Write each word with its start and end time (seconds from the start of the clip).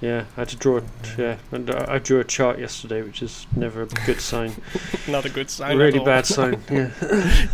Yeah, 0.00 0.24
I 0.36 0.40
had 0.40 0.48
to 0.48 0.56
draw. 0.56 0.80
Yeah, 1.18 1.36
and 1.52 1.70
I 1.70 1.94
I 1.94 1.98
drew 1.98 2.20
a 2.20 2.24
chart 2.24 2.58
yesterday, 2.58 3.02
which 3.02 3.20
is 3.22 3.46
never 3.54 3.82
a 3.82 3.86
good 4.06 4.20
sign. 4.20 4.52
Not 5.08 5.26
a 5.26 5.28
good 5.28 5.50
sign. 5.50 5.76
really 5.76 5.98
all. 5.98 6.04
bad 6.04 6.24
sign. 6.26 6.62
Yeah, 6.70 6.90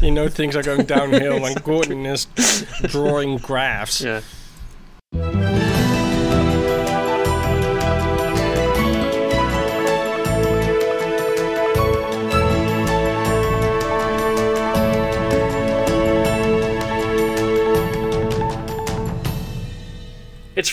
you 0.01 0.11
know 0.13 0.29
things 0.29 0.55
are 0.55 0.63
going 0.63 0.87
downhill 0.87 1.41
when 1.41 1.55
Gordon 1.65 2.07
is 2.07 2.27
drawing 2.85 3.39
graphs. 3.39 4.01
yeah. 4.01 4.21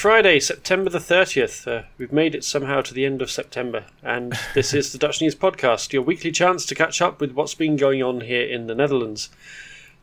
Friday, 0.04 0.38
September 0.38 0.90
the 0.90 1.00
30th. 1.00 1.66
Uh, 1.66 1.84
we've 1.98 2.12
made 2.12 2.36
it 2.36 2.44
somehow 2.44 2.82
to 2.82 2.94
the 2.94 3.06
end 3.06 3.22
of 3.22 3.32
September, 3.32 3.86
and 4.04 4.38
this 4.54 4.74
is 4.74 4.92
the 4.92 4.98
Dutch 4.98 5.22
News 5.22 5.34
Podcast, 5.34 5.94
your 5.94 6.02
weekly 6.02 6.30
chance 6.30 6.66
to 6.66 6.76
catch 6.76 7.02
up 7.02 7.22
with 7.22 7.32
what's 7.32 7.54
been 7.54 7.78
going 7.78 8.04
on 8.04 8.20
here 8.20 8.46
in 8.46 8.68
the 8.68 8.76
Netherlands. 8.76 9.30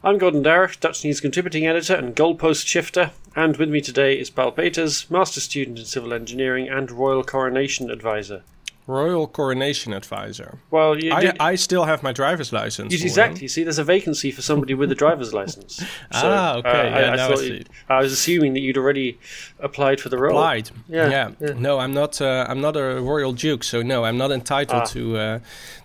I'm 0.02 0.16
Gordon 0.16 0.42
Darroch, 0.42 0.80
Dutch 0.80 1.04
News 1.04 1.20
contributing 1.20 1.66
editor 1.66 1.94
and 1.94 2.16
goalpost 2.16 2.66
shifter, 2.66 3.10
and 3.36 3.58
with 3.58 3.68
me 3.68 3.82
today 3.82 4.18
is 4.18 4.30
Paul 4.30 4.52
Peters, 4.52 5.04
master 5.10 5.38
student 5.38 5.78
in 5.78 5.84
civil 5.84 6.14
engineering 6.14 6.66
and 6.66 6.90
royal 6.90 7.22
coronation 7.22 7.90
advisor. 7.90 8.42
Royal 8.90 9.26
Coronation 9.26 9.92
Advisor. 9.92 10.58
Well, 10.70 10.98
you 11.02 11.12
I, 11.12 11.32
I 11.40 11.54
still 11.54 11.84
have 11.84 12.02
my 12.02 12.12
driver's 12.12 12.52
license. 12.52 12.92
you- 12.92 13.04
exactly. 13.04 13.46
See, 13.48 13.62
there's 13.62 13.78
a 13.78 13.84
vacancy 13.84 14.30
for 14.32 14.42
somebody 14.42 14.74
with 14.74 14.90
a 14.92 14.94
driver's 15.04 15.32
license. 15.32 15.80
So, 16.20 16.28
Ah, 16.28 16.54
okay, 16.56 16.68
uh, 16.68 16.98
yeah, 17.00 17.24
I, 17.24 17.28
I, 17.28 17.32
I 17.32 17.34
see. 17.36 17.64
I 17.88 17.98
was 18.02 18.12
assuming 18.12 18.52
that 18.54 18.60
you'd 18.60 18.76
already 18.76 19.18
applied 19.60 20.00
for 20.00 20.08
the 20.08 20.18
role. 20.18 20.32
Applied. 20.36 20.70
Yeah, 20.88 21.08
Yeah. 21.10 21.30
yeah. 21.40 21.52
No, 21.56 21.78
I'm 21.78 21.94
not. 21.94 22.20
Uh, 22.20 22.44
I'm 22.48 22.60
not 22.60 22.76
a 22.76 23.00
royal 23.00 23.32
duke, 23.32 23.62
so 23.64 23.80
no, 23.82 24.04
I'm 24.04 24.18
not 24.18 24.30
entitled 24.32 24.82
Ah. 24.82 24.86
to 24.96 25.16
uh, 25.16 25.38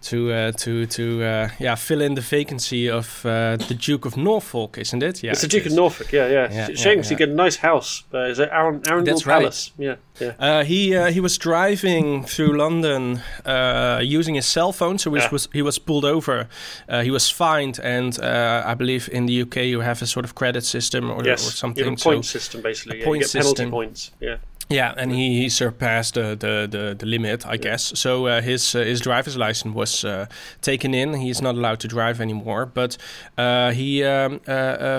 to 0.10 0.18
uh, 0.32 0.52
to 0.64 0.86
to 0.88 1.24
uh, 1.24 1.50
yeah 1.60 1.76
fill 1.76 2.02
in 2.02 2.16
the 2.16 2.22
vacancy 2.22 2.90
of 2.90 3.24
uh, 3.26 3.58
the 3.70 3.76
Duke 3.88 4.06
of 4.06 4.18
Norfolk, 4.18 4.78
isn't 4.78 5.04
it? 5.04 5.22
Yeah, 5.24 5.32
It's 5.32 5.42
the 5.42 5.48
it 5.48 5.52
Duke 5.52 5.66
of. 5.68 5.74
Norfolk, 5.74 6.12
yeah, 6.12 6.28
yeah. 6.28 6.48
Yeah, 6.52 6.66
Sh- 6.68 6.80
Shame 6.80 6.98
yeah, 6.98 7.02
'cause 7.02 7.12
you 7.12 7.18
get 7.18 7.30
a 7.30 7.34
nice 7.46 7.58
house. 7.58 8.04
Uh, 8.14 8.32
is 8.32 8.40
it 8.40 8.50
Arun- 8.52 8.82
Arundel 8.88 9.14
That's 9.16 9.26
right. 9.28 9.40
Palace? 9.42 9.72
Yeah, 9.78 9.96
yeah. 10.20 10.34
Uh, 10.40 10.64
he 10.64 10.96
uh, 10.96 11.12
he 11.12 11.20
was 11.20 11.38
driving 11.38 12.24
through 12.26 12.58
London 12.58 13.22
uh, 13.46 14.00
using 14.04 14.36
his 14.36 14.46
cell 14.46 14.72
phone, 14.72 14.98
so 14.98 15.12
he 15.14 15.20
Yeah. 15.20 15.30
was 15.32 15.48
he 15.54 15.62
was 15.62 15.80
pulled 15.80 16.06
over. 16.06 16.48
Uh, 16.90 17.02
he 17.04 17.12
was 17.12 17.30
fined, 17.32 17.80
and 17.84 18.20
uh, 18.20 18.64
I 18.66 18.76
believe 18.76 19.10
in 19.12 19.26
the 19.28 19.42
UK 19.42 19.56
you 19.66 19.82
have 19.82 20.02
a 20.02 20.06
sort 20.08 20.26
of 20.26 20.34
credit 20.34 20.64
system 20.66 21.10
or, 21.12 21.24
Yes, 21.26 21.42
or 21.42 21.46
you 21.46 21.52
something. 21.52 21.86
have 21.86 21.94
a 21.94 21.98
so- 21.98 22.22
system 22.22 22.62
basically. 22.62 23.00
yeah, 23.00 23.06
point 23.06 23.22
you 23.22 23.26
get 23.28 23.34
penalty 23.34 23.56
system. 23.58 23.72
points. 23.72 24.12
Yeah, 24.22 24.38
Yeah, 24.70 24.94
and 24.98 25.12
he, 25.12 25.42
he 25.44 25.50
surpassed 25.50 26.14
the, 26.16 26.36
the, 26.36 26.68
the, 26.72 26.96
the 26.98 27.06
limit, 27.06 27.46
I 27.46 27.58
guess. 27.58 27.92
So 28.00 28.26
uh, 28.28 28.42
his 28.42 28.76
uh, 28.76 28.80
his 28.80 29.00
driver's 29.02 29.36
license 29.38 29.76
was 29.76 30.04
uh, 30.04 30.26
taken 30.62 30.94
in. 30.94 31.14
He's 31.14 31.42
not 31.42 31.56
allowed 31.56 31.80
to 31.80 31.88
drive 31.88 32.20
anymore. 32.24 32.66
But 32.66 32.98
uh, 33.38 33.72
he 33.74 34.04
um, 34.04 34.40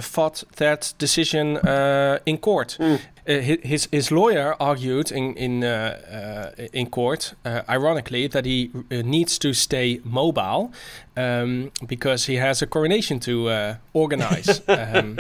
fought 0.03 0.45
that 0.57 0.95
decision 0.99 1.57
uh, 1.57 2.19
in 2.27 2.39
court. 2.39 2.77
Hmm. 2.79 2.97
Uh, 3.29 3.33
hi- 3.43 3.59
his 3.63 3.89
his 3.93 4.11
lawyer 4.11 4.55
argued 4.61 5.11
in 5.11 5.35
in 5.35 5.65
uh, 5.65 6.53
uh, 6.59 6.67
in 6.73 6.87
court, 6.91 7.35
uh, 7.45 7.63
ironically, 7.69 8.29
that 8.29 8.45
he 8.45 8.71
needs 8.91 9.39
to 9.39 9.53
stay 9.53 10.01
mobile 10.05 10.71
um, 11.17 11.71
because 11.87 12.27
he 12.33 12.37
has 12.39 12.63
a 12.63 12.67
coronation 12.67 13.19
to 13.21 13.77
organize. 13.93 14.61
um, 14.69 15.19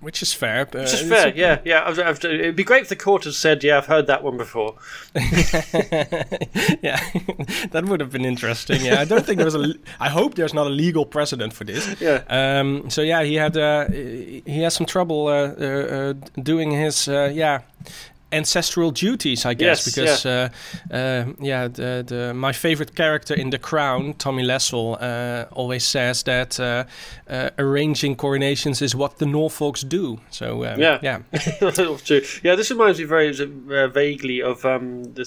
Which 0.00 0.22
is 0.22 0.32
fair. 0.32 0.60
Uh, 0.60 0.80
which 0.80 0.94
is 0.94 1.08
fair. 1.08 1.34
Yeah, 1.34 1.60
yeah. 1.64 1.82
I've, 1.84 1.98
I've, 1.98 2.24
it'd 2.24 2.54
be 2.54 2.62
great 2.62 2.82
if 2.82 2.88
the 2.88 2.94
court 2.94 3.24
had 3.24 3.34
said, 3.34 3.64
"Yeah, 3.64 3.78
I've 3.78 3.86
heard 3.86 4.06
that 4.06 4.22
one 4.22 4.36
before." 4.36 4.76
yeah, 5.14 7.00
that 7.72 7.84
would 7.84 7.98
have 7.98 8.12
been 8.12 8.24
interesting. 8.24 8.80
Yeah, 8.84 9.00
I 9.00 9.04
don't 9.04 9.26
think 9.26 9.38
there 9.38 9.44
was 9.44 9.56
a. 9.56 9.74
I 10.00 10.08
hope 10.08 10.36
there's 10.36 10.54
not 10.54 10.68
a 10.68 10.70
legal 10.70 11.04
precedent 11.04 11.52
for 11.52 11.64
this. 11.64 12.00
Yeah. 12.00 12.22
Um. 12.28 12.88
So 12.90 13.02
yeah, 13.02 13.24
he 13.24 13.34
had 13.34 13.56
uh, 13.56 13.88
he 13.88 14.62
has 14.62 14.74
some 14.74 14.86
trouble 14.86 15.26
uh, 15.26 15.54
uh, 15.58 15.64
uh, 15.64 16.12
doing 16.40 16.70
his 16.70 17.08
uh, 17.08 17.32
yeah 17.34 17.62
ancestral 18.30 18.90
duties, 18.90 19.44
I 19.46 19.54
guess, 19.54 19.86
Yes, 19.86 19.94
because 19.94 20.26
uh, 20.26 20.48
uh, 20.90 21.24
yeah, 21.40 21.68
the, 21.68 22.04
the 22.06 22.34
my 22.34 22.52
favorite 22.52 22.94
character 22.94 23.34
in 23.34 23.50
The 23.50 23.58
Crown, 23.58 24.14
Tommy 24.14 24.42
Lascelles, 24.42 24.98
uh, 24.98 25.46
always 25.52 25.84
says 25.84 26.22
that 26.24 26.60
uh, 26.60 26.84
uh, 27.28 27.50
arranging 27.58 28.16
coronations 28.16 28.82
is 28.82 28.94
what 28.94 29.18
the 29.18 29.26
Norfolks 29.26 29.88
do. 29.88 30.18
So 30.30 30.64
um, 30.64 30.78
Yeah. 30.80 30.98
yeah, 31.02 31.18
That's 31.60 32.02
true. 32.04 32.22
Yeah, 32.42 32.56
this 32.56 32.70
reminds 32.70 32.98
me 32.98 33.04
very 33.06 33.30
uh, 33.30 33.88
vaguely 33.88 34.42
of 34.42 34.64
um, 34.64 35.04
the, 35.14 35.24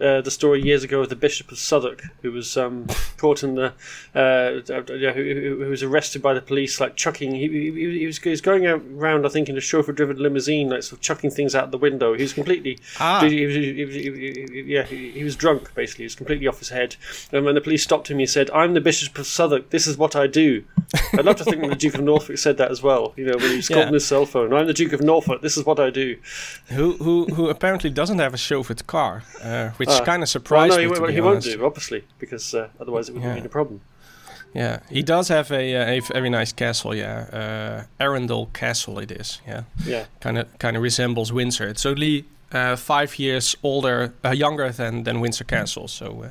uh, 0.00 0.20
the 0.20 0.30
story 0.30 0.62
years 0.62 0.84
ago 0.84 1.00
of 1.00 1.08
the 1.08 1.16
Bishop 1.16 1.50
of 1.52 1.58
Southwark, 1.58 2.02
who 2.22 2.32
was 2.32 2.56
um, 2.56 2.86
caught 3.16 3.42
in 3.42 3.54
the, 3.54 3.72
uh, 4.14 4.60
yeah, 4.94 5.12
who, 5.12 5.56
who 5.64 5.70
was 5.70 5.82
arrested 5.82 6.22
by 6.22 6.34
the 6.34 6.40
police, 6.40 6.80
like 6.80 6.96
chucking. 6.96 7.34
He, 7.34 7.48
he, 7.48 7.98
he 8.00 8.06
was 8.06 8.18
he 8.18 8.30
was 8.30 8.40
going 8.40 8.66
around, 8.66 9.26
I 9.26 9.28
think, 9.28 9.48
in 9.48 9.56
a 9.56 9.60
chauffeur-driven 9.60 10.16
limousine, 10.18 10.68
like 10.70 10.82
sort 10.82 10.98
of 10.98 11.00
chucking 11.00 11.30
things 11.30 11.54
out 11.54 11.70
the 11.70 11.78
window. 11.78 12.14
He 12.14 12.22
was 12.22 12.32
completely, 12.32 12.78
Ah. 13.00 13.20
he, 13.26 13.46
was, 13.46 13.54
he, 13.54 14.64
yeah, 14.66 14.82
he, 14.84 15.24
was 15.24 15.36
drunk 15.36 15.74
basically. 15.74 16.04
He 16.04 16.06
was 16.06 16.14
completely 16.14 16.46
off 16.46 16.58
his 16.58 16.68
head. 16.70 16.96
And 17.32 17.44
when 17.44 17.54
the 17.54 17.60
police 17.60 17.82
stopped 17.82 18.10
him, 18.10 18.18
he 18.18 18.26
said, 18.26 18.50
"I'm 18.50 18.74
the 18.74 18.80
Bishop 18.80 19.18
of 19.18 19.26
Southwark. 19.26 19.70
This 19.70 19.86
is 19.86 19.96
what 19.96 20.14
I 20.16 20.26
do." 20.26 20.64
I'd 21.12 21.24
love 21.24 21.36
to 21.36 21.44
think 21.44 21.62
the 21.68 21.74
Duke 21.74 21.94
of 21.94 22.02
Norfolk 22.02 22.38
said 22.38 22.56
that 22.58 22.70
as 22.70 22.82
well. 22.82 23.12
You 23.16 23.26
know, 23.26 23.36
when 23.36 23.50
he 23.50 23.56
was 23.56 23.70
Yeah. 23.70 23.86
on 23.86 23.92
his 23.94 24.06
cell 24.06 24.26
phone, 24.26 24.52
"I'm 24.52 24.66
the 24.66 24.72
Duke 24.74 24.92
of 24.92 25.00
Norfolk. 25.00 25.42
This 25.42 25.56
is 25.56 25.64
what 25.64 25.78
I 25.80 25.90
do." 25.90 26.16
who 26.70 26.92
who 26.98 27.26
who 27.34 27.48
apparently 27.48 27.90
doesn't 27.90 28.18
have 28.18 28.34
a 28.34 28.36
chauffeured 28.36 28.86
car, 28.86 29.22
uh, 29.42 29.63
which 29.78 29.88
Ah. 29.90 30.04
kind 30.04 30.22
of 30.22 30.28
surprised 30.28 30.70
Well, 30.70 30.78
no, 30.78 30.82
me. 30.82 30.82
he, 30.82 31.00
won't- 31.00 31.06
be 31.08 31.14
he 31.14 31.20
won't 31.20 31.42
do, 31.44 31.64
obviously, 31.66 32.04
because 32.18 32.54
uh, 32.54 32.68
otherwise 32.80 33.08
it 33.08 33.14
would 33.14 33.22
Yeah. 33.24 33.34
been 33.34 33.46
a 33.46 33.48
problem. 33.48 33.80
Yeah, 34.56 34.78
he 34.90 35.02
does 35.02 35.28
have 35.28 35.50
a 35.50 35.74
uh, 35.76 35.96
a 35.96 36.00
very 36.12 36.30
nice 36.30 36.52
castle. 36.54 36.94
Yeah, 36.94 37.26
uh, 37.32 38.04
Arundel 38.04 38.46
Castle 38.52 39.02
it 39.02 39.10
is. 39.10 39.40
Yeah, 39.48 39.62
Yeah, 39.86 40.04
kind 40.20 40.38
of 40.38 40.46
kind 40.58 40.76
of 40.76 40.82
resembles 40.82 41.32
Windsor. 41.32 41.68
It's 41.68 41.84
only 41.86 42.24
uh, 42.54 42.76
five 42.76 43.18
years 43.18 43.56
older, 43.62 44.12
uh, 44.24 44.30
younger 44.30 44.70
than 44.72 45.02
than 45.04 45.20
Windsor 45.20 45.44
Castle. 45.46 45.88
So, 45.88 46.06
uh, 46.06 46.28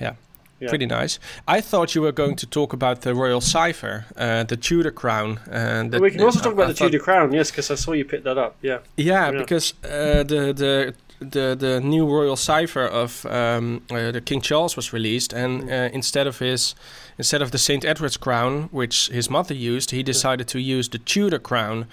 yeah. 0.00 0.14
Yeah. 0.60 0.68
Pretty 0.68 0.86
nice. 0.86 1.18
I 1.56 1.60
thought 1.62 1.94
you 1.94 2.02
were 2.04 2.12
going 2.12 2.36
to 2.36 2.46
talk 2.46 2.72
about 2.72 3.00
the 3.00 3.12
royal 3.14 3.40
cipher, 3.40 4.04
uh, 4.16 4.44
the 4.44 4.56
Tudor 4.56 4.92
crown. 4.92 5.38
Uh, 5.50 5.88
that, 5.90 6.00
we 6.00 6.10
can 6.10 6.20
also 6.22 6.40
talk 6.40 6.52
about 6.52 6.68
I 6.68 6.72
the 6.72 6.78
Tudor 6.78 6.98
crown, 7.04 7.32
yes, 7.34 7.50
because 7.50 7.70
I 7.72 7.76
saw 7.76 7.92
you 7.92 8.04
pick 8.04 8.22
that 8.24 8.38
up. 8.38 8.54
Yeah, 8.62 8.78
Yeah, 8.96 9.30
Yeah. 9.32 9.38
because 9.38 9.74
uh, 9.84 10.22
the 10.24 10.52
the 10.54 10.94
the 11.30 11.56
the 11.58 11.80
new 11.80 12.06
royal 12.06 12.36
cipher 12.36 12.86
of 12.86 13.26
um, 13.26 13.82
uh, 13.90 14.10
the 14.10 14.20
King 14.20 14.40
Charles 14.40 14.76
was 14.76 14.92
released, 14.92 15.32
and 15.32 15.70
uh, 15.70 15.88
instead 15.92 16.26
of 16.26 16.38
his 16.38 16.74
instead 17.18 17.42
of 17.42 17.50
the 17.50 17.58
Saint 17.58 17.84
Edward's 17.84 18.16
crown, 18.16 18.68
which 18.72 19.08
his 19.08 19.30
mother 19.30 19.54
used, 19.54 19.90
he 19.90 20.02
decided 20.02 20.48
to 20.48 20.58
use 20.58 20.88
the 20.88 20.98
Tudor 20.98 21.38
crown, 21.38 21.86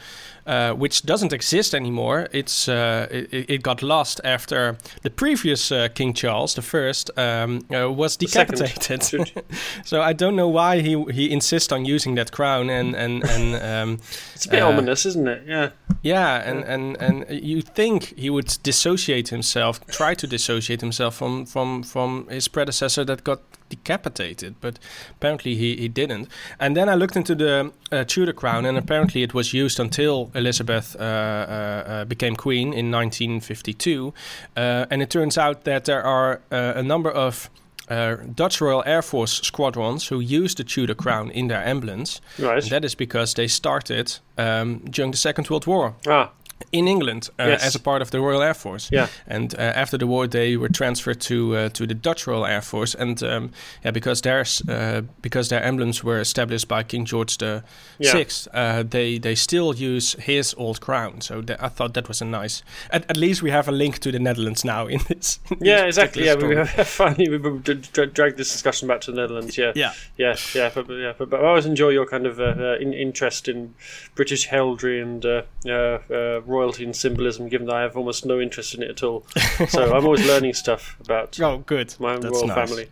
uh, 0.46 0.74
which 0.74 1.04
doesn't 1.04 1.34
exist 1.34 1.76
anymore. 1.76 2.28
It's 2.32 2.68
uh, 2.68 3.08
it, 3.12 3.50
it 3.50 3.64
got 3.64 3.82
lost 3.82 4.22
after 4.24 4.78
the 5.04 5.10
previous 5.10 5.72
uh, 5.72 5.90
King 5.94 6.14
Charles, 6.14 6.56
the 6.56 6.62
first, 6.62 7.12
um, 7.18 7.66
uh, 7.74 7.92
was 7.92 8.18
decapitated. 8.18 9.44
so 9.86 10.02
I 10.02 10.14
don't 10.14 10.36
know 10.36 10.48
why 10.50 10.82
he 10.82 11.04
he 11.12 11.32
insists 11.32 11.72
on 11.72 11.86
using 11.86 12.16
that 12.16 12.32
crown, 12.32 12.70
and 12.70 12.96
and 12.96 13.24
and. 13.24 13.56
Um, 13.64 14.00
it's 14.36 14.46
a 14.46 14.50
bit 14.50 14.64
Uh, 14.64 14.70
ominous, 14.70 15.06
isn't 15.06 15.28
it? 15.28 15.44
Yeah, 15.48 15.70
yeah, 16.02 16.42
and, 16.50 16.64
and, 16.64 16.98
and 17.00 17.26
you 17.30 17.62
think 17.62 18.18
he 18.18 18.30
would 18.30 18.58
dissociate 18.64 19.30
himself, 19.30 19.86
try 19.88 20.16
to 20.16 20.28
dissociate 20.28 20.82
himself 20.82 21.16
from, 21.16 21.46
from, 21.46 21.84
from 21.84 22.28
his 22.28 22.48
predecessor 22.48 23.06
that 23.06 23.24
got 23.24 23.42
decapitated, 23.72 24.56
but 24.62 24.78
apparently 25.16 25.56
he, 25.56 25.76
he 25.76 25.88
didn't. 25.88 26.28
And 26.60 26.76
then 26.76 26.88
I 26.90 26.96
looked 26.96 27.16
into 27.16 27.36
the 27.36 27.72
uh, 27.92 28.04
Tudor 28.06 28.34
crown, 28.34 28.66
and 28.66 28.78
apparently 28.78 29.24
it 29.24 29.34
was 29.34 29.54
used 29.54 29.80
until 29.80 30.30
Elizabeth 30.36 30.96
uh, 31.00 31.04
uh, 31.04 31.04
uh, 31.04 32.06
became 32.06 32.36
queen 32.36 32.68
in 32.74 32.92
1952. 32.92 34.14
Uh, 34.56 34.86
and 34.92 35.02
it 35.02 35.10
turns 35.10 35.38
out 35.38 35.64
that 35.64 35.86
there 35.86 36.04
are 36.04 36.42
uh, 36.52 36.74
a 36.76 36.84
number 36.84 37.10
of 37.10 37.50
uh, 37.90 38.16
Dutch 38.36 38.62
Royal 38.62 38.84
Air 38.86 39.02
Force 39.02 39.42
squadrons 39.42 40.08
who 40.08 40.20
use 40.20 40.56
the 40.56 40.64
Tudor 40.64 40.96
crown 40.96 41.30
in 41.32 41.48
their 41.48 41.64
emblems. 41.64 42.22
right. 42.40 42.64
And 42.64 42.72
that 42.72 42.86
is 42.86 42.96
because 42.96 43.34
they 43.34 43.48
started 43.48 44.20
um, 44.38 44.80
during 44.90 45.12
the 45.12 45.18
Second 45.18 45.50
World 45.50 45.68
War 45.68 45.96
ah, 46.08 46.32
in 46.72 46.88
England 46.88 47.30
uh, 47.40 47.48
Yes. 47.48 47.64
as 47.64 47.76
a 47.76 47.80
part 47.80 48.02
of 48.02 48.10
the 48.12 48.20
Royal 48.20 48.42
Air 48.42 48.54
Force. 48.54 48.90
Yeah. 48.92 49.08
And 49.28 49.54
uh, 49.56 49.62
after 49.82 49.98
the 49.98 50.06
war, 50.08 50.28
they 50.28 50.58
were 50.58 50.70
transferred 50.70 51.20
to 51.22 51.56
uh, 51.56 51.70
to 51.70 51.86
the 51.88 51.94
Dutch 51.94 52.28
Royal 52.28 52.46
Air 52.46 52.62
Force, 52.62 52.96
and 52.96 53.22
um, 53.24 53.52
yeah, 53.84 53.92
because 53.92 54.22
theirs 54.22 54.62
uh, 54.70 55.02
because 55.22 55.50
their 55.50 55.64
emblems 55.64 56.04
were 56.04 56.20
established 56.22 56.68
by 56.68 56.84
King 56.84 57.06
George 57.06 57.38
the 57.38 57.64
Yeah. 58.00 58.12
Sixth, 58.12 58.48
uh, 58.54 58.84
they 58.90 59.20
they 59.20 59.36
still 59.36 59.74
use 59.76 60.16
his 60.20 60.54
old 60.58 60.80
crown. 60.80 61.22
So 61.22 61.42
tha- 61.42 61.58
I 61.66 61.70
thought 61.70 61.94
that 61.94 62.08
was 62.08 62.22
a 62.22 62.26
nice. 62.26 62.64
At, 62.90 63.04
at 63.10 63.18
least 63.18 63.42
we 63.44 63.52
have 63.52 63.68
a 63.68 63.72
link 63.72 64.00
to 64.00 64.12
the 64.12 64.20
Netherlands 64.20 64.64
now 64.66 64.88
in 64.88 65.00
this. 65.08 65.40
in 65.52 65.58
yeah, 65.62 65.86
this 65.86 65.98
exactly. 65.98 66.26
Yeah, 66.26 66.36
particular 66.36 66.64
we 66.64 66.70
have, 66.70 66.88
finally 67.02 67.30
we 67.30 67.38
dra- 67.60 67.76
dra- 67.94 68.08
dragged 68.08 68.38
this 68.38 68.52
discussion 68.52 68.88
back 68.88 69.02
to 69.02 69.12
the 69.12 69.22
Netherlands. 69.22 69.58
Yeah, 69.58 69.72
Yeah. 69.76 69.94
yeah, 70.18 70.36
yeah. 70.56 70.72
But, 70.74 70.88
but- 70.88 70.94
yeah, 71.02 71.14
but, 71.18 71.30
but 71.30 71.40
I 71.40 71.48
always 71.48 71.66
enjoy 71.66 71.90
your 71.90 72.06
kind 72.06 72.26
of 72.26 72.40
uh, 72.40 72.44
uh, 72.44 72.78
in, 72.80 72.94
interest 72.94 73.48
in 73.48 73.74
British 74.16 74.46
heraldry 74.48 75.02
and 75.02 75.26
uh, 75.26 75.42
uh, 75.66 75.72
uh, 75.72 76.42
royalty 76.52 76.84
and 76.84 76.96
symbolism, 76.96 77.48
given 77.50 77.68
that 77.68 77.76
I 77.76 77.82
have 77.82 77.96
almost 77.98 78.26
no 78.26 78.40
interest 78.40 78.76
in 78.76 78.84
it 78.84 78.90
at 78.90 79.04
all. 79.04 79.26
so 79.70 79.94
I'm 79.96 80.06
always 80.06 80.26
learning 80.28 80.54
stuff 80.54 80.96
about 81.00 81.40
Oh, 81.40 81.60
good. 81.60 81.96
my 82.00 82.14
own 82.14 82.22
That's 82.22 82.34
royal 82.34 82.48
nice. 82.48 82.70
family. 82.70 82.88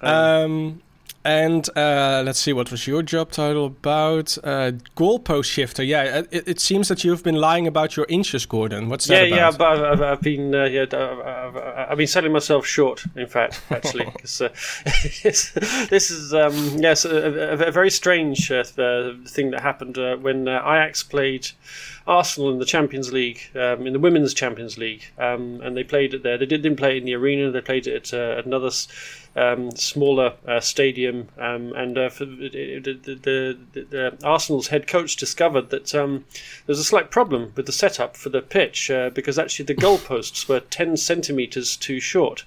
Um, 0.00 0.82
and 1.24 1.68
uh, 1.76 2.22
let's 2.26 2.38
see, 2.40 2.52
what 2.52 2.70
was 2.70 2.86
your 2.86 3.02
job 3.02 3.30
title 3.30 3.66
about? 3.66 4.36
Uh, 4.42 4.72
goalpost 4.96 5.44
shifter. 5.44 5.82
Yeah, 5.82 6.22
it, 6.30 6.48
it 6.48 6.60
seems 6.60 6.88
that 6.88 7.04
you've 7.04 7.22
been 7.22 7.36
lying 7.36 7.66
about 7.66 7.96
your 7.96 8.06
inches, 8.08 8.44
Gordon. 8.46 8.88
What's 8.88 9.08
Yeah, 9.08 9.20
that 9.20 9.28
yeah, 9.28 9.48
about? 9.48 9.58
but 9.58 9.68
I've, 9.68 9.82
I've, 9.92 10.02
I've 10.02 10.20
been 10.20 10.54
uh, 10.54 10.64
yeah, 10.64 10.86
I've, 10.92 11.56
I've, 11.90 11.98
been 11.98 12.06
selling 12.06 12.32
myself 12.32 12.66
short. 12.66 13.04
In 13.14 13.26
fact, 13.26 13.60
actually, 13.70 14.04
'cause, 14.06 14.40
uh, 14.40 14.48
this 15.24 16.10
is 16.10 16.34
um, 16.34 16.54
yes, 16.78 17.04
a, 17.04 17.10
a, 17.10 17.68
a 17.68 17.70
very 17.70 17.90
strange 17.90 18.50
uh, 18.50 18.64
uh, 18.78 19.14
thing 19.26 19.50
that 19.52 19.60
happened 19.62 19.98
uh, 19.98 20.16
when 20.16 20.48
uh, 20.48 20.60
Ajax 20.64 21.02
played 21.02 21.48
Arsenal 22.06 22.50
in 22.50 22.58
the 22.58 22.64
Champions 22.64 23.12
League, 23.12 23.40
um, 23.54 23.86
in 23.86 23.92
the 23.92 23.98
Women's 24.00 24.34
Champions 24.34 24.76
League, 24.76 25.04
um, 25.18 25.60
and 25.62 25.76
they 25.76 25.84
played 25.84 26.14
it 26.14 26.22
there. 26.22 26.36
They 26.36 26.46
did, 26.46 26.62
didn't 26.62 26.78
play 26.78 26.96
it 26.96 26.98
in 26.98 27.04
the 27.04 27.14
arena; 27.14 27.50
they 27.50 27.60
played 27.60 27.86
it 27.86 28.12
at 28.12 28.18
uh, 28.18 28.42
another. 28.44 28.70
Um, 29.34 29.70
smaller 29.70 30.34
uh, 30.46 30.60
stadium, 30.60 31.28
um, 31.38 31.72
and 31.72 31.96
uh, 31.96 32.10
for 32.10 32.26
the, 32.26 32.50
the, 32.50 32.92
the, 32.92 33.58
the, 33.80 34.18
Arsenal's 34.22 34.68
head 34.68 34.86
coach 34.86 35.16
discovered 35.16 35.70
that 35.70 35.94
um, 35.94 36.26
there's 36.66 36.78
a 36.78 36.84
slight 36.84 37.10
problem 37.10 37.50
with 37.56 37.64
the 37.64 37.72
setup 37.72 38.14
for 38.14 38.28
the 38.28 38.42
pitch 38.42 38.90
uh, 38.90 39.08
because 39.08 39.38
actually 39.38 39.64
the 39.64 39.74
goalposts 39.74 40.50
were 40.50 40.60
10 40.60 40.98
centimeters 40.98 41.78
too 41.78 41.98
short. 41.98 42.44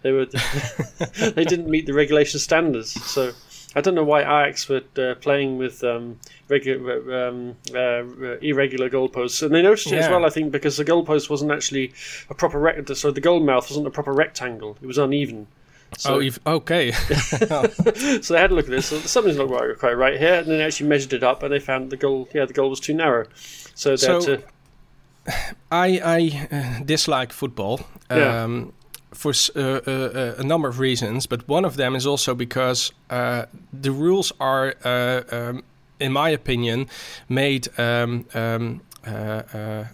They 0.00 0.12
were 0.12 0.24
they 1.34 1.44
didn't 1.44 1.68
meet 1.68 1.84
the 1.84 1.92
regulation 1.92 2.40
standards. 2.40 2.92
So 3.04 3.32
I 3.74 3.80
don't 3.80 3.94
know 3.94 4.04
why 4.04 4.20
Ajax 4.20 4.68
were 4.68 4.82
uh, 4.98 5.14
playing 5.14 5.58
with 5.58 5.82
um, 5.82 6.18
regular, 6.48 7.26
um, 7.28 7.56
uh, 7.74 8.38
irregular 8.40 8.90
goalposts, 8.90 9.42
and 9.42 9.54
they 9.54 9.62
noticed 9.62 9.92
it 9.92 9.98
as 9.98 10.10
well. 10.10 10.26
I 10.26 10.30
think 10.30 10.52
because 10.52 10.76
the 10.76 10.84
goalpost 10.84 11.30
wasn't 11.30 11.52
actually 11.52 11.92
a 12.28 12.34
proper 12.34 12.58
rect. 12.58 12.94
So 12.96 13.10
the 13.10 13.20
goal 13.20 13.40
mouth 13.40 13.70
wasn't 13.70 13.86
a 13.86 13.90
proper 13.90 14.12
rectangle; 14.12 14.76
it 14.82 14.86
was 14.86 14.98
uneven. 14.98 15.46
So, 15.98 16.14
oh, 16.14 16.18
you've, 16.20 16.38
okay. 16.46 16.90
so 16.92 18.34
they 18.34 18.40
had 18.40 18.50
a 18.50 18.54
look 18.54 18.64
at 18.64 18.70
this. 18.70 18.86
So 18.86 18.98
something's 19.00 19.36
not 19.36 19.50
right, 19.50 19.78
quite 19.78 19.96
right 19.96 20.18
here, 20.18 20.34
and 20.34 20.46
then 20.46 20.58
they 20.58 20.64
actually 20.64 20.88
measured 20.88 21.12
it 21.12 21.22
up, 21.22 21.42
and 21.42 21.52
they 21.52 21.60
found 21.60 21.90
the 21.90 21.96
goal. 21.96 22.28
Yeah, 22.34 22.44
the 22.46 22.54
goal 22.54 22.70
was 22.70 22.80
too 22.80 22.94
narrow. 22.94 23.26
So 23.74 23.90
they 23.90 23.96
So- 23.96 24.14
had 24.14 24.22
to. 24.22 24.42
I, 25.70 26.00
I 26.04 26.48
uh, 26.80 26.84
dislike 26.84 27.32
football. 27.32 27.80
Yeah. 28.10 28.42
Um, 28.44 28.72
for 29.14 29.32
uh, 29.54 29.60
uh, 29.60 30.34
a 30.38 30.42
number 30.42 30.68
of 30.68 30.78
reasons, 30.78 31.26
but 31.26 31.46
one 31.46 31.64
of 31.66 31.76
them 31.76 31.94
is 31.94 32.06
also 32.06 32.34
because 32.34 32.92
uh, 33.10 33.44
the 33.72 33.90
rules 33.92 34.32
are, 34.40 34.74
uh, 34.84 35.22
um, 35.30 35.62
in 36.00 36.12
my 36.12 36.30
opinion, 36.30 36.88
made 37.28 37.68
um, 37.78 38.24
um, 38.34 38.80
uh, 39.06 39.10
uh, 39.10 39.84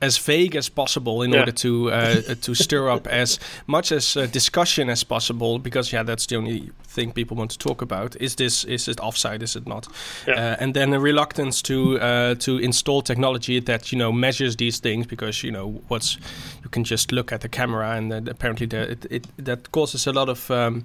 as 0.00 0.18
vague 0.18 0.56
as 0.58 0.68
possible 0.68 1.22
in 1.24 1.32
Yeah. 1.32 1.40
order 1.40 1.52
to 1.52 1.90
uh, 1.90 1.94
uh, 2.30 2.34
to 2.40 2.54
stir 2.54 2.88
up 2.90 3.06
as 3.06 3.38
much 3.66 3.92
as 3.92 4.16
uh, 4.16 4.26
discussion 4.32 4.88
as 4.90 5.04
possible. 5.04 5.58
Because 5.58 5.92
yeah, 5.96 6.04
that's 6.06 6.26
the 6.26 6.36
only 6.36 6.70
thing 6.94 7.12
people 7.12 7.36
want 7.36 7.50
to 7.50 7.58
talk 7.58 7.82
about. 7.82 8.16
Is 8.20 8.34
this 8.36 8.64
is 8.64 8.88
it 8.88 9.00
offside? 9.00 9.42
Is 9.42 9.56
it 9.56 9.66
not? 9.66 9.88
Yeah. 10.26 10.34
Uh, 10.34 10.56
and 10.62 10.74
then 10.74 10.92
a 10.94 10.98
reluctance 11.00 11.62
to 11.62 11.98
uh, 12.00 12.34
to 12.34 12.58
install 12.58 13.02
technology 13.02 13.60
that 13.60 13.92
you 13.92 13.98
know 13.98 14.12
measures 14.12 14.56
these 14.56 14.80
things 14.80 15.06
because 15.06 15.46
you 15.46 15.52
know 15.52 15.80
what's 15.88 16.18
you 16.62 16.70
can 16.70 16.84
just 16.84 17.12
look 17.12 17.32
at 17.32 17.40
the 17.40 17.48
camera 17.48 17.96
and 17.96 18.10
then 18.10 18.28
apparently 18.28 18.66
the, 18.66 18.90
it, 18.90 19.06
it 19.10 19.26
that 19.44 19.70
causes 19.72 20.06
a 20.06 20.12
lot 20.12 20.28
of 20.28 20.50
um, 20.50 20.84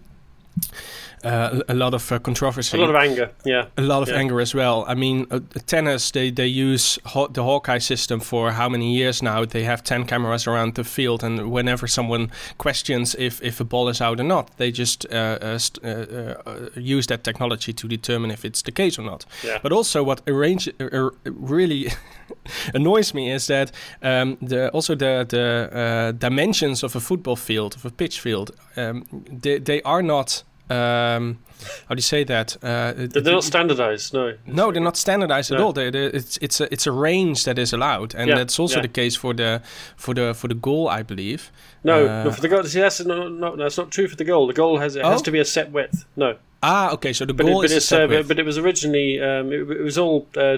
uh, 1.23 1.61
a 1.67 1.73
lot 1.73 1.93
of 1.93 2.11
uh, 2.11 2.19
controversy 2.19 2.77
A 2.77 2.81
lot 2.81 2.89
of 2.89 2.95
anger, 2.95 3.29
yeah. 3.45 3.65
a 3.77 3.81
lot 3.81 4.01
of 4.01 4.09
Yeah. 4.09 4.19
anger 4.19 4.39
as 4.41 4.53
well. 4.55 4.85
I 4.87 4.95
mean, 4.95 5.25
uh, 5.31 5.39
tennis 5.65 6.11
they 6.11 6.31
they 6.31 6.47
use 6.47 6.99
Haw- 7.05 7.27
the 7.33 7.43
Hawkeye 7.43 7.79
system 7.79 8.19
for 8.19 8.51
how 8.51 8.69
many 8.69 8.95
years 8.97 9.21
now? 9.21 9.45
They 9.45 9.63
have 9.65 9.81
ten 9.83 10.05
cameras 10.05 10.47
around 10.47 10.73
the 10.75 10.83
field, 10.83 11.23
and 11.23 11.39
whenever 11.51 11.87
someone 11.87 12.27
questions 12.57 13.15
if 13.15 13.41
if 13.43 13.59
a 13.61 13.63
ball 13.65 13.89
is 13.89 14.01
out 14.01 14.19
or 14.19 14.25
not, 14.25 14.49
they 14.57 14.71
just 14.71 15.05
uh, 15.11 15.15
uh, 15.41 15.57
st- 15.57 15.83
uh, 15.85 16.35
uh, 16.49 16.69
use 16.97 17.07
that 17.07 17.23
technology 17.23 17.73
to 17.73 17.87
determine 17.87 18.31
if 18.33 18.43
it's 18.45 18.61
the 18.63 18.71
case 18.71 19.01
or 19.01 19.05
not. 19.05 19.25
Yeah. 19.43 19.59
But 19.63 19.71
also, 19.71 20.03
what 20.03 20.21
arrange 20.27 20.69
uh, 20.79 20.85
uh, 20.85 21.09
really 21.25 21.91
annoys 22.73 23.13
me 23.13 23.31
is 23.35 23.47
that 23.47 23.71
um, 24.01 24.37
the 24.41 24.69
also 24.73 24.95
the 24.95 25.25
the 25.29 25.69
uh, 25.71 26.11
dimensions 26.19 26.83
of 26.83 26.95
a 26.95 26.99
football 26.99 27.35
field 27.35 27.75
of 27.75 27.85
a 27.85 27.89
pitch 27.89 28.19
field 28.19 28.51
um, 28.77 29.03
they 29.41 29.59
they 29.59 29.81
are 29.83 30.01
not. 30.03 30.43
Um, 30.69 31.39
how 31.87 31.95
do 31.95 31.97
you 31.97 32.01
say 32.01 32.23
that? 32.23 32.55
Uh, 32.63 32.93
They're 32.95 33.33
not 33.33 33.43
standardized, 33.43 34.13
no. 34.13 34.35
no, 34.45 34.71
they're 34.71 34.81
not 34.81 34.95
standardized 34.97 35.51
at 35.51 35.59
all. 35.59 35.73
They 35.73 35.89
they 35.89 36.05
it's 36.05 36.37
it's 36.41 36.61
a 36.61 36.71
it's 36.73 36.87
a 36.87 36.91
range 36.91 37.43
that 37.43 37.57
is 37.59 37.73
allowed, 37.73 38.15
and 38.15 38.29
Yeah, 38.29 38.37
that's 38.37 38.59
also 38.59 38.75
yeah. 38.77 38.83
the 38.83 38.87
case 39.01 39.15
for 39.17 39.33
the 39.33 39.61
for 39.97 40.13
the 40.13 40.33
for 40.33 40.47
the 40.47 40.55
goal, 40.55 40.87
I 40.87 41.03
believe. 41.03 41.51
No, 41.83 42.05
Uh, 42.05 42.23
no, 42.25 42.31
for 42.31 42.41
the 42.41 42.47
goal. 42.47 42.63
See, 42.63 42.79
that's 42.79 43.03
not, 43.05 43.31
not, 43.31 43.57
that's 43.57 43.77
not 43.77 43.91
true 43.91 44.07
for 44.07 44.15
the 44.15 44.23
goal. 44.25 44.47
The 44.47 44.53
goal 44.53 44.77
has 44.79 44.95
it 44.95 45.03
has 45.03 45.19
Oh? 45.21 45.23
to 45.23 45.31
be 45.31 45.39
a 45.39 45.45
set 45.45 45.71
width. 45.71 46.05
No, 46.15 46.35
Ah, 46.61 46.91
okay. 46.91 47.13
So 47.13 47.23
the 47.25 47.33
but, 47.33 47.47
it, 47.47 47.53
but 47.53 47.71
is 47.71 47.91
uh, 47.91 48.05
but, 48.07 48.27
but 48.27 48.37
it 48.37 48.43
was 48.43 48.57
originally 48.57 49.21
um, 49.21 49.53
it, 49.53 49.61
it 49.61 49.81
was 49.81 49.97
all 49.97 50.27
uh, 50.35 50.57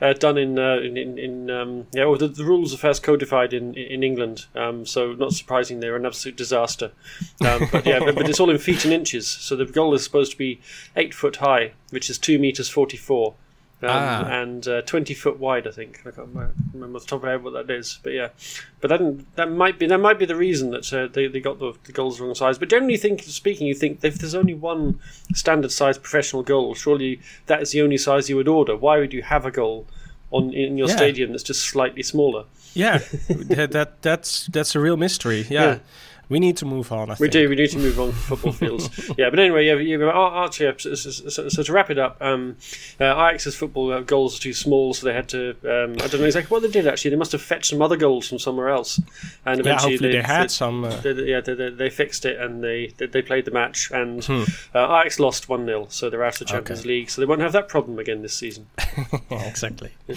uh, 0.00 0.14
done 0.14 0.38
in 0.38 0.58
uh, 0.58 0.76
in 0.76 0.96
in, 0.96 1.18
in 1.18 1.50
um, 1.50 1.86
yeah. 1.92 2.06
Well, 2.06 2.16
the, 2.16 2.28
the 2.28 2.44
rules 2.44 2.72
are 2.72 2.78
first 2.78 3.02
codified 3.02 3.52
in 3.52 3.74
in 3.74 4.02
England, 4.02 4.46
um, 4.54 4.86
so 4.86 5.12
not 5.12 5.34
surprising 5.34 5.80
they're 5.80 5.96
an 5.96 6.06
absolute 6.06 6.36
disaster. 6.36 6.92
Um, 7.46 7.68
but 7.70 7.84
yeah, 7.84 7.98
but, 7.98 8.14
but 8.14 8.30
it's 8.30 8.40
all 8.40 8.48
in 8.48 8.58
feet 8.58 8.84
and 8.84 8.94
inches. 8.94 9.28
So 9.28 9.54
the 9.54 9.66
goal 9.66 9.92
is 9.92 10.02
supposed 10.02 10.32
to 10.32 10.38
be 10.38 10.60
eight 10.96 11.12
foot 11.12 11.36
high, 11.36 11.72
which 11.90 12.08
is 12.08 12.16
two 12.16 12.38
meters 12.38 12.70
forty 12.70 12.96
four. 12.96 13.34
Um, 13.82 13.90
Ah. 13.90 14.26
and 14.42 14.68
uh, 14.68 14.82
twenty 14.82 15.12
foot 15.12 15.38
wide. 15.40 15.66
I 15.66 15.72
think 15.72 16.00
I 16.06 16.10
can't 16.12 16.28
remember 16.28 16.54
remember 16.72 16.96
off 16.98 17.02
the 17.02 17.08
top 17.08 17.16
of 17.18 17.22
my 17.24 17.30
head 17.32 17.42
what 17.42 17.52
that 17.54 17.68
is, 17.74 17.98
but 18.04 18.12
yeah, 18.12 18.28
but 18.80 18.88
that 18.88 19.34
that 19.36 19.50
might 19.50 19.78
be 19.78 19.86
that 19.86 19.98
might 19.98 20.18
be 20.20 20.24
the 20.24 20.36
reason 20.36 20.70
that 20.70 20.92
uh, 20.92 21.08
they, 21.12 21.26
they 21.26 21.40
got 21.40 21.58
the, 21.58 21.72
the 21.84 21.92
goals 21.92 22.20
wrong 22.20 22.34
size. 22.36 22.58
But 22.58 22.68
generally, 22.70 22.96
think 22.96 23.22
speaking, 23.24 23.66
you 23.66 23.74
think 23.74 23.98
if 24.04 24.18
there's 24.18 24.34
only 24.36 24.54
one 24.54 25.00
standard 25.34 25.72
size 25.72 25.98
professional 25.98 26.42
goal, 26.44 26.74
surely 26.74 27.20
that 27.46 27.60
is 27.62 27.72
the 27.72 27.82
only 27.82 27.98
size 27.98 28.30
you 28.30 28.36
would 28.36 28.48
order. 28.48 28.76
Why 28.76 28.98
would 28.98 29.12
you 29.12 29.22
have 29.22 29.44
a 29.44 29.50
goal 29.50 29.86
on 30.30 30.52
in 30.54 30.78
your 30.78 30.88
Yeah. 30.88 30.96
stadium 30.96 31.32
that's 31.32 31.42
just 31.42 31.62
slightly 31.66 32.02
smaller? 32.04 32.44
yeah, 32.74 32.98
that, 33.28 33.72
that 33.72 34.00
that's 34.02 34.46
that's 34.46 34.74
a 34.76 34.80
real 34.80 34.96
mystery. 34.96 35.44
Yeah. 35.50 35.62
Yeah. 35.64 35.78
We 36.28 36.38
need 36.40 36.56
to 36.58 36.64
move 36.64 36.90
on. 36.92 37.10
I 37.10 37.12
We 37.14 37.16
think. 37.28 37.32
do. 37.32 37.48
We 37.48 37.56
need 37.56 37.70
to 37.70 37.78
move 37.78 38.00
on 38.00 38.12
from 38.12 38.36
football 38.36 38.52
fields. 38.52 39.10
yeah, 39.18 39.28
but 39.30 39.38
anyway, 39.38 39.66
yeah, 39.66 39.74
yeah 39.74 40.04
Archie. 40.06 40.72
So, 40.78 40.94
so, 40.94 41.10
so, 41.28 41.48
so 41.48 41.62
to 41.62 41.72
wrap 41.72 41.90
it 41.90 41.98
up, 41.98 42.16
um, 42.22 42.56
uh, 43.00 43.04
Ajax's 43.04 43.54
football 43.54 43.92
uh, 43.92 44.00
goals 44.00 44.38
are 44.38 44.42
too 44.42 44.52
small, 44.54 44.94
so 44.94 45.06
they 45.06 45.12
had 45.12 45.28
to. 45.30 45.50
Um, 45.64 45.92
I 46.02 46.06
don't 46.06 46.20
know 46.20 46.26
exactly 46.26 46.48
what 46.54 46.62
they 46.62 46.70
did. 46.70 46.86
Actually, 46.86 47.10
they 47.10 47.16
must 47.16 47.32
have 47.32 47.42
fetched 47.42 47.66
some 47.66 47.82
other 47.82 47.96
goals 47.96 48.28
from 48.28 48.38
somewhere 48.38 48.68
else, 48.70 48.98
and 49.44 49.56
Yeah, 49.58 49.60
eventually 49.72 49.92
hopefully 49.92 50.12
they, 50.12 50.22
had 50.22 50.44
they- 50.44 50.48
some. 50.48 50.84
Uh, 50.84 50.96
they, 50.96 51.12
yeah, 51.24 51.40
they, 51.40 51.54
they, 51.54 51.70
they 51.70 51.90
fixed 51.90 52.24
it 52.24 52.40
and 52.40 52.62
they 52.64 52.92
they, 52.96 53.06
they 53.06 53.22
played 53.22 53.44
the 53.44 53.50
match 53.50 53.90
and 53.90 54.24
Hmm. 54.24 54.44
uh, 54.74 55.00
Ajax 55.00 55.18
lost 55.18 55.48
one 55.48 55.66
0 55.66 55.86
so 55.90 56.08
they're 56.08 56.22
out 56.24 56.34
of 56.34 56.38
the 56.38 56.44
Champions 56.46 56.80
Okay. 56.80 56.88
League, 56.88 57.10
so 57.10 57.20
they 57.20 57.26
won't 57.26 57.40
have 57.40 57.52
that 57.52 57.68
problem 57.68 57.98
again 57.98 58.22
this 58.22 58.34
season. 58.34 58.66
yeah, 59.30 59.42
exactly. 59.48 59.90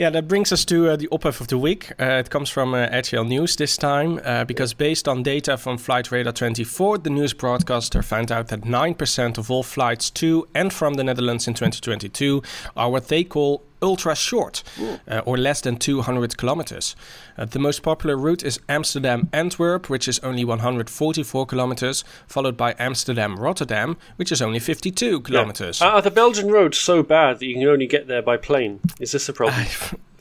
Yeah, 0.00 0.08
that 0.08 0.28
brings 0.28 0.50
us 0.50 0.64
to 0.64 0.88
uh, 0.88 0.96
the 0.96 1.08
op-ed 1.08 1.42
of 1.42 1.48
the 1.48 1.58
week. 1.58 1.92
Uh, 2.00 2.22
it 2.24 2.30
comes 2.30 2.48
from 2.48 2.72
uh, 2.72 2.88
RTL 2.88 3.28
News 3.28 3.54
this 3.56 3.76
time, 3.76 4.18
uh, 4.24 4.46
because 4.46 4.72
based 4.72 5.06
on 5.06 5.22
data 5.22 5.58
from 5.58 5.76
Flight 5.76 6.10
Radar 6.10 6.32
24, 6.32 6.96
the 6.96 7.10
news 7.10 7.34
broadcaster 7.34 8.00
found 8.00 8.32
out 8.32 8.48
that 8.48 8.62
9% 8.62 9.36
of 9.36 9.50
all 9.50 9.62
flights 9.62 10.08
to 10.12 10.48
and 10.54 10.72
from 10.72 10.94
the 10.94 11.04
Netherlands 11.04 11.46
in 11.46 11.52
2022 11.52 12.42
are 12.78 12.90
what 12.90 13.08
they 13.08 13.22
call 13.22 13.62
ultra 13.82 14.14
short, 14.14 14.62
uh, 15.08 15.20
or 15.24 15.36
less 15.36 15.60
than 15.60 15.76
200 15.76 16.36
kilometers. 16.36 16.96
Uh, 17.36 17.44
the 17.44 17.58
most 17.58 17.82
popular 17.82 18.16
route 18.16 18.42
is 18.42 18.60
Amsterdam-Antwerp, 18.68 19.88
which 19.88 20.08
is 20.08 20.18
only 20.20 20.44
144 20.44 21.46
kilometers, 21.46 22.04
followed 22.26 22.56
by 22.56 22.74
Amsterdam-Rotterdam, 22.78 23.96
which 24.16 24.32
is 24.32 24.42
only 24.42 24.58
52 24.58 25.20
kilometers. 25.20 25.80
Yeah. 25.80 25.88
Are 25.88 26.02
the 26.02 26.10
Belgian 26.10 26.50
roads 26.50 26.78
so 26.78 27.02
bad 27.02 27.38
that 27.38 27.46
you 27.46 27.54
can 27.54 27.66
only 27.66 27.86
get 27.86 28.06
there 28.08 28.22
by 28.22 28.36
plane? 28.36 28.80
Is 28.98 29.12
this 29.12 29.28
a 29.28 29.32
problem? 29.32 29.66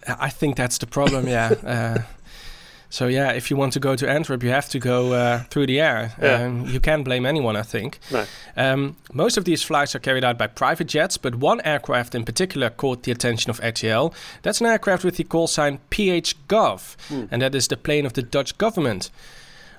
I, 0.08 0.16
I 0.20 0.30
think 0.30 0.56
that's 0.56 0.78
the 0.78 0.88
problem. 0.88 1.28
Yeah. 1.28 2.04
so 2.90 3.08
yeah, 3.08 3.32
if 3.34 3.52
you 3.52 3.58
want 3.58 3.74
to 3.74 3.80
go 3.80 3.96
to 3.96 4.10
Antwerp, 4.10 4.42
you 4.44 4.50
have 4.50 4.68
to 4.70 4.80
go 4.80 5.14
uh, 5.14 5.40
through 5.50 5.68
the 5.68 5.80
air. 5.80 6.14
Yeah. 6.22 6.44
Um, 6.46 6.66
you 6.68 6.80
can't 6.80 7.04
blame 7.06 7.26
anyone, 7.26 7.56
I 7.56 7.62
think. 7.62 8.00
No. 8.12 8.26
Um, 8.58 8.96
most 9.14 9.38
of 9.38 9.46
these 9.46 9.62
flights 9.64 9.96
are 9.96 10.00
carried 10.00 10.24
out 10.24 10.38
by 10.38 10.48
private 10.48 10.88
jets, 10.88 11.18
but 11.18 11.36
one 11.36 11.62
aircraft 11.62 12.16
in 12.16 12.24
particular 12.26 12.70
caught 12.70 13.04
the 13.04 13.12
attention 13.12 13.50
of 13.52 13.60
RTL. 13.62 14.14
That's 14.42 14.60
an 14.62 14.68
aircraft 14.68 15.04
with 15.04 15.18
the 15.18 15.24
call 15.24 15.48
sign 15.48 15.80
PH 15.92 16.36
Gov, 16.48 16.96
Hmm. 17.10 17.26
and 17.32 17.42
that 17.42 17.54
is 17.56 17.68
the 17.68 17.78
plane 17.78 18.06
of 18.06 18.14
the 18.14 18.24
Dutch 18.24 18.58
government. 18.58 19.10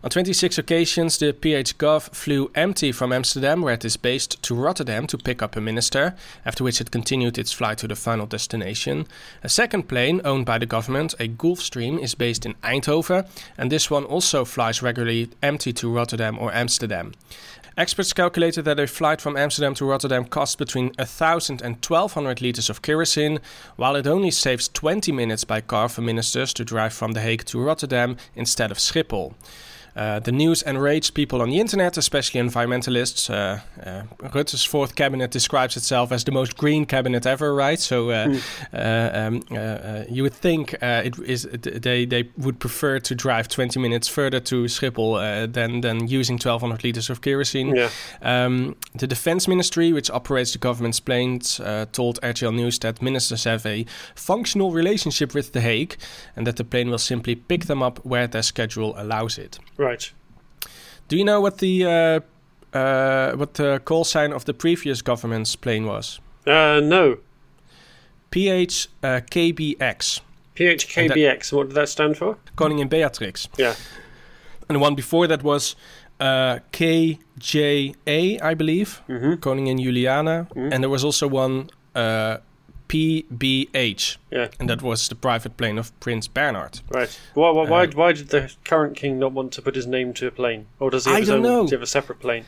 On 0.03 0.09
26 0.09 0.57
occasions, 0.57 1.19
the 1.19 1.35
PHGov 1.35 2.15
flew 2.15 2.51
empty 2.55 2.91
from 2.91 3.13
Amsterdam, 3.13 3.61
where 3.61 3.75
it 3.75 3.85
is 3.85 3.99
based, 3.99 4.43
to 4.43 4.55
Rotterdam 4.55 5.07
to 5.07 5.19
pick 5.19 5.43
up 5.43 5.57
a 5.57 5.61
minister, 5.61 6.15
after 6.47 6.65
which 6.65 6.81
it 6.81 6.91
continued 6.91 7.37
its 7.37 7.53
flight 7.53 7.77
to 7.79 7.87
the 7.87 7.95
final 7.95 8.25
destination. 8.25 9.07
A 9.45 9.51
second 9.51 9.89
plane, 9.89 10.23
owned 10.25 10.47
by 10.47 10.57
the 10.57 10.65
government, 10.65 11.13
a 11.21 11.29
Gulfstream, 11.29 12.03
is 12.03 12.15
based 12.15 12.47
in 12.47 12.55
Eindhoven, 12.65 13.29
and 13.59 13.71
this 13.71 13.91
one 13.91 14.05
also 14.05 14.47
flies 14.47 14.81
regularly 14.81 15.29
empty 15.43 15.71
to 15.75 15.93
Rotterdam 15.93 16.39
or 16.39 16.51
Amsterdam. 16.55 17.13
Experts 17.77 18.15
calculated 18.15 18.63
that 18.65 18.81
a 18.81 18.87
flight 18.87 19.21
from 19.21 19.37
Amsterdam 19.37 19.75
to 19.75 19.85
Rotterdam 19.85 20.25
costs 20.25 20.57
between 20.57 20.93
1,000 20.99 21.61
and 21.61 21.75
1,200 21.77 22.41
liters 22.41 22.71
of 22.71 22.81
kerosene, 22.81 23.39
while 23.77 23.97
it 23.97 24.07
only 24.07 24.31
saves 24.31 24.69
20 24.69 25.13
minutes 25.13 25.45
by 25.45 25.61
car 25.61 25.91
for 25.91 26.01
ministers 26.01 26.55
to 26.55 26.65
drive 26.65 26.95
from 26.95 27.13
The 27.13 27.21
Hague 27.21 27.45
to 27.45 27.61
Rotterdam 27.61 28.17
instead 28.35 28.71
of 28.71 28.79
Schiphol. 28.79 29.35
Uh, 29.97 30.21
the 30.21 30.33
news 30.33 30.63
enraged 30.63 31.15
people 31.15 31.43
on 31.43 31.51
the 31.51 31.61
internet, 31.61 31.97
especially 31.97 32.41
environmentalists. 32.41 33.29
Uh, 33.31 33.61
uh, 33.85 34.03
Rutte's 34.35 34.65
fourth 34.65 34.95
cabinet 34.95 35.31
describes 35.31 35.77
itself 35.77 36.13
as 36.13 36.25
the 36.25 36.33
most 36.33 36.57
green 36.57 36.87
cabinet 36.87 37.27
ever, 37.27 37.55
right? 37.55 37.79
So 37.79 38.09
mm. 38.09 38.41
um, 38.73 40.07
you 40.09 40.23
would 40.23 40.35
think 40.35 40.75
it 40.81 41.19
is 41.19 41.49
they 41.53 42.05
they 42.05 42.29
would 42.37 42.59
prefer 42.61 42.99
to 43.01 43.15
drive 43.15 43.49
20 43.49 43.81
minutes 43.81 44.09
further 44.09 44.41
to 44.41 44.65
Schiphol 44.65 45.53
than 45.53 45.81
than 45.81 46.09
using 46.09 46.35
1,200 46.35 46.85
liters 46.85 47.11
of 47.11 47.21
kerosene. 47.21 47.75
Yeah. 47.75 47.91
Um, 48.23 48.77
the 48.95 49.07
Defense 49.07 49.49
Ministry, 49.49 49.93
which 49.93 50.11
operates 50.11 50.53
the 50.53 50.59
government's 50.59 51.01
planes, 51.01 51.61
told 51.93 52.21
RTL 52.23 52.55
News 52.55 52.79
that 52.81 53.03
ministers 53.03 53.45
have 53.45 53.67
a 53.67 53.87
functional 54.15 54.73
relationship 54.73 55.35
with 55.35 55.53
The 55.53 55.61
Hague, 55.61 55.97
and 56.37 56.47
that 56.47 56.57
the 56.57 56.65
plane 56.65 56.91
will 56.91 56.99
simply 56.99 57.35
pick 57.35 57.67
them 57.67 57.83
up 57.83 58.05
where 58.05 58.27
their 58.27 58.43
schedule 58.43 58.95
allows 58.97 59.39
it. 59.39 59.59
Right. 59.81 60.13
Do 61.09 61.17
you 61.17 61.25
know 61.25 61.41
what 61.41 61.57
the 61.59 61.87
uh, 61.87 62.21
uh, 62.77 63.33
what 63.37 63.55
the 63.55 63.81
call 63.83 64.05
sign 64.05 64.33
of 64.33 64.45
the 64.45 64.53
previous 64.53 65.01
government's 65.01 65.57
plane 65.57 65.87
was? 65.87 66.21
Uh, 66.47 66.81
no. 66.85 67.17
PHKBX. 68.31 70.21
PHKBX. 70.55 71.53
what 71.53 71.69
did 71.69 71.77
that 71.77 71.89
stand 71.89 72.19
for? 72.19 72.37
Koningin 72.57 72.91
Beatrix. 72.91 73.49
Yeah. 73.57 73.75
And 74.69 74.77
the 74.77 74.81
one 74.81 74.95
before 74.95 75.27
that 75.27 75.43
was 75.43 75.75
uh, 76.21 76.59
KJA, 76.73 78.43
I 78.43 78.55
believe. 78.55 79.01
Mm-hmm. 79.09 79.33
Koningin 79.35 79.83
Juliana. 79.83 80.47
Mm-hmm. 80.51 80.73
And 80.73 80.85
there 80.85 80.91
was 80.91 81.05
also 81.05 81.27
one 81.27 81.71
uh, 81.95 82.37
PBH. 82.91 84.17
Yeah. 84.33 84.49
And 84.59 84.69
that 84.69 84.83
was 84.83 85.09
the 85.09 85.15
private 85.15 85.57
plane 85.57 85.79
of 85.79 85.99
Prince 86.01 86.27
Bernhard. 86.27 86.81
Right. 86.89 87.21
Why, 87.35 87.51
why, 87.51 87.69
why, 87.69 87.85
uh, 87.85 87.91
why 87.95 88.13
did 88.13 88.31
the 88.31 88.53
current 88.65 88.97
king 88.97 89.19
not 89.21 89.33
want 89.33 89.53
to 89.53 89.63
put 89.63 89.77
his 89.77 89.87
name 89.87 90.13
to 90.15 90.27
a 90.27 90.31
plane? 90.33 90.67
Or 90.81 90.91
does 90.91 91.05
he 91.05 91.13
have, 91.13 91.23
I 91.23 91.25
don't 91.25 91.37
own, 91.37 91.43
know. 91.43 91.63
Does 91.63 91.71
he 91.71 91.77
have 91.77 91.83
a 91.83 91.87
separate 91.87 92.19
plane? 92.19 92.45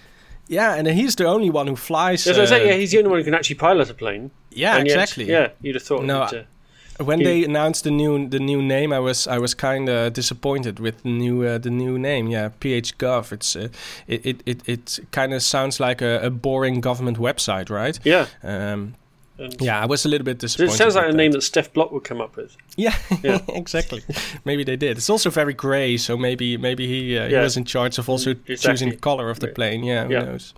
Yeah, 0.49 0.75
and 0.75 0.89
he's 0.89 1.15
the 1.15 1.27
only 1.27 1.49
one 1.49 1.69
who 1.69 1.77
flies. 1.77 2.27
Yeah, 2.27 2.35
uh, 2.35 2.57
yeah, 2.57 2.73
he's 2.75 2.91
the 2.91 2.99
only 2.99 3.11
one 3.11 3.21
who 3.21 3.25
can 3.25 3.35
actually 3.35 3.55
pilot 3.55 3.89
a 3.89 3.95
plane. 3.95 4.33
Yeah, 4.51 4.77
and 4.77 4.87
exactly. 4.87 5.27
Yet, 5.27 5.41
yeah, 5.41 5.67
you'd 5.67 5.77
have 5.77 5.85
thought. 5.85 6.05
No, 6.05 6.27
that, 6.29 6.35
uh, 6.35 7.05
when 7.05 7.21
he, 7.21 7.25
they 7.25 7.45
announced 7.45 7.85
the 7.85 7.91
new 7.91 8.29
the 8.29 8.41
new 8.41 8.61
name, 8.61 8.93
I 8.93 8.99
was 8.99 9.27
I 9.29 9.39
was 9.39 9.55
kind 9.55 9.89
of 9.89 10.13
disappointed 10.13 10.81
with 10.81 11.05
the 11.05 11.11
new 11.11 11.45
uh, 11.45 11.59
the 11.59 11.71
new 11.71 11.99
name. 11.99 12.27
Yeah, 12.27 12.51
PHGov. 12.61 13.33
It's 13.33 13.57
uh, 13.57 13.69
it 14.07 14.27
it 14.27 14.43
it, 14.45 14.69
it 14.69 14.99
kind 15.13 15.33
of 15.33 15.43
sounds 15.43 15.79
like 15.79 16.03
a, 16.03 16.21
a, 16.27 16.31
boring 16.31 16.81
government 16.81 17.19
website, 17.19 17.71
right? 17.71 17.99
Yeah. 18.05 18.27
Um, 18.43 18.95
and 19.43 19.61
yeah, 19.61 19.81
I 19.81 19.87
was 19.87 20.05
a 20.05 20.09
little 20.09 20.25
bit 20.25 20.39
disappointed. 20.39 20.75
It 20.75 20.77
sounds 20.77 20.95
like 20.95 21.07
a 21.07 21.09
that. 21.09 21.17
name 21.17 21.33
that 21.33 21.41
Stef 21.43 21.73
Blok 21.73 21.93
would 21.93 22.05
come 22.05 22.21
up 22.21 22.37
with. 22.37 22.57
Yeah, 22.77 22.97
yeah. 23.23 23.41
exactly. 23.49 24.03
maybe 24.45 24.65
they 24.65 24.77
did. 24.77 24.97
It's 24.97 25.11
also 25.11 25.31
very 25.31 25.55
grey, 25.55 25.97
so 25.97 26.17
maybe 26.17 26.57
maybe 26.57 26.87
he 26.87 27.19
uh, 27.19 27.27
yeah. 27.27 27.29
he 27.29 27.43
was 27.43 27.57
in 27.57 27.65
charge 27.65 27.99
of 27.99 28.09
also 28.09 28.31
exactly. 28.31 28.57
choosing 28.57 28.91
the 28.91 28.97
color 28.97 29.31
of 29.31 29.41
the 29.41 29.49
plane. 29.49 29.85
Yeah, 29.85 30.05
who 30.05 30.13
yeah. 30.13 30.23
knows. 30.25 30.55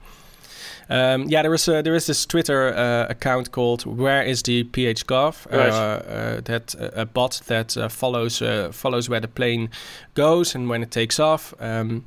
Um, 0.88 1.25
yeah, 1.29 1.43
there 1.43 1.55
is 1.55 1.67
a, 1.69 1.83
there 1.83 1.95
is 1.95 2.07
this 2.07 2.26
Twitter 2.26 2.75
uh, 2.75 3.07
account 3.09 3.53
called 3.53 3.87
Where 3.87 4.23
is 4.23 4.43
the 4.43 4.64
PHGov? 4.64 5.50
Right. 5.50 5.71
Uh, 5.71 6.41
that 6.43 6.75
a 6.79 7.07
bot 7.07 7.41
that 7.47 7.76
uh, 7.76 7.88
follows 7.88 8.43
uh, 8.43 8.71
follows 8.73 9.09
where 9.09 9.21
the 9.21 9.29
plane 9.29 9.71
goes 10.14 10.55
and 10.55 10.69
when 10.69 10.83
it 10.83 10.91
takes 10.91 11.19
off. 11.19 11.55
Um, 11.61 12.05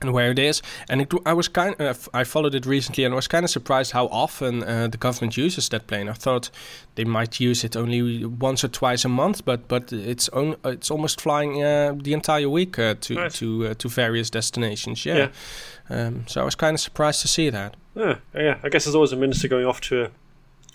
and 0.00 0.12
where 0.12 0.30
it 0.30 0.38
is. 0.38 0.62
And 0.88 1.00
it, 1.02 1.12
I 1.26 1.32
was 1.32 1.48
kind 1.48 1.74
of, 1.80 2.08
I 2.14 2.24
followed 2.24 2.54
it 2.54 2.66
recently 2.66 3.04
and 3.04 3.12
I 3.12 3.16
was 3.16 3.28
kind 3.28 3.44
of 3.44 3.50
surprised 3.50 3.92
how 3.92 4.06
often 4.06 4.62
uh, 4.62 4.88
the 4.88 4.96
government 4.98 5.36
uses 5.36 5.68
that 5.68 5.86
plane. 5.86 6.08
I 6.08 6.14
thought 6.14 6.50
they 6.94 7.04
might 7.04 7.40
use 7.40 7.64
it 7.64 7.76
only 7.76 8.24
once 8.24 8.64
or 8.64 8.68
twice 8.68 9.04
a 9.04 9.08
month, 9.08 9.44
but 9.44 9.68
but 9.68 9.92
it's 9.92 10.28
on, 10.30 10.56
it's 10.64 10.90
almost 10.90 11.20
flying 11.20 11.62
uh, 11.62 11.94
the 12.02 12.12
entire 12.12 12.48
week 12.48 12.78
uh, 12.78 12.94
to 13.00 13.16
Right. 13.16 13.32
to 13.34 13.66
uh, 13.66 13.74
to 13.74 13.88
various 13.88 14.30
destinations. 14.30 15.04
Yeah. 15.04 15.16
Yeah. 15.16 15.28
Um, 16.06 16.24
so 16.28 16.40
I 16.40 16.44
was 16.44 16.54
kind 16.54 16.74
of 16.74 16.80
surprised 16.80 17.20
to 17.22 17.28
see 17.28 17.50
that. 17.50 17.74
Yeah, 17.94 18.16
yeah. 18.34 18.58
I 18.62 18.68
guess 18.68 18.84
there's 18.84 18.94
always 18.94 19.12
a 19.12 19.16
minister 19.16 19.48
going 19.48 19.66
off 19.66 19.80
to 19.82 20.10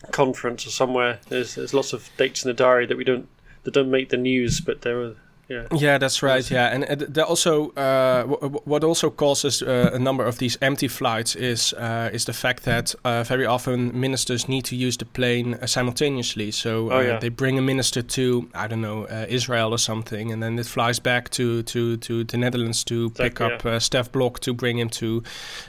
a 0.03 0.11
conference 0.11 0.67
or 0.67 0.71
somewhere. 0.71 1.19
There's 1.29 1.55
there's 1.55 1.73
lots 1.73 1.93
of 1.93 2.09
dates 2.17 2.43
in 2.45 2.49
the 2.49 2.53
diary 2.53 2.85
that 2.87 2.97
we 2.97 3.03
don't 3.03 3.27
that 3.63 3.73
don't 3.73 3.89
make 3.89 4.09
the 4.09 4.17
news, 4.17 4.61
but 4.61 4.81
there 4.81 5.01
are. 5.01 5.15
Yeah. 5.47 5.67
Yeah, 5.71 5.99
that's 5.99 6.23
right. 6.23 6.49
Yeah, 6.51 6.73
and 6.73 6.83
uh, 6.85 7.05
there 7.07 7.25
also 7.25 7.69
uh, 7.77 8.23
w- 8.23 8.59
what 8.65 8.83
also 8.83 9.09
causes 9.11 9.61
uh, 9.61 9.91
a 9.93 9.99
number 9.99 10.25
of 10.25 10.37
these 10.37 10.57
empty 10.61 10.87
flights 10.87 11.35
is 11.35 11.73
uh, 11.73 12.09
is 12.13 12.25
the 12.25 12.33
fact 12.33 12.63
that 12.63 12.95
uh, 13.03 13.23
very 13.23 13.45
often 13.45 13.91
ministers 13.99 14.47
need 14.47 14.65
to 14.65 14.75
use 14.75 14.97
the 14.97 15.05
plane 15.05 15.53
uh, 15.61 15.67
simultaneously. 15.67 16.51
So 16.51 16.91
Oh, 16.91 16.99
yeah. 16.99 17.19
they 17.19 17.29
bring 17.29 17.57
a 17.59 17.61
minister 17.61 18.01
to 18.01 18.49
I 18.55 18.67
don't 18.67 18.81
know 18.81 19.05
Israel 19.29 19.71
or 19.71 19.77
something, 19.79 20.31
and 20.33 20.41
then 20.41 20.57
it 20.59 20.65
flies 20.65 20.99
back 20.99 21.29
to 21.29 21.61
to, 21.63 21.97
to 21.97 22.23
the 22.23 22.37
Netherlands 22.37 22.83
to 22.85 23.09
pick 23.11 23.39
Exactly, 23.39 23.71
up 23.71 23.81
Stef 23.81 24.11
Blok 24.11 24.39
to 24.39 24.53
bring 24.53 24.79
him 24.79 24.89
to 24.89 25.21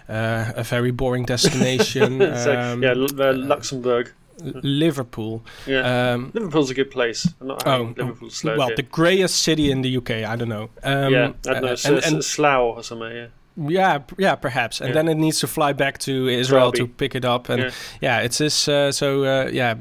a 0.09 0.63
very 0.65 0.91
boring 0.93 1.27
destination. 1.27 2.23
um, 2.47 2.83
yeah, 2.83 2.95
Luxembourg. 2.97 4.13
Liverpool. 4.41 5.45
Yeah. 5.67 6.13
Um, 6.13 6.31
Liverpool's 6.35 6.71
a 6.71 6.75
good 6.75 6.91
place. 6.91 7.27
I'm 7.41 7.47
not 7.49 7.63
Oh, 7.67 7.71
having 7.71 7.95
Liverpool 7.95 8.31
slow. 8.31 8.57
well, 8.57 8.71
the 8.77 8.83
greyest 8.83 9.43
city 9.43 9.71
in 9.71 9.83
the 9.83 9.97
UK. 9.97 10.11
I 10.25 10.37
don't 10.37 10.49
know. 10.49 10.71
Um, 10.83 11.13
yeah, 11.13 11.33
I 11.49 11.53
don't 11.55 11.63
know, 11.63 11.69
uh, 11.73 11.77
and- 11.87 12.05
and- 12.05 12.25
Slough 12.25 12.77
or 12.77 12.83
somewhere. 12.83 13.15
Yeah. 13.15 13.27
Yeah, 13.59 13.99
yeah, 14.19 14.35
perhaps, 14.35 14.81
and 14.83 14.91
Yeah. 14.91 14.95
then 14.95 15.09
it 15.09 15.15
needs 15.17 15.41
to 15.41 15.47
fly 15.47 15.73
back 15.73 15.97
to 16.01 16.29
Israel 16.29 16.71
Derby. 16.73 16.79
to 16.89 16.95
pick 16.95 17.15
it 17.15 17.25
up, 17.25 17.49
and 17.49 17.63
Yeah. 17.63 17.71
yeah, 18.03 18.19
it's 18.21 18.37
this. 18.37 18.69
Uh, 18.69 18.93
so 18.93 19.25
uh, 19.25 19.49
yeah, 19.51 19.75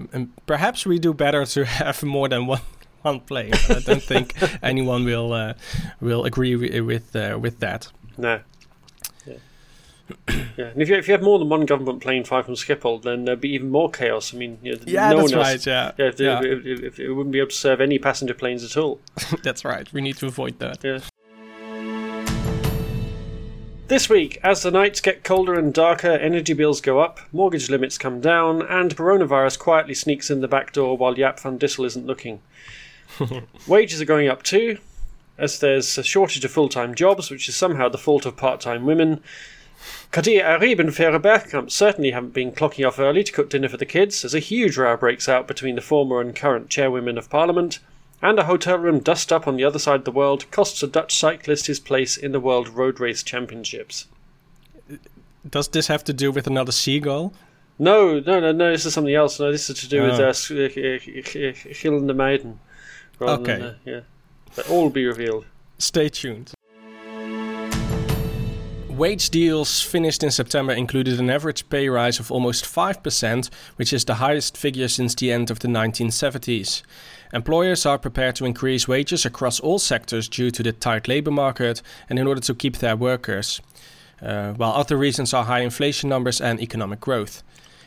perhaps 0.46 0.86
we 0.86 0.98
do 0.98 1.14
better 1.14 1.46
to 1.46 1.66
have 1.84 2.02
more 2.04 2.30
than 2.30 2.46
one 2.48 2.62
one 3.02 3.20
plane. 3.20 3.54
I 3.70 3.80
don't 3.86 4.02
think 4.02 4.34
anyone 4.64 5.04
will 5.04 5.34
uh, 5.34 5.54
will 6.00 6.24
agree 6.24 6.54
wi- 6.56 6.80
with 6.80 7.14
uh, 7.18 7.38
with 7.42 7.60
that. 7.60 7.90
No. 8.18 8.40
Yeah. 10.58 10.68
And 10.68 10.82
if 10.82 10.88
you 10.88 10.96
if 10.96 11.08
you 11.08 11.14
have 11.14 11.22
more 11.22 11.40
than 11.40 11.50
one 11.50 11.66
government 11.66 12.02
plane 12.02 12.24
flying 12.24 12.46
from 12.46 12.54
Schiphol, 12.54 13.02
then 13.02 13.26
there'd 13.26 13.42
be 13.42 13.54
even 13.54 13.70
more 13.72 13.90
chaos. 13.90 14.34
I 14.34 14.38
mean, 14.38 14.58
you 14.64 14.74
know, 14.74 14.80
Yeah, 14.86 15.10
no 15.10 15.18
that's 15.18 15.32
one 15.32 15.40
else. 15.42 15.48
right. 15.48 15.66
Yeah, 15.66 15.92
Yeah, 15.98 16.06
if, 16.08 16.20
yeah. 16.20 16.40
If, 16.44 16.66
if, 16.66 16.84
if 16.84 17.00
it 17.00 17.12
wouldn't 17.12 17.34
be 17.34 17.40
able 17.40 17.50
to 17.50 17.56
serve 17.56 17.82
any 17.82 18.00
passenger 18.00 18.34
planes 18.34 18.64
at 18.64 18.78
all. 18.78 19.00
that's 19.44 19.66
right. 19.66 19.92
We 19.92 20.02
need 20.02 20.18
to 20.18 20.28
avoid 20.28 20.60
that. 20.60 20.84
Yeah. 20.84 21.00
This 23.88 24.10
week, 24.10 24.40
as 24.44 24.64
the 24.64 24.72
nights 24.72 25.00
get 25.00 25.24
colder 25.24 25.54
and 25.54 25.72
darker, 25.72 26.10
energy 26.10 26.54
bills 26.54 26.82
go 26.82 27.00
up, 27.00 27.20
mortgage 27.32 27.70
limits 27.70 28.00
come 28.00 28.20
down, 28.20 28.64
and 28.64 28.96
coronavirus 28.96 29.60
quietly 29.60 29.94
sneaks 29.94 30.32
in 30.32 30.42
the 30.42 30.48
back 30.48 30.74
door 30.74 30.98
while 30.98 31.14
Jaap 31.14 31.40
van 31.40 31.60
Dissel 31.60 31.86
isn't 31.86 32.08
looking. 32.08 32.42
Wages 33.68 34.02
are 34.02 34.06
going 34.06 34.28
up 34.28 34.42
too, 34.42 34.80
as 35.38 35.60
there's 35.60 36.00
a 36.00 36.04
shortage 36.04 36.44
of 36.44 36.50
full 36.52 36.68
time 36.68 36.96
jobs, 36.96 37.30
which 37.30 37.48
is 37.48 37.56
somehow 37.56 37.88
the 37.88 38.00
fault 38.00 38.26
of 38.26 38.36
part 38.36 38.60
time 38.60 38.86
women. 38.86 39.22
Khadija 40.12 40.44
Arib 40.44 40.80
and 40.80 40.92
Vera 40.94 41.20
Bergkamp 41.20 41.70
certainly 41.72 42.12
haven't 42.12 42.34
been 42.34 42.52
clocking 42.52 42.88
off 42.88 43.00
early 43.00 43.24
to 43.24 43.32
cook 43.32 43.50
dinner 43.50 43.68
for 43.68 43.78
the 43.78 43.86
kids, 43.86 44.24
as 44.24 44.34
a 44.34 44.40
huge 44.40 44.78
row 44.78 44.96
breaks 44.96 45.28
out 45.28 45.48
between 45.48 45.76
the 45.76 45.82
former 45.82 46.22
and 46.22 46.36
current 46.36 46.70
chairwomen 46.70 47.18
of 47.18 47.30
Parliament, 47.30 47.80
and 48.22 48.40
a 48.40 48.46
hotel 48.46 48.78
room 48.78 49.00
dust 49.00 49.34
up 49.34 49.46
on 49.48 49.58
the 49.58 49.64
other 49.66 49.78
side 49.80 50.00
of 50.00 50.06
the 50.06 50.12
world 50.12 50.50
costs 50.52 50.82
a 50.82 50.88
Dutch 50.88 51.14
cyclist 51.16 51.68
his 51.68 51.80
place 51.82 52.16
in 52.16 52.32
the 52.32 52.40
World 52.40 52.70
Road 52.70 53.00
Race 53.00 53.24
Championships. 53.24 54.08
Does 55.48 55.68
this 55.68 55.88
have 55.88 56.04
to 56.06 56.14
do 56.14 56.32
with 56.32 56.48
another 56.48 56.72
seagull? 56.72 57.34
No, 57.78 58.20
no, 58.22 58.40
no, 58.40 58.52
no, 58.54 58.72
this 58.72 58.86
is 58.86 58.94
something 58.94 59.14
else. 59.14 59.38
No, 59.40 59.52
this 59.52 59.70
is 59.70 59.80
to 59.82 59.90
do 59.90 60.02
with 60.04 60.14
Oh. 60.20 60.26
uh, 60.26 60.30
S- 60.30 60.50
uh, 60.50 61.90
and 61.94 62.10
the 62.10 62.14
Maiden. 62.14 62.60
rather 63.20 63.44
than, 63.44 63.62
Okay. 63.62 63.68
uh, 63.68 63.74
yeah. 63.86 64.00
But 64.56 64.70
all 64.70 64.84
will 64.84 64.90
be 64.90 65.06
revealed. 65.06 65.46
Stay 65.78 66.08
tuned. 66.08 66.54
Wage 68.96 69.30
deals 69.30 69.82
finished 69.82 70.24
in 70.24 70.32
September 70.32 70.72
included 70.72 71.20
an 71.20 71.30
average 71.30 71.68
pay 71.68 71.90
rise 71.90 72.18
of 72.18 72.32
almost 72.32 72.64
5%, 72.64 73.50
which 73.76 73.92
is 73.92 74.06
the 74.06 74.16
highest 74.16 74.56
figure 74.56 74.88
since 74.88 75.14
the 75.14 75.34
end 75.34 75.52
of 75.52 75.60
the 75.60 75.68
1970s. 75.68 76.82
Employers 77.34 77.86
are 77.86 77.98
prepared 77.98 78.38
to 78.38 78.46
increase 78.46 78.88
wages 78.88 79.26
across 79.26 79.60
all 79.60 79.80
sectors 79.80 80.30
due 80.30 80.50
to 80.50 80.64
the 80.64 80.72
tight 80.72 81.10
labor 81.10 81.32
market 81.32 81.82
and 82.10 82.18
in 82.18 82.26
order 82.26 82.40
to 82.40 82.56
keep 82.56 82.78
their 82.78 82.96
workers, 82.96 83.60
uh, 84.22 84.54
while 84.54 84.72
other 84.72 84.96
reasons 84.96 85.34
are 85.34 85.44
high 85.44 85.60
inflation 85.60 86.08
numbers 86.08 86.40
and 86.40 86.62
economic 86.62 87.02
growth. 87.02 87.44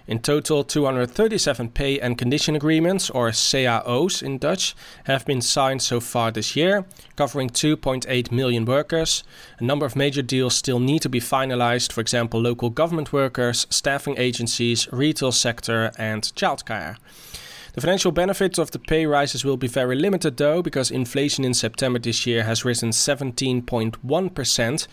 In 0.08 0.20
total, 0.20 0.64
237 0.64 1.68
pay 1.68 2.00
and 2.00 2.16
condition 2.16 2.56
agreements, 2.56 3.10
or 3.10 3.28
CAO's 3.28 4.22
in 4.22 4.38
Dutch, 4.38 4.74
have 5.04 5.26
been 5.26 5.42
signed 5.42 5.82
so 5.82 6.00
far 6.00 6.30
this 6.30 6.56
year, 6.56 6.86
covering 7.14 7.50
2.8 7.50 8.32
million 8.32 8.64
workers. 8.64 9.22
A 9.58 9.64
number 9.64 9.84
of 9.84 9.96
major 9.96 10.22
deals 10.22 10.54
still 10.54 10.80
need 10.80 11.02
to 11.02 11.10
be 11.10 11.20
finalized, 11.20 11.92
for 11.92 12.00
example, 12.00 12.40
local 12.40 12.70
government 12.70 13.12
workers, 13.12 13.66
staffing 13.68 14.16
agencies, 14.16 14.88
retail 14.90 15.30
sector, 15.30 15.92
and 15.98 16.22
childcare. 16.34 16.96
The 17.74 17.82
financial 17.82 18.10
benefits 18.10 18.58
of 18.58 18.70
the 18.70 18.78
pay 18.78 19.04
rises 19.04 19.44
will 19.44 19.58
be 19.58 19.68
very 19.68 19.94
limited, 19.94 20.38
though, 20.38 20.62
because 20.62 20.90
inflation 20.90 21.44
in 21.44 21.52
September 21.52 21.98
this 21.98 22.26
year 22.26 22.44
has 22.44 22.64
risen 22.64 22.90
17.1% 22.92 24.86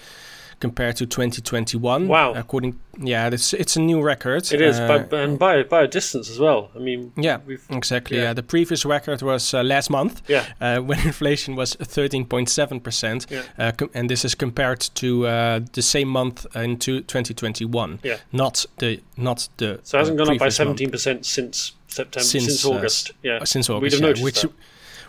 compared 0.59 0.95
to 0.97 1.05
2021. 1.05 2.07
Wow. 2.07 2.33
According, 2.33 2.79
yeah, 2.99 3.27
it's 3.33 3.53
it's 3.53 3.75
a 3.75 3.81
new 3.81 4.01
record. 4.01 4.51
It 4.53 4.61
is, 4.61 4.79
Uh, 4.79 4.87
by, 5.09 5.17
and 5.23 5.37
by 5.39 5.63
by 5.63 5.83
a 5.83 5.87
distance 5.87 6.29
as 6.31 6.39
well. 6.39 6.69
I 6.75 6.79
mean, 6.79 7.11
yeah, 7.17 7.39
we've 7.45 7.63
exactly. 7.69 8.17
yeah. 8.17 8.23
Yeah. 8.25 8.33
the 8.35 8.43
previous 8.43 8.85
record 8.85 9.21
was 9.21 9.53
uh, 9.53 9.63
last 9.63 9.89
month 9.89 10.21
yeah, 10.29 10.45
uh, 10.61 10.79
when 10.81 10.99
inflation 11.05 11.55
was 11.55 11.75
13.7 11.75 12.81
percent, 12.83 13.25
Yeah. 13.29 13.41
uh, 13.59 13.71
com- 13.77 13.89
and 13.93 14.09
this 14.09 14.25
is 14.25 14.35
compared 14.35 14.79
to 14.95 15.27
uh, 15.27 15.59
the 15.73 15.81
same 15.81 16.07
month 16.09 16.45
in 16.55 16.77
two- 16.77 17.01
2021. 17.01 17.99
Yeah. 18.03 18.17
not 18.31 18.65
the 18.79 18.99
not 19.17 19.49
the. 19.57 19.79
so 19.83 19.97
it 19.97 20.01
hasn't 20.01 20.19
uh, 20.19 20.23
gone 20.25 20.33
up 20.35 20.39
by 20.39 20.49
seventeen 20.49 20.89
percent 20.91 21.25
since 21.25 21.73
September, 21.87 22.23
since, 22.25 22.45
Since, 22.45 22.65
uh, 22.65 22.71
August. 22.71 23.11
yeah, 23.23 23.37
Uh, 23.41 23.45
since 23.45 23.69
We'd 23.69 23.75
August, 23.77 23.93
have 23.95 24.01
yeah, 24.01 24.07
noticed 24.07 24.23
which, 24.23 24.41
that. 24.41 24.51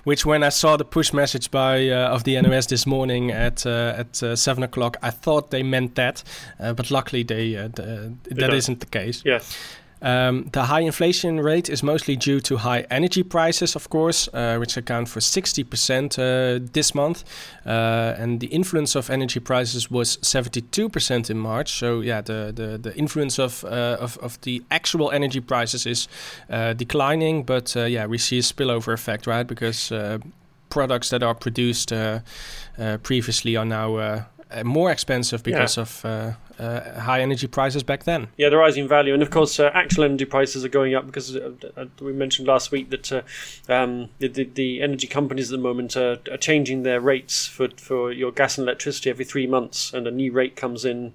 Which 0.06 0.24
when 0.24 0.44
I 0.44 0.50
saw 0.50 0.76
the 0.76 0.84
push 0.84 1.12
message 1.12 1.50
by 1.50 1.88
uh, 1.88 2.14
of 2.14 2.22
the 2.22 2.40
NOS 2.40 2.66
this 2.66 2.86
morning 2.86 3.32
at 3.32 3.66
uh, 3.66 3.94
at 3.98 4.22
uh, 4.22 4.36
seven 4.36 4.62
o'clock, 4.62 4.96
I 5.02 5.10
thought 5.10 5.50
they 5.50 5.64
meant 5.64 5.96
that, 5.96 6.22
uh, 6.60 6.74
but 6.74 6.92
luckily 6.92 7.24
they 7.24 7.56
uh, 7.56 7.68
th- 7.68 8.12
that 8.30 8.50
don't. 8.50 8.80
the 8.80 8.86
case. 8.86 9.22
yeah, 9.24 9.40
Um, 10.02 10.50
the 10.52 10.64
high 10.64 10.80
inflation 10.80 11.40
rate 11.40 11.70
is 11.70 11.82
mostly 11.82 12.16
due 12.16 12.40
to 12.40 12.58
high 12.58 12.86
energy 12.90 13.22
prices, 13.22 13.74
of 13.74 13.88
course, 13.88 14.28
uh, 14.34 14.56
which 14.58 14.76
account 14.76 15.08
for 15.08 15.20
60% 15.20 16.18
uh, 16.18 16.66
this 16.72 16.94
month. 16.94 17.24
Uh, 17.64 18.14
and 18.18 18.40
the 18.40 18.48
influence 18.48 18.94
of 18.94 19.08
energy 19.10 19.40
prices 19.40 19.90
was 19.90 20.18
72% 20.18 21.30
in 21.30 21.38
March. 21.38 21.78
So, 21.78 22.00
yeah, 22.00 22.20
the, 22.20 22.52
the, 22.54 22.78
the 22.78 22.96
influence 22.96 23.38
of, 23.38 23.64
uh, 23.64 23.96
of, 23.98 24.18
of 24.18 24.40
the 24.42 24.62
actual 24.70 25.10
energy 25.10 25.40
prices 25.40 25.86
is 25.86 26.08
uh, 26.50 26.74
declining. 26.74 27.42
But, 27.42 27.76
uh, 27.76 27.84
yeah, 27.84 28.06
we 28.06 28.18
see 28.18 28.38
a 28.38 28.42
spillover 28.42 28.92
effect, 28.92 29.26
right? 29.26 29.46
Because 29.46 29.90
uh, 29.90 30.18
products 30.68 31.08
that 31.10 31.22
are 31.22 31.34
produced 31.34 31.92
uh, 31.92 32.20
uh, 32.78 32.98
previously 32.98 33.56
are 33.56 33.64
now 33.64 34.26
more 34.62 34.92
expensive 34.92 35.42
because 35.42 35.76
of 35.76 36.04
uh, 36.58 37.00
high 37.00 37.20
energy 37.20 37.46
prices 37.46 37.82
back 37.82 38.04
then. 38.04 38.28
yeah, 38.36 38.48
the 38.48 38.56
rising 38.56 38.88
value, 38.88 39.14
and 39.14 39.22
of 39.22 39.30
course, 39.30 39.60
uh, 39.60 39.70
actual 39.74 40.04
energy 40.04 40.24
prices 40.24 40.64
are 40.64 40.68
going 40.68 40.94
up 40.94 41.06
because 41.06 41.36
uh, 41.36 41.52
uh, 41.76 41.86
we 42.00 42.12
mentioned 42.12 42.48
last 42.48 42.70
week 42.70 42.90
that 42.90 43.12
uh, 43.12 43.22
um, 43.68 44.08
the, 44.18 44.28
the 44.28 44.44
the 44.44 44.82
energy 44.82 45.06
companies 45.06 45.52
at 45.52 45.56
the 45.56 45.62
moment 45.62 45.96
are, 45.96 46.18
are 46.30 46.36
changing 46.36 46.82
their 46.82 47.00
rates 47.00 47.46
for 47.46 47.68
for 47.76 48.12
your 48.12 48.32
gas 48.32 48.58
and 48.58 48.66
electricity 48.66 49.10
every 49.10 49.24
three 49.24 49.46
months, 49.46 49.92
and 49.92 50.06
a 50.06 50.10
new 50.10 50.32
rate 50.32 50.56
comes 50.56 50.84
in 50.84 51.12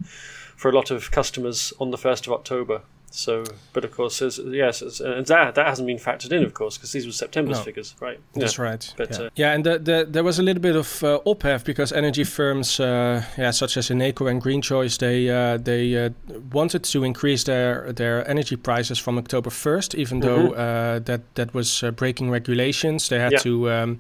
for 0.55 0.69
a 0.69 0.73
lot 0.73 0.91
of 0.91 1.09
customers 1.11 1.73
on 1.79 1.91
the 1.91 1.97
first 1.97 2.27
of 2.27 2.33
October. 2.33 2.81
So, 3.13 3.43
but 3.73 3.83
of 3.83 3.91
course, 3.91 4.21
yes, 4.21 4.81
it's, 4.81 4.99
and 5.01 5.25
that 5.27 5.55
that 5.55 5.67
hasn't 5.67 5.85
been 5.87 5.97
factored 5.97 6.31
in, 6.31 6.43
of 6.43 6.53
course, 6.53 6.77
because 6.77 6.93
these 6.93 7.05
were 7.05 7.11
September's 7.11 7.57
No. 7.57 7.63
figures, 7.63 7.93
right? 7.99 8.19
That's 8.33 8.57
right. 8.57 8.93
But, 8.97 9.11
yeah, 9.11 9.17
uh, 9.25 9.29
yeah 9.35 9.53
and 9.53 9.65
the, 9.65 9.79
the, 9.79 10.07
there 10.09 10.23
was 10.23 10.39
a 10.39 10.43
little 10.43 10.61
bit 10.61 10.75
of 10.77 11.03
uh, 11.03 11.19
ophef 11.25 11.65
because 11.65 11.91
energy 11.91 12.23
firms, 12.23 12.79
uh, 12.79 13.21
yeah, 13.37 13.51
such 13.51 13.75
as 13.77 13.89
Eneco 13.89 14.29
and 14.31 14.41
Greenchoice, 14.41 14.97
they 14.97 15.29
uh, 15.29 15.57
they 15.57 16.05
uh, 16.05 16.09
wanted 16.53 16.83
to 16.83 17.03
increase 17.03 17.43
their 17.43 17.91
their 17.91 18.27
energy 18.29 18.55
prices 18.55 18.97
from 18.99 19.17
October 19.17 19.49
1st, 19.49 19.95
even 19.95 20.19
though 20.21 20.53
uh, 20.53 20.99
that 20.99 21.21
that 21.35 21.53
was 21.53 21.83
uh, 21.83 21.91
breaking 21.91 22.31
regulations. 22.31 23.09
They 23.09 23.19
had 23.19 23.31
Yeah. 23.33 23.39
to 23.39 23.69
um, 23.71 23.99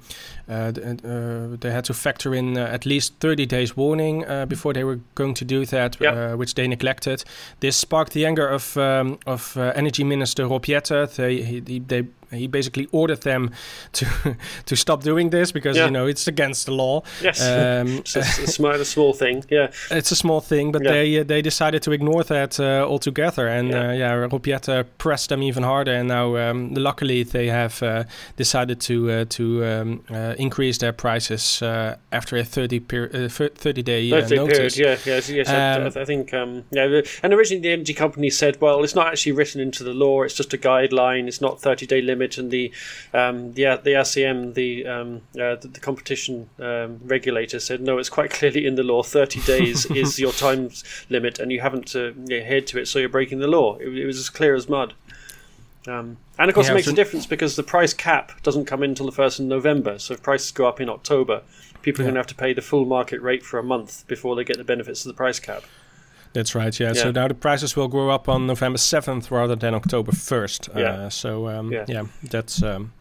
uh, 0.49 0.53
uh, 0.53 1.57
they 1.59 1.71
had 1.71 1.83
to 1.85 1.93
factor 1.93 2.33
in 2.33 2.57
uh, 2.57 2.61
at 2.73 2.85
least 2.85 3.13
30 3.19 3.45
days 3.45 3.77
warning 3.77 4.25
uh, 4.25 4.45
before 4.45 4.73
they 4.73 4.83
were 4.83 4.99
going 5.15 5.33
to 5.35 5.45
do 5.45 5.65
that, 5.65 5.97
Yeah. 5.99 6.33
uh, 6.33 6.37
which 6.37 6.53
they 6.55 6.67
neglected. 6.67 7.23
This 7.59 7.77
sparked 7.77 8.13
the 8.13 8.25
anger 8.25 8.47
of 8.47 8.77
um, 9.01 9.19
of 9.25 9.57
uh, 9.57 9.71
Energy 9.75 10.03
Minister 10.03 10.47
Rob 10.47 10.65
Jetten. 10.65 11.07
They 11.15 11.41
he, 11.41 11.61
he- 11.65 11.79
they 11.79 12.03
he 12.31 12.47
basically 12.47 12.87
ordered 12.91 13.21
them 13.21 13.51
to 13.93 14.05
to 14.65 14.75
stop 14.75 15.03
doing 15.03 15.29
this 15.31 15.51
because 15.51 15.77
Yeah. 15.77 15.85
you 15.85 15.91
know 15.91 16.07
it's 16.07 16.27
against 16.27 16.65
the 16.65 16.71
law. 16.73 17.03
Yes, 17.21 17.41
Um, 17.41 17.87
it's, 18.05 18.15
a, 18.15 18.19
a, 18.19 18.85
small, 18.85 19.13
thing. 19.13 19.43
Yeah, 19.49 19.71
it's 19.91 20.11
a 20.11 20.15
small 20.15 20.41
thing, 20.41 20.71
but 20.71 20.83
Yeah. 20.83 20.91
they 20.91 21.19
uh, 21.19 21.23
they 21.23 21.41
decided 21.41 21.81
to 21.83 21.91
ignore 21.91 22.23
that 22.23 22.59
uh, 22.59 22.85
altogether, 22.87 23.47
and 23.47 23.69
Yeah. 23.69 23.89
uh, 23.89 23.93
yeah 23.93 24.27
Jetten 24.41 24.85
pressed 24.97 25.29
them 25.29 25.43
even 25.43 25.63
harder, 25.63 25.93
and 25.93 26.07
now 26.07 26.35
um, 26.37 26.73
luckily 26.73 27.23
they 27.23 27.47
have 27.47 27.81
uh, 27.83 28.03
decided 28.37 28.79
to 28.81 29.11
uh, 29.11 29.25
to 29.29 29.43
um, 29.65 30.03
uh, 30.09 30.35
increase 30.37 30.77
their 30.77 30.93
prices 30.93 31.61
uh, 31.61 31.95
after 32.11 32.37
a 32.37 32.43
30 32.43 32.79
per- 32.79 33.09
uh, 33.13 33.29
thir- 33.29 33.49
30 33.55 33.81
day 33.83 34.09
notice. 34.09 34.29
period. 34.29 34.77
Yeah, 34.77 34.97
yes, 35.15 35.29
yes. 35.29 35.49
I- 35.49 35.61
Um, 35.75 35.91
I, 35.95 36.01
I 36.01 36.05
think. 36.05 36.33
Um, 36.33 36.63
yeah, 36.71 37.01
and 37.23 37.33
originally 37.33 37.61
the 37.61 37.73
energy 37.73 37.93
company 37.93 38.29
said, 38.29 38.57
well, 38.61 38.83
it's 38.83 38.95
not 38.95 39.07
actually 39.07 39.33
written 39.33 39.61
into 39.61 39.83
the 39.83 39.93
law. 39.93 40.23
It's 40.23 40.35
just 40.37 40.53
a 40.53 40.57
guideline. 40.57 41.27
It's 41.27 41.41
not 41.41 41.61
thirty 41.61 41.85
day 41.85 42.01
limit. 42.01 42.20
And 42.37 42.51
the 42.51 42.71
um, 43.13 43.53
the 43.53 43.63
the 43.83 43.91
ACM, 43.91 44.53
the 44.53 44.85
um, 44.87 45.21
uh, 45.35 45.55
the, 45.55 45.69
the 45.73 45.79
competition 45.79 46.49
um, 46.59 46.99
regulator 47.03 47.59
said, 47.59 47.81
no, 47.81 47.97
it's 47.97 48.09
quite 48.09 48.29
clearly 48.39 48.65
in 48.65 48.75
the 48.75 48.83
law. 48.83 49.03
Thirty 49.03 49.41
days 49.53 49.85
is 49.87 50.19
your 50.19 50.31
time 50.31 50.69
limit, 51.09 51.39
and 51.39 51.51
you 51.51 51.61
haven't 51.61 51.95
uh, 51.95 52.11
adhered 52.29 52.67
to 52.67 52.79
it, 52.79 52.87
so 52.87 52.99
you're 52.99 53.09
breaking 53.09 53.39
the 53.39 53.47
law. 53.47 53.77
It, 53.77 53.89
it 53.97 54.05
was 54.05 54.17
as 54.19 54.29
clear 54.29 54.55
as 54.55 54.69
mud. 54.69 54.93
Um, 55.87 56.17
and 56.37 56.47
of 56.47 56.53
course, 56.53 56.67
Yeah, 56.67 56.73
it 56.73 56.75
makes 56.75 56.85
so- 56.87 56.93
a 56.93 56.95
difference 56.95 57.25
because 57.25 57.55
the 57.55 57.63
price 57.63 57.93
cap 57.93 58.31
doesn't 58.43 58.65
come 58.65 58.83
in 58.83 58.91
until 58.91 59.07
the 59.07 59.11
first 59.11 59.39
of 59.39 59.45
November. 59.45 59.97
So 59.97 60.13
if 60.13 60.21
prices 60.21 60.51
go 60.51 60.67
up 60.67 60.79
in 60.79 60.89
October, 60.89 61.41
people 61.81 62.01
are 62.01 62.03
Yeah. 62.03 62.09
going 62.09 62.15
to 62.15 62.19
have 62.19 62.27
to 62.27 62.35
pay 62.35 62.53
the 62.53 62.61
full 62.61 62.85
market 62.85 63.19
rate 63.21 63.43
for 63.43 63.57
a 63.57 63.63
month 63.63 64.05
before 64.07 64.35
they 64.35 64.43
get 64.43 64.57
the 64.57 64.63
benefits 64.63 65.03
of 65.03 65.09
the 65.09 65.15
price 65.15 65.39
cap. 65.39 65.63
That's 66.33 66.55
right. 66.55 66.77
Yeah. 66.79 66.93
So 66.93 67.11
now 67.11 67.27
the 67.27 67.33
prices 67.33 67.75
will 67.75 67.87
go 67.89 68.09
up 68.09 68.29
on 68.29 68.47
November 68.47 68.77
seventh 68.77 69.31
rather 69.31 69.55
than 69.55 69.73
October 69.73 70.11
first. 70.11 70.69
Yeah. 70.75 70.81
Uh, 70.93 71.09
so 71.09 71.47
um, 71.49 71.71
Yeah. 71.71 71.85
yeah. 71.87 72.03
that's 72.23 72.63
um, 72.63 72.93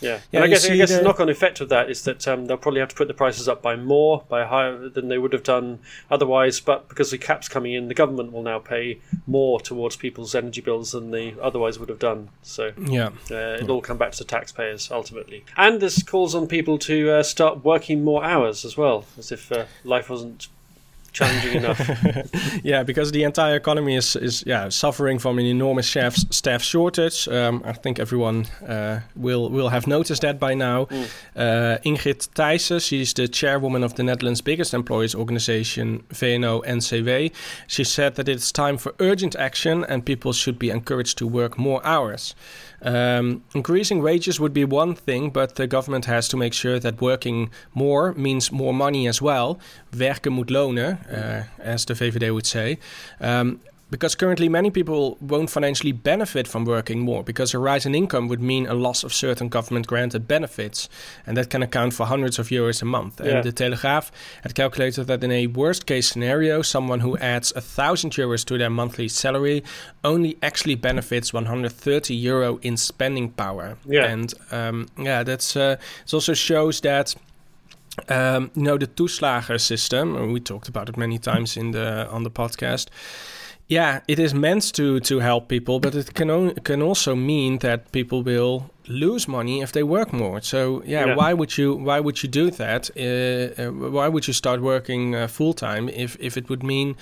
Yeah, 0.00 0.20
Yeah, 0.32 0.40
and 0.40 0.44
I 0.44 0.48
guess 0.48 0.64
I 0.64 0.76
guess 0.76 0.88
the 0.88 0.96
the- 0.96 1.02
knock-on 1.02 1.28
effect 1.28 1.60
of 1.60 1.68
that 1.68 1.90
is 1.90 2.04
that 2.04 2.26
um, 2.26 2.46
they'll 2.46 2.56
probably 2.56 2.80
have 2.80 2.88
to 2.88 2.94
put 2.94 3.06
the 3.06 3.12
prices 3.12 3.48
up 3.48 3.60
by 3.60 3.76
more, 3.76 4.24
by 4.30 4.46
higher 4.46 4.88
than 4.88 5.08
they 5.08 5.18
would 5.18 5.34
have 5.34 5.42
done 5.42 5.80
otherwise. 6.10 6.58
But 6.58 6.88
because 6.88 7.10
the 7.10 7.18
cap's 7.18 7.50
coming 7.50 7.74
in, 7.74 7.88
the 7.88 7.94
government 7.94 8.32
will 8.32 8.42
now 8.42 8.58
pay 8.60 9.00
more 9.26 9.60
towards 9.60 9.96
people's 9.96 10.34
energy 10.34 10.62
bills 10.62 10.92
than 10.92 11.10
they 11.10 11.34
otherwise 11.38 11.78
would 11.78 11.90
have 11.90 11.98
done. 11.98 12.30
So 12.40 12.72
yeah. 12.80 13.10
uh, 13.30 13.58
it'll 13.60 13.72
all 13.72 13.82
come 13.82 13.98
back 13.98 14.12
to 14.12 14.18
the 14.18 14.24
taxpayers 14.24 14.90
ultimately. 14.90 15.44
And 15.58 15.80
this 15.80 16.02
calls 16.02 16.34
on 16.34 16.46
people 16.46 16.78
to 16.78 17.10
uh, 17.10 17.22
start 17.22 17.62
working 17.62 18.02
more 18.02 18.24
hours 18.24 18.64
as 18.64 18.78
well, 18.78 19.04
as 19.18 19.30
if 19.30 19.52
uh, 19.52 19.66
life 19.84 20.08
wasn't 20.08 20.48
challenging 21.12 21.56
enough. 21.56 21.80
yeah, 22.62 22.82
because 22.82 23.12
the 23.12 23.24
entire 23.24 23.56
economy 23.56 23.96
is, 23.96 24.16
is 24.16 24.44
yeah 24.46 24.68
suffering 24.68 25.18
from 25.18 25.38
an 25.38 25.46
enormous 25.46 25.88
staff 25.88 26.16
staff 26.30 26.62
shortage. 26.62 27.28
Um, 27.28 27.62
I 27.64 27.72
think 27.72 27.98
everyone 27.98 28.46
uh, 28.66 29.00
will 29.16 29.50
will 29.50 29.68
have 29.68 29.86
noticed 29.86 30.22
that 30.22 30.38
by 30.38 30.54
now. 30.54 30.86
Mm. 30.86 31.08
Uh, 31.36 31.78
Ingrid 31.84 32.28
Thijssen, 32.34 32.80
she's 32.80 33.14
the 33.14 33.28
chairwoman 33.28 33.82
of 33.82 33.94
the 33.94 34.02
Netherlands' 34.02 34.40
biggest 34.40 34.74
employers 34.74 35.14
organization, 35.14 36.02
VNO-NCW. 36.12 37.32
She 37.66 37.84
said 37.84 38.14
that 38.16 38.28
it's 38.28 38.52
time 38.52 38.78
for 38.78 38.94
urgent 39.00 39.36
action 39.36 39.84
and 39.84 40.04
people 40.04 40.32
should 40.32 40.58
be 40.58 40.70
encouraged 40.70 41.18
to 41.18 41.26
work 41.26 41.58
more 41.58 41.84
hours. 41.84 42.34
Um, 42.82 43.42
increasing 43.54 44.02
wages 44.02 44.40
would 44.40 44.54
be 44.54 44.64
one 44.64 44.94
thing, 44.94 45.30
but 45.30 45.56
the 45.56 45.66
government 45.66 46.06
has 46.06 46.28
to 46.28 46.36
make 46.36 46.54
sure 46.54 46.78
that 46.78 47.00
working 47.00 47.50
more 47.74 48.14
means 48.14 48.50
more 48.50 48.72
money 48.72 49.06
as 49.06 49.20
well. 49.20 49.58
Werken 49.90 50.32
moet 50.32 50.48
lonen, 50.48 50.98
as 51.58 51.84
the 51.84 51.94
VVD 51.94 52.32
would 52.32 52.46
say. 52.46 52.78
Um, 53.20 53.60
because 53.92 54.14
currently 54.14 54.48
many 54.48 54.70
people 54.70 55.18
won't 55.20 55.50
financially 55.50 55.90
benefit 55.90 56.46
from 56.46 56.64
working 56.64 57.00
more 57.00 57.24
because 57.24 57.52
a 57.54 57.58
rise 57.58 57.84
in 57.84 57.92
income 57.92 58.28
would 58.28 58.40
mean 58.40 58.68
a 58.68 58.74
loss 58.74 59.02
of 59.02 59.12
certain 59.12 59.48
government 59.48 59.88
granted 59.88 60.28
benefits 60.28 60.88
and 61.26 61.36
that 61.36 61.50
can 61.50 61.60
account 61.60 61.92
for 61.92 62.06
hundreds 62.06 62.38
of 62.38 62.50
euros 62.50 62.82
a 62.82 62.84
month 62.84 63.20
Yeah. 63.20 63.38
and 63.38 63.44
the 63.44 63.50
telegraph 63.50 64.12
had 64.44 64.54
calculated 64.54 65.08
that 65.08 65.24
in 65.24 65.32
a 65.32 65.48
worst 65.48 65.86
case 65.86 66.08
scenario 66.08 66.62
someone 66.62 67.00
who 67.00 67.18
adds 67.18 67.52
a 67.56 67.60
thousand 67.60 68.12
euros 68.12 68.44
to 68.44 68.56
their 68.58 68.70
monthly 68.70 69.08
salary 69.08 69.64
only 70.04 70.38
actually 70.40 70.76
benefits 70.76 71.32
130 71.32 72.14
euro 72.14 72.58
in 72.62 72.76
spending 72.76 73.30
power 73.30 73.76
Yeah. 73.88 74.04
and 74.06 74.32
um, 74.52 74.86
yeah 74.98 75.24
that's 75.24 75.56
uh, 75.56 75.78
it 76.06 76.14
also 76.14 76.34
shows 76.34 76.80
that 76.82 77.16
um, 78.08 78.50
you 78.54 78.62
know 78.62 78.78
the 78.78 78.86
toeslagen 78.86 79.58
system 79.60 80.32
we 80.32 80.40
talked 80.40 80.68
about 80.68 80.88
it 80.88 80.96
many 80.96 81.18
times 81.18 81.56
in 81.56 81.70
the 81.72 82.08
on 82.10 82.22
the 82.24 82.30
podcast 82.30 82.88
yeah, 83.72 84.00
it 84.08 84.18
is 84.18 84.34
meant 84.34 84.72
to 84.74 84.98
to 85.00 85.20
help 85.20 85.46
people, 85.48 85.78
but 85.78 85.94
it 85.94 86.12
can 86.14 86.28
on, 86.30 86.54
can 86.64 86.82
also 86.82 87.14
mean 87.14 87.58
that 87.58 87.92
people 87.92 88.20
will 88.24 88.68
lose 88.88 89.28
money 89.30 89.62
if 89.62 89.70
they 89.70 89.84
work 89.84 90.12
more. 90.12 90.40
So 90.42 90.82
yeah, 90.84 91.06
Yeah. 91.06 91.16
why 91.16 91.32
would 91.34 91.56
you 91.56 91.74
why 91.76 92.00
would 92.00 92.20
you 92.22 92.28
do 92.28 92.50
that? 92.50 92.90
Uh, 92.96 93.62
uh, 93.62 93.90
why 93.92 94.08
would 94.08 94.26
you 94.26 94.34
start 94.34 94.60
working 94.60 95.14
uh, 95.14 95.28
full 95.28 95.52
time 95.54 95.88
if 95.88 96.16
if 96.20 96.36
it 96.36 96.48
would 96.48 96.62
mean 96.64 96.96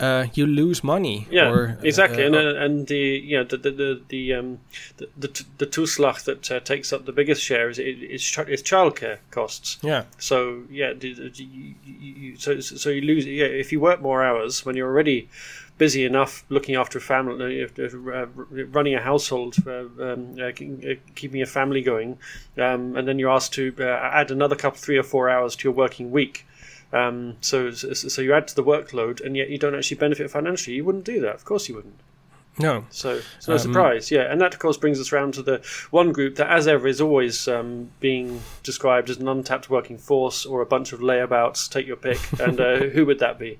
uh, 0.00 0.26
you 0.34 0.46
lose 0.46 0.82
money. 0.82 1.26
Yeah, 1.30 1.50
or, 1.50 1.78
exactly, 1.82 2.22
uh, 2.22 2.26
and 2.26 2.34
uh, 2.36 2.64
and 2.64 2.86
the 2.86 2.98
you 2.98 3.38
know 3.38 3.44
the 3.44 3.56
the 3.56 3.70
the 3.70 4.00
the 4.08 4.34
um, 4.34 4.58
the, 4.96 5.08
the, 5.16 5.44
the 5.58 5.66
toeslag 5.66 6.24
that 6.24 6.50
uh, 6.50 6.60
takes 6.60 6.92
up 6.92 7.06
the 7.06 7.12
biggest 7.12 7.42
share 7.42 7.70
is 7.70 7.78
is, 7.78 8.38
is 8.48 8.62
childcare 8.62 9.18
costs. 9.30 9.78
yeah, 9.82 10.04
So 10.18 10.62
yeah, 10.70 10.92
you, 11.00 11.30
you, 11.84 12.36
so 12.36 12.60
so 12.60 12.90
you 12.90 13.02
lose. 13.02 13.26
Yeah, 13.26 13.46
if 13.46 13.72
you 13.72 13.80
work 13.80 14.00
more 14.00 14.24
hours 14.24 14.64
when 14.64 14.76
you're 14.76 14.88
already 14.88 15.28
busy 15.78 16.04
enough 16.04 16.44
looking 16.48 16.76
after 16.76 16.98
a 16.98 17.00
family, 17.00 17.64
uh, 17.64 17.84
uh, 17.84 18.26
running 18.70 18.94
a 18.94 19.00
household, 19.00 19.56
uh, 19.66 19.80
um, 20.00 20.36
uh, 20.38 20.44
uh, 20.44 20.94
keeping 21.14 21.42
a 21.42 21.46
family 21.46 21.82
going, 21.82 22.16
um, 22.58 22.96
and 22.96 23.08
then 23.08 23.18
you're 23.18 23.30
asked 23.30 23.52
to 23.54 23.74
uh, 23.80 23.82
add 23.82 24.30
another 24.30 24.56
couple, 24.56 24.78
three 24.78 24.96
or 24.96 25.02
four 25.02 25.28
hours 25.28 25.56
to 25.56 25.68
your 25.68 25.74
working 25.74 26.10
week. 26.10 26.46
Um, 26.94 27.36
so, 27.40 27.70
so 27.72 27.92
so 27.94 28.22
you 28.22 28.32
add 28.32 28.46
to 28.48 28.54
the 28.54 28.64
workload, 28.64 29.20
and 29.24 29.36
yet 29.36 29.48
you 29.50 29.58
don't 29.58 29.74
actually 29.74 29.96
benefit 29.98 30.30
financially. 30.30 30.76
You 30.76 30.84
wouldn't 30.84 31.04
do 31.04 31.20
that, 31.20 31.34
of 31.34 31.44
course 31.44 31.68
you 31.68 31.74
wouldn't. 31.74 31.98
no, 32.58 32.84
So 32.90 33.20
it's 33.36 33.48
no 33.48 33.54
Um, 33.54 33.58
surprise, 33.58 34.10
yeah. 34.12 34.30
And 34.30 34.40
that, 34.40 34.54
of 34.54 34.60
course, 34.60 34.76
brings 34.76 35.00
us 35.00 35.10
round 35.10 35.34
to 35.34 35.42
the 35.42 35.60
one 35.90 36.12
group 36.12 36.36
that, 36.36 36.48
as 36.48 36.68
ever, 36.68 36.86
is 36.86 37.00
always 37.00 37.48
um, 37.48 37.90
being 37.98 38.42
described 38.62 39.10
as 39.10 39.16
an 39.16 39.26
untapped 39.26 39.68
working 39.68 39.98
force 39.98 40.46
or 40.46 40.60
a 40.62 40.66
bunch 40.66 40.92
of 40.92 41.00
layabouts. 41.00 41.68
Take 41.68 41.86
your 41.88 41.96
pick. 41.96 42.20
And 42.40 42.60
uh, 42.60 42.76
who 42.94 43.04
would 43.06 43.18
that 43.18 43.38
be? 43.40 43.58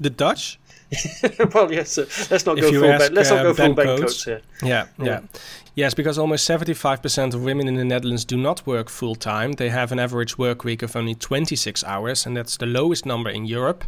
the 0.00 0.08
Dutch. 0.10 0.58
well, 1.54 1.70
yes. 1.70 1.98
Uh, 1.98 2.06
let's 2.30 2.46
not 2.46 2.56
If 2.58 2.64
go 2.64 2.72
full. 2.80 2.90
ask, 2.90 3.12
let's 3.12 3.28
not 3.30 3.40
uh, 3.40 3.42
go 3.42 3.54
full 3.54 3.74
Coates- 3.74 4.00
Coates 4.00 4.24
here. 4.24 4.40
Yeah, 4.62 4.86
Yeah. 4.98 5.04
yeah, 5.04 5.20
Yes, 5.76 5.92
because 5.92 6.16
almost 6.16 6.48
75% 6.48 7.34
of 7.34 7.44
women 7.44 7.68
in 7.68 7.74
the 7.74 7.84
Netherlands 7.84 8.24
do 8.24 8.38
not 8.38 8.66
work 8.66 8.88
full 8.88 9.14
time. 9.14 9.52
They 9.52 9.68
have 9.68 9.92
an 9.92 9.98
average 9.98 10.38
work 10.38 10.64
week 10.64 10.82
of 10.82 10.96
only 10.96 11.14
26 11.14 11.84
hours, 11.84 12.24
and 12.24 12.34
that's 12.34 12.56
the 12.56 12.64
lowest 12.64 13.04
number 13.04 13.28
in 13.28 13.44
Europe. 13.44 13.84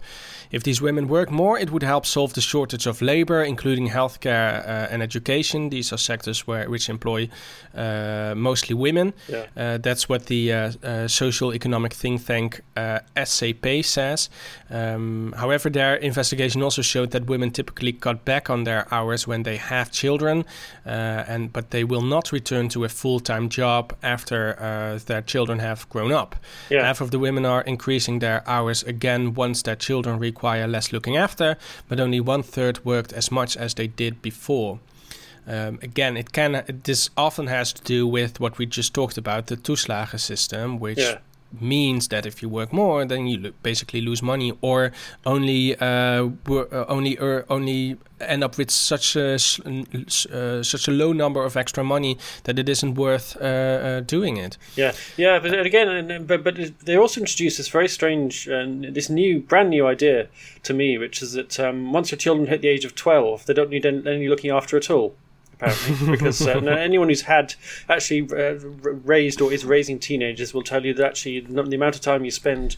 If 0.50 0.62
these 0.62 0.82
women 0.82 1.08
work 1.08 1.30
more, 1.30 1.58
it 1.58 1.70
would 1.70 1.82
help 1.82 2.04
solve 2.04 2.34
the 2.34 2.42
shortage 2.42 2.86
of 2.86 3.00
labor, 3.00 3.42
including 3.42 3.88
healthcare 3.88 4.60
uh, 4.66 4.92
and 4.92 5.02
education. 5.02 5.70
These 5.70 5.90
are 5.90 5.96
sectors 5.96 6.46
where 6.46 6.68
which 6.68 6.90
employ 6.90 7.30
uh, 7.74 8.34
mostly 8.36 8.74
women. 8.74 9.14
Yeah. 9.26 9.46
Uh, 9.56 9.78
that's 9.78 10.10
what 10.10 10.26
the 10.26 10.52
uh, 10.52 10.72
uh, 10.82 11.08
social 11.08 11.54
economic 11.54 11.94
think 11.94 12.24
tank 12.26 12.60
uh, 12.76 13.00
SCP 13.16 13.82
says. 13.82 14.28
Um, 14.70 15.34
however, 15.38 15.70
their 15.70 15.96
investigation 15.96 16.62
also 16.62 16.82
showed 16.82 17.10
that 17.12 17.26
women 17.26 17.50
typically 17.50 17.92
cut 17.92 18.24
back 18.24 18.50
on 18.50 18.64
their 18.64 18.86
hours 18.92 19.26
when 19.26 19.42
they 19.42 19.56
have 19.56 19.90
children, 19.90 20.44
uh, 20.86 21.24
and 21.28 21.52
but 21.52 21.70
they 21.70 21.77
will 21.84 22.02
not 22.02 22.32
return 22.32 22.68
to 22.70 22.84
a 22.84 22.88
full-time 22.88 23.48
job 23.48 23.94
after 24.02 24.58
uh, 24.60 24.98
their 25.06 25.22
children 25.22 25.58
have 25.58 25.88
grown 25.88 26.12
up. 26.12 26.36
Yeah. 26.70 26.84
Half 26.84 27.00
of 27.00 27.10
the 27.10 27.18
women 27.18 27.44
are 27.44 27.62
increasing 27.62 28.18
their 28.18 28.42
hours 28.48 28.82
again 28.82 29.34
once 29.34 29.62
their 29.62 29.76
children 29.76 30.18
require 30.18 30.66
less 30.66 30.92
looking 30.92 31.16
after, 31.16 31.56
but 31.88 32.00
only 32.00 32.20
one 32.20 32.42
third 32.42 32.84
worked 32.84 33.12
as 33.12 33.30
much 33.30 33.56
as 33.56 33.74
they 33.74 33.86
did 33.86 34.22
before. 34.22 34.80
Um, 35.46 35.78
again, 35.82 36.18
it 36.18 36.32
can. 36.32 36.62
This 36.84 37.08
often 37.16 37.46
has 37.46 37.72
to 37.72 37.82
do 37.82 38.06
with 38.06 38.38
what 38.38 38.58
we 38.58 38.66
just 38.66 38.92
talked 38.92 39.16
about, 39.16 39.46
the 39.46 39.56
toeslagen 39.56 40.20
system, 40.20 40.78
which 40.78 40.98
Yeah. 40.98 41.18
Means 41.60 42.08
that 42.08 42.26
if 42.26 42.42
you 42.42 42.48
work 42.48 42.72
more, 42.72 43.04
then 43.06 43.26
you 43.26 43.38
lo- 43.38 43.52
basically 43.62 44.00
lose 44.00 44.22
money, 44.22 44.52
or 44.60 44.92
only 45.24 45.76
uh, 45.76 46.28
uh, 46.48 46.84
only 46.88 47.16
er, 47.18 47.44
only 47.48 47.96
end 48.20 48.42
up 48.44 48.58
with 48.58 48.70
such 48.70 49.16
a 49.16 49.34
uh, 49.34 50.62
such 50.62 50.88
a 50.88 50.90
low 50.90 51.12
number 51.12 51.44
of 51.44 51.56
extra 51.56 51.84
money 51.84 52.18
that 52.44 52.58
it 52.58 52.68
isn't 52.68 52.94
worth 52.94 53.36
uh, 53.40 53.44
uh, 53.44 54.00
doing 54.00 54.36
it. 54.36 54.58
Yeah, 54.76 54.92
yeah, 55.16 55.38
but 55.38 55.66
again, 55.66 55.88
and- 55.88 56.10
and- 56.10 56.26
but 56.26 56.44
but 56.44 56.56
they 56.84 56.96
also 56.96 57.20
introduced 57.20 57.56
this 57.58 57.68
very 57.68 57.88
strange, 57.88 58.48
uh, 58.48 58.66
this 58.92 59.08
new, 59.10 59.40
brand 59.40 59.70
new 59.70 59.86
idea 59.86 60.28
to 60.64 60.74
me, 60.74 60.98
which 60.98 61.22
is 61.22 61.32
that 61.32 61.58
um, 61.60 61.92
once 61.92 62.10
your 62.10 62.18
children 62.18 62.48
hit 62.48 62.60
the 62.60 62.68
age 62.68 62.84
of 62.84 62.94
twelve, 62.94 63.46
they 63.46 63.54
don't 63.54 63.70
need 63.70 63.86
any 63.86 64.28
looking 64.28 64.50
after 64.50 64.76
at 64.76 64.90
all. 64.90 65.14
Apparently, 65.60 66.10
because 66.12 66.46
uh, 66.46 66.60
no- 66.60 66.72
anyone 66.72 67.08
who's 67.08 67.22
had 67.22 67.54
actually 67.88 68.28
uh, 68.30 68.54
raised 69.04 69.40
or 69.40 69.52
is 69.52 69.64
raising 69.64 69.98
teenagers 69.98 70.54
will 70.54 70.62
tell 70.62 70.84
you 70.86 70.94
that 70.94 71.04
actually 71.04 71.40
the 71.40 71.62
the 71.64 71.76
amount 71.76 71.96
of 71.96 72.00
time 72.00 72.24
you 72.24 72.30
spend 72.30 72.76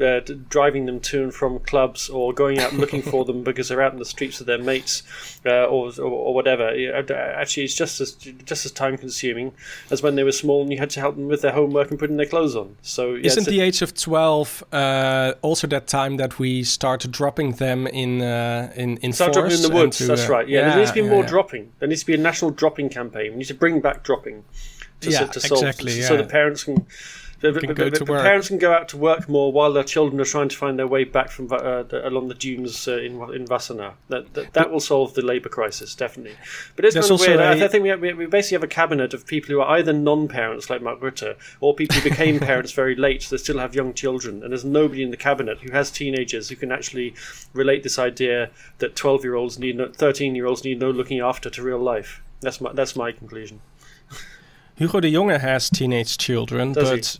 uh, 0.00 0.20
driving 0.48 0.86
them 0.86 1.00
to 1.00 1.22
and 1.22 1.34
from 1.34 1.58
clubs 1.60 2.08
or 2.08 2.32
going 2.32 2.58
out 2.58 2.72
looking 2.72 3.02
for 3.02 3.24
them 3.24 3.42
because 3.50 3.68
they're 3.68 3.82
out 3.82 3.92
in 3.92 3.98
the 3.98 4.04
streets 4.04 4.38
with 4.38 4.46
their 4.46 4.58
mates 4.58 5.02
uh, 5.46 5.64
or, 5.64 5.90
or 5.98 6.30
or 6.30 6.34
whatever. 6.34 6.68
Actually, 7.10 7.64
it's 7.64 7.74
just 7.74 8.00
as 8.00 8.12
just 8.12 8.64
as 8.64 8.72
time 8.72 8.96
consuming 8.96 9.52
as 9.90 10.02
when 10.02 10.14
they 10.14 10.24
were 10.24 10.32
small 10.32 10.62
and 10.62 10.72
you 10.72 10.78
had 10.78 10.90
to 10.90 11.00
help 11.00 11.16
them 11.16 11.28
with 11.28 11.42
their 11.42 11.52
homework 11.52 11.90
and 11.90 11.98
putting 11.98 12.16
their 12.16 12.26
clothes 12.26 12.56
on. 12.56 12.76
So 12.82 13.14
yeah, 13.14 13.26
Isn't 13.26 13.46
the 13.46 13.60
age 13.60 13.82
of 13.82 13.94
twelve 13.94 14.62
uh, 14.72 15.34
also 15.42 15.66
that 15.68 15.86
time 15.86 16.16
that 16.16 16.38
we 16.38 16.62
start 16.64 17.10
dropping 17.10 17.52
them 17.52 17.86
in 17.86 18.22
uh, 18.22 18.72
in 18.76 18.96
in 18.98 19.12
Start 19.12 19.32
dropping 19.32 19.52
in 19.52 19.62
the 19.62 19.70
woods. 19.70 19.98
to, 19.98 20.06
that's 20.06 20.28
uh, 20.28 20.32
right. 20.32 20.48
Yeah, 20.48 20.68
there 20.68 20.78
needs 20.78 20.90
to 20.90 20.94
be 20.94 21.00
yeah, 21.02 21.10
more 21.10 21.22
yeah. 21.22 21.28
dropping. 21.28 21.72
There 21.78 21.88
needs 21.88 22.00
to 22.00 22.06
be 22.06 22.14
a 22.14 22.18
national 22.18 22.52
dropping 22.52 22.88
campaign. 22.88 23.32
We 23.32 23.38
need 23.38 23.48
to 23.48 23.54
bring 23.54 23.80
back 23.80 24.02
dropping. 24.02 24.44
To, 25.00 25.10
Yeah, 25.10 25.24
to 25.26 25.40
solve, 25.40 25.62
exactly, 25.62 26.02
So 26.02 26.14
yeah. 26.14 26.22
the 26.22 26.28
parents 26.28 26.64
can. 26.64 26.86
The, 27.40 27.52
the- 27.52 27.60
the- 27.60 27.74
go 27.74 27.84
the- 27.90 27.98
to 27.98 28.04
the 28.04 28.12
work. 28.12 28.22
parents 28.22 28.48
can 28.48 28.58
go 28.58 28.72
out 28.72 28.88
to 28.90 28.96
work 28.98 29.28
more 29.28 29.50
while 29.50 29.72
their 29.72 29.84
children 29.84 30.20
are 30.20 30.24
trying 30.26 30.48
to 30.50 30.56
find 30.56 30.78
their 30.78 30.86
way 30.86 31.04
back 31.04 31.30
from 31.30 31.50
uh, 31.50 31.82
the, 31.84 32.06
along 32.06 32.28
the 32.28 32.34
dunes 32.34 32.86
uh, 32.86 32.98
in 32.98 33.12
in 33.34 33.46
Wassenaar. 33.46 33.94
That 34.08 34.34
that, 34.34 34.52
that 34.52 34.70
will 34.70 34.80
solve 34.80 35.14
the 35.14 35.22
labour 35.22 35.48
crisis 35.48 35.94
definitely. 35.94 36.36
But 36.76 36.84
it's 36.84 36.94
kind 36.94 37.10
of 37.10 37.20
weird. 37.20 37.40
I, 37.40 37.54
a- 37.56 37.64
I 37.64 37.68
think 37.68 37.82
we, 37.82 37.88
have, 37.88 38.00
we 38.00 38.26
basically 38.26 38.56
have 38.56 38.62
a 38.62 38.66
cabinet 38.68 39.14
of 39.14 39.26
people 39.26 39.54
who 39.54 39.60
are 39.60 39.76
either 39.78 39.92
non-parents 39.92 40.68
like 40.70 40.82
Mark 40.82 41.00
Rutte 41.00 41.36
or 41.60 41.74
people 41.74 41.96
who 41.96 42.08
became 42.10 42.38
parents 42.52 42.72
very 42.72 42.94
late 42.94 43.22
They 43.30 43.36
still 43.38 43.58
have 43.58 43.74
young 43.74 43.94
children. 43.94 44.42
And 44.42 44.52
there's 44.52 44.64
nobody 44.64 45.02
in 45.02 45.10
the 45.10 45.16
cabinet 45.16 45.58
who 45.62 45.72
has 45.72 45.90
teenagers 45.90 46.48
who 46.50 46.56
can 46.56 46.70
actually 46.72 47.14
relate 47.54 47.82
this 47.82 47.98
idea 47.98 48.50
that 48.78 48.94
12-year-olds 48.96 49.58
need 49.58 49.76
no, 49.78 49.86
13-year-olds 49.88 50.62
need 50.64 50.78
no 50.78 50.90
looking 50.90 51.20
after 51.20 51.48
to 51.50 51.62
real 51.62 51.78
life. 51.78 52.22
That's 52.42 52.60
my 52.60 52.72
that's 52.72 52.96
my 52.96 53.12
conclusion. 53.12 53.60
Hugo 54.80 55.00
de 55.00 55.12
Jonge 55.12 55.38
has 55.38 55.68
teenage 55.68 56.16
children, 56.16 56.72
Does 56.72 56.88
he? 56.88 56.96
but 56.96 57.18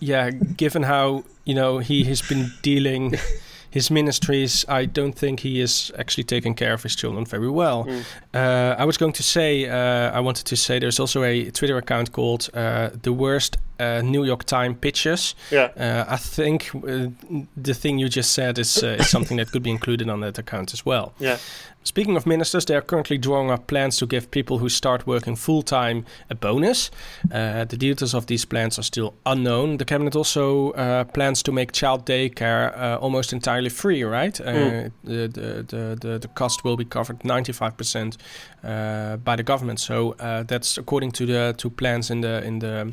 yeah, 0.00 0.30
given 0.30 0.84
how 0.84 1.24
you 1.44 1.54
know 1.54 1.78
he 1.78 2.04
has 2.04 2.22
been 2.22 2.52
dealing 2.62 3.14
his 3.70 3.90
ministries, 3.90 4.64
I 4.68 4.84
don't 4.84 5.12
think 5.12 5.40
he 5.40 5.60
is 5.60 5.90
actually 5.98 6.24
taking 6.24 6.54
care 6.54 6.72
of 6.74 6.82
his 6.82 6.94
children 6.94 7.24
very 7.24 7.50
well. 7.50 7.84
Mm. 7.84 8.04
Uh, 8.34 8.76
I 8.78 8.84
was 8.84 8.96
going 8.98 9.14
to 9.14 9.22
say, 9.22 9.68
uh, 9.68 10.16
I 10.16 10.20
wanted 10.20 10.46
to 10.46 10.56
say, 10.56 10.78
there's 10.78 11.00
also 11.00 11.24
a 11.24 11.50
Twitter 11.50 11.76
account 11.76 12.12
called 12.12 12.50
uh, 12.54 12.90
the 13.02 13.12
worst 13.12 13.56
New 13.80 14.24
York 14.24 14.44
Times 14.44 14.76
pictures. 14.80 15.34
Yeah. 15.50 15.70
Uh, 15.76 16.04
I 16.14 16.16
think 16.16 16.70
uh, 16.74 17.08
the 17.56 17.74
thing 17.74 17.98
you 17.98 18.08
just 18.08 18.32
said 18.32 18.58
is, 18.58 18.82
uh, 18.82 18.96
is 19.00 19.10
something 19.10 19.38
that 19.38 19.50
could 19.50 19.62
be 19.62 19.70
included 19.70 20.08
on 20.08 20.20
that 20.20 20.38
account 20.38 20.72
as 20.72 20.84
well. 20.86 21.12
Yeah. 21.18 21.38
Speaking 21.84 22.16
of 22.16 22.26
ministers, 22.26 22.64
they 22.64 22.76
are 22.76 22.80
currently 22.80 23.18
drawing 23.18 23.50
up 23.50 23.66
plans 23.66 23.96
to 23.96 24.06
give 24.06 24.30
people 24.30 24.58
who 24.58 24.68
start 24.68 25.04
working 25.04 25.34
full 25.34 25.62
time 25.62 26.04
a 26.30 26.34
bonus. 26.34 26.90
Uh, 27.32 27.64
the 27.64 27.76
details 27.76 28.14
of 28.14 28.26
these 28.26 28.44
plans 28.44 28.78
are 28.78 28.84
still 28.84 29.14
unknown. 29.26 29.78
The 29.78 29.84
cabinet 29.84 30.14
also 30.14 30.70
uh, 30.70 31.02
plans 31.04 31.42
to 31.42 31.50
make 31.52 31.72
child 31.72 32.06
daycare 32.06 32.72
uh, 32.78 32.98
almost 33.00 33.32
entirely 33.32 33.68
free, 33.70 34.04
right? 34.04 34.40
Uh, 34.40 34.52
Mm. 34.52 34.92
the, 35.04 35.28
the, 35.28 35.96
the, 36.00 36.18
the, 36.18 36.28
cost 36.28 36.62
will 36.64 36.76
be 36.76 36.84
covered 36.84 37.18
95% 37.20 38.16
uh, 38.62 39.16
by 39.16 39.34
the 39.36 39.42
government. 39.42 39.80
So 39.80 40.12
uh, 40.20 40.44
that's 40.44 40.78
according 40.78 41.12
to 41.12 41.26
the 41.26 41.54
to 41.58 41.70
plans 41.70 42.10
in 42.10 42.20
the 42.20 42.44
in 42.44 42.58
the 42.60 42.92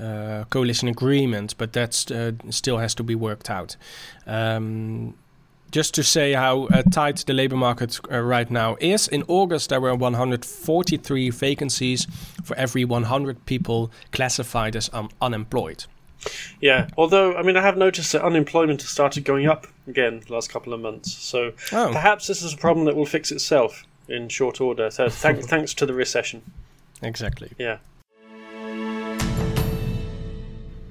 uh, 0.00 0.44
coalition 0.50 0.88
agreement, 0.88 1.54
but 1.58 1.72
that 1.72 2.10
uh, 2.10 2.32
still 2.50 2.78
has 2.78 2.94
to 2.96 3.02
be 3.02 3.14
worked 3.14 3.50
out. 3.50 3.76
Um, 4.26 5.14
just 5.70 5.92
to 5.94 6.04
say 6.04 6.34
how 6.34 6.66
uh, 6.66 6.82
tight 6.92 7.24
the 7.26 7.32
labor 7.32 7.56
market 7.56 7.98
uh, 8.12 8.20
right 8.20 8.48
now 8.48 8.76
is. 8.80 9.08
In 9.08 9.24
August, 9.26 9.70
there 9.70 9.80
were 9.80 9.92
143 9.96 11.30
vacancies 11.30 12.06
for 12.44 12.56
every 12.56 12.84
100 12.84 13.44
people 13.46 13.90
classified 14.12 14.76
as 14.76 14.88
un- 14.92 15.08
unemployed. 15.20 15.84
Yeah. 16.60 16.88
Although 16.96 17.34
I 17.36 17.42
mean 17.42 17.56
I 17.56 17.62
have 17.62 17.76
noticed 17.76 18.12
that 18.12 18.22
unemployment 18.22 18.82
has 18.82 18.90
started 18.90 19.24
going 19.24 19.46
up 19.46 19.66
again 19.88 20.22
the 20.26 20.32
last 20.32 20.48
couple 20.50 20.72
of 20.72 20.80
months. 20.80 21.12
So 21.12 21.52
Oh, 21.72 21.90
perhaps 21.92 22.28
this 22.28 22.40
is 22.42 22.54
a 22.54 22.56
problem 22.56 22.86
that 22.86 22.94
will 22.96 23.04
fix 23.06 23.30
itself 23.32 23.84
in 24.08 24.28
short 24.28 24.60
order. 24.60 24.90
So 24.90 25.08
thank, 25.10 25.42
thanks 25.48 25.74
to 25.74 25.86
the 25.86 25.92
recession. 25.92 26.42
exactly. 27.02 27.50
Yeah. 27.58 27.78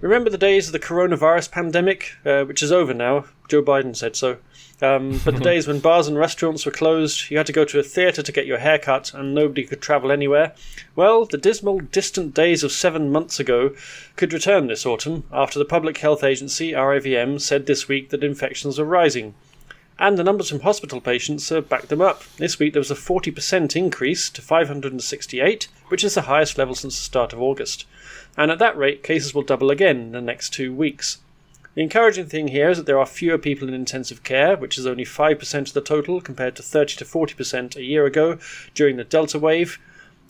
Remember 0.04 0.30
the 0.30 0.38
days 0.38 0.68
of 0.68 0.74
the 0.74 0.82
coronavirus 0.82 1.50
pandemic, 1.50 2.12
uh, 2.26 2.44
which 2.44 2.62
is 2.62 2.74
over 2.74 2.94
now. 2.94 3.24
Joe 3.48 3.64
Biden 3.64 3.96
said 3.96 4.18
so. 4.18 4.36
Um, 4.82 5.22
but 5.24 5.36
the 5.36 5.40
days 5.52 5.66
when 5.66 5.80
bars 5.80 6.10
and 6.10 6.18
restaurants 6.18 6.66
were 6.66 6.74
closed, 6.74 7.32
you 7.32 7.38
had 7.38 7.46
to 7.46 7.54
go 7.54 7.64
to 7.64 7.80
a 7.80 7.84
theatre 7.84 8.22
to 8.22 8.32
get 8.34 8.46
your 8.46 8.58
hair 8.58 8.78
cut, 8.78 9.14
and 9.14 9.34
nobody 9.34 9.64
could 9.64 9.82
travel 9.82 10.12
anywhere. 10.12 10.56
Well, 10.94 11.24
the 11.24 11.38
dismal, 11.38 11.80
distant 11.80 12.34
days 12.34 12.66
of 12.66 12.74
seven 12.74 13.14
months 13.14 13.40
ago 13.40 13.78
could 14.18 14.34
return 14.34 14.68
this 14.68 14.86
autumn 14.86 15.24
after 15.32 15.58
the 15.58 15.64
Public 15.64 15.98
Health 16.00 16.22
Agency, 16.22 16.74
RIVM, 16.74 17.40
said 17.40 17.66
this 17.66 17.88
week 17.88 18.10
that 18.10 18.26
infections 18.26 18.78
are 18.78 18.86
rising. 18.86 19.36
And 19.98 20.18
the 20.18 20.24
numbers 20.26 20.50
from 20.50 20.60
hospital 20.60 21.00
patients 21.00 21.50
uh, 21.50 21.62
backed 21.62 21.88
them 21.88 22.02
up. 22.02 22.24
This 22.36 22.60
week 22.60 22.74
there 22.74 22.82
was 22.82 22.92
a 22.92 22.96
40% 22.96 23.74
increase 23.78 24.30
to 24.32 24.42
568, 24.42 25.70
which 25.88 26.04
is 26.04 26.16
the 26.16 26.24
highest 26.24 26.58
level 26.58 26.76
since 26.76 26.98
the 26.98 27.04
start 27.04 27.32
of 27.32 27.42
August. 27.42 27.86
And 28.38 28.52
at 28.52 28.60
that 28.60 28.78
rate, 28.78 29.04
cases 29.04 29.34
will 29.34 29.44
double 29.44 29.72
again 29.72 29.98
in 29.98 30.12
the 30.12 30.22
next 30.22 30.54
two 30.54 30.74
weeks. 30.74 31.20
The 31.76 31.82
encouraging 31.82 32.28
thing 32.28 32.50
here 32.50 32.70
is 32.70 32.78
that 32.78 32.86
there 32.86 33.00
are 33.00 33.06
fewer 33.06 33.38
people 33.38 33.68
in 33.68 33.74
intensive 33.74 34.24
care, 34.24 34.56
which 34.56 34.78
is 34.78 34.86
only 34.86 35.06
5% 35.06 35.60
of 35.60 35.74
the 35.74 35.82
total 35.82 36.22
compared 36.22 36.56
to 36.58 36.64
30 36.64 36.98
to 36.98 37.06
40% 37.06 37.76
a 37.76 37.84
year 37.84 38.06
ago 38.06 38.38
during 38.76 38.98
the 38.98 39.04
Delta 39.04 39.40
wave. 39.40 39.80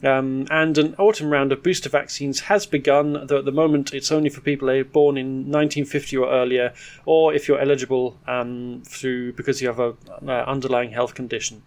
Um, 0.04 0.48
and 0.50 0.78
an 0.78 0.96
autumn 0.98 1.30
round 1.30 1.54
of 1.54 1.64
booster 1.64 1.88
vaccines 1.88 2.42
has 2.42 2.66
begun, 2.66 3.26
though 3.28 3.40
at 3.40 3.46
the 3.46 3.52
moment 3.52 3.94
it's 3.94 4.12
only 4.12 4.30
for 4.30 4.42
people 4.42 4.68
born 4.84 5.18
in 5.18 5.50
1950 5.50 6.18
or 6.18 6.30
earlier, 6.30 6.74
or 7.06 7.34
if 7.34 7.48
you're 7.48 7.60
eligible 7.60 8.18
um, 8.28 8.84
through 8.86 9.34
because 9.34 9.62
you 9.62 9.68
have 9.70 9.80
a 9.80 9.96
uh, 10.28 10.44
underlying 10.46 10.92
health 10.92 11.16
condition. 11.16 11.62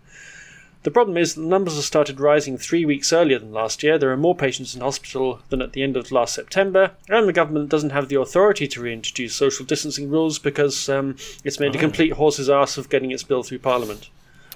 The 0.87 0.93
problem 0.93 1.17
is 1.17 1.35
the 1.35 1.41
numbers 1.41 1.75
have 1.75 1.85
started 1.85 2.21
rising 2.21 2.57
three 2.57 2.85
weeks 2.85 3.13
earlier 3.13 3.41
than 3.41 3.53
last 3.53 3.83
year. 3.83 3.99
There 3.99 4.13
are 4.13 4.17
more 4.17 4.37
patients 4.37 4.77
in 4.77 4.83
hospital 4.83 5.41
than 5.49 5.61
at 5.61 5.73
the 5.73 5.83
end 5.83 5.97
of 5.97 6.13
last 6.13 6.33
September, 6.33 6.93
and 7.09 7.27
the 7.27 7.33
government 7.33 7.71
doesn't 7.71 7.91
have 7.91 8.09
the 8.09 8.21
authority 8.21 8.69
to 8.69 8.81
reintroduce 8.81 9.35
social 9.35 9.67
distancing 9.67 10.09
rules 10.09 10.39
because 10.39 10.89
um, 10.89 11.17
it's 11.43 11.59
made 11.59 11.75
oh. 11.75 11.79
a 11.81 11.81
complete 11.81 12.13
horse's 12.13 12.49
ass 12.49 12.79
of 12.79 12.89
getting 12.89 13.11
its 13.11 13.25
bill 13.25 13.43
through 13.43 13.59
Parliament. 13.59 14.11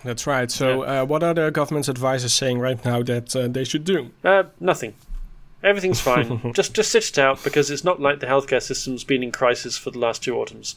That's 0.04 0.24
right. 0.24 0.48
So, 0.52 0.84
yeah. 0.84 1.02
uh, 1.02 1.04
what 1.04 1.24
are 1.24 1.34
the 1.34 1.50
government's 1.50 1.88
advisors 1.88 2.32
saying 2.32 2.60
right 2.60 2.84
now 2.84 3.02
that 3.02 3.34
uh, 3.34 3.48
they 3.48 3.64
should 3.64 3.82
do? 3.82 4.12
Uh, 4.22 4.44
nothing. 4.60 4.94
Everything's 5.64 6.00
fine. 6.00 6.52
just 6.54 6.74
just 6.74 6.92
sit 6.92 7.08
it 7.08 7.18
out 7.18 7.42
because 7.42 7.72
it's 7.72 7.82
not 7.82 8.00
like 8.00 8.20
the 8.20 8.26
healthcare 8.26 8.62
system's 8.62 9.02
been 9.02 9.24
in 9.24 9.32
crisis 9.32 9.76
for 9.76 9.90
the 9.90 9.98
last 9.98 10.22
two 10.22 10.36
autumns. 10.36 10.76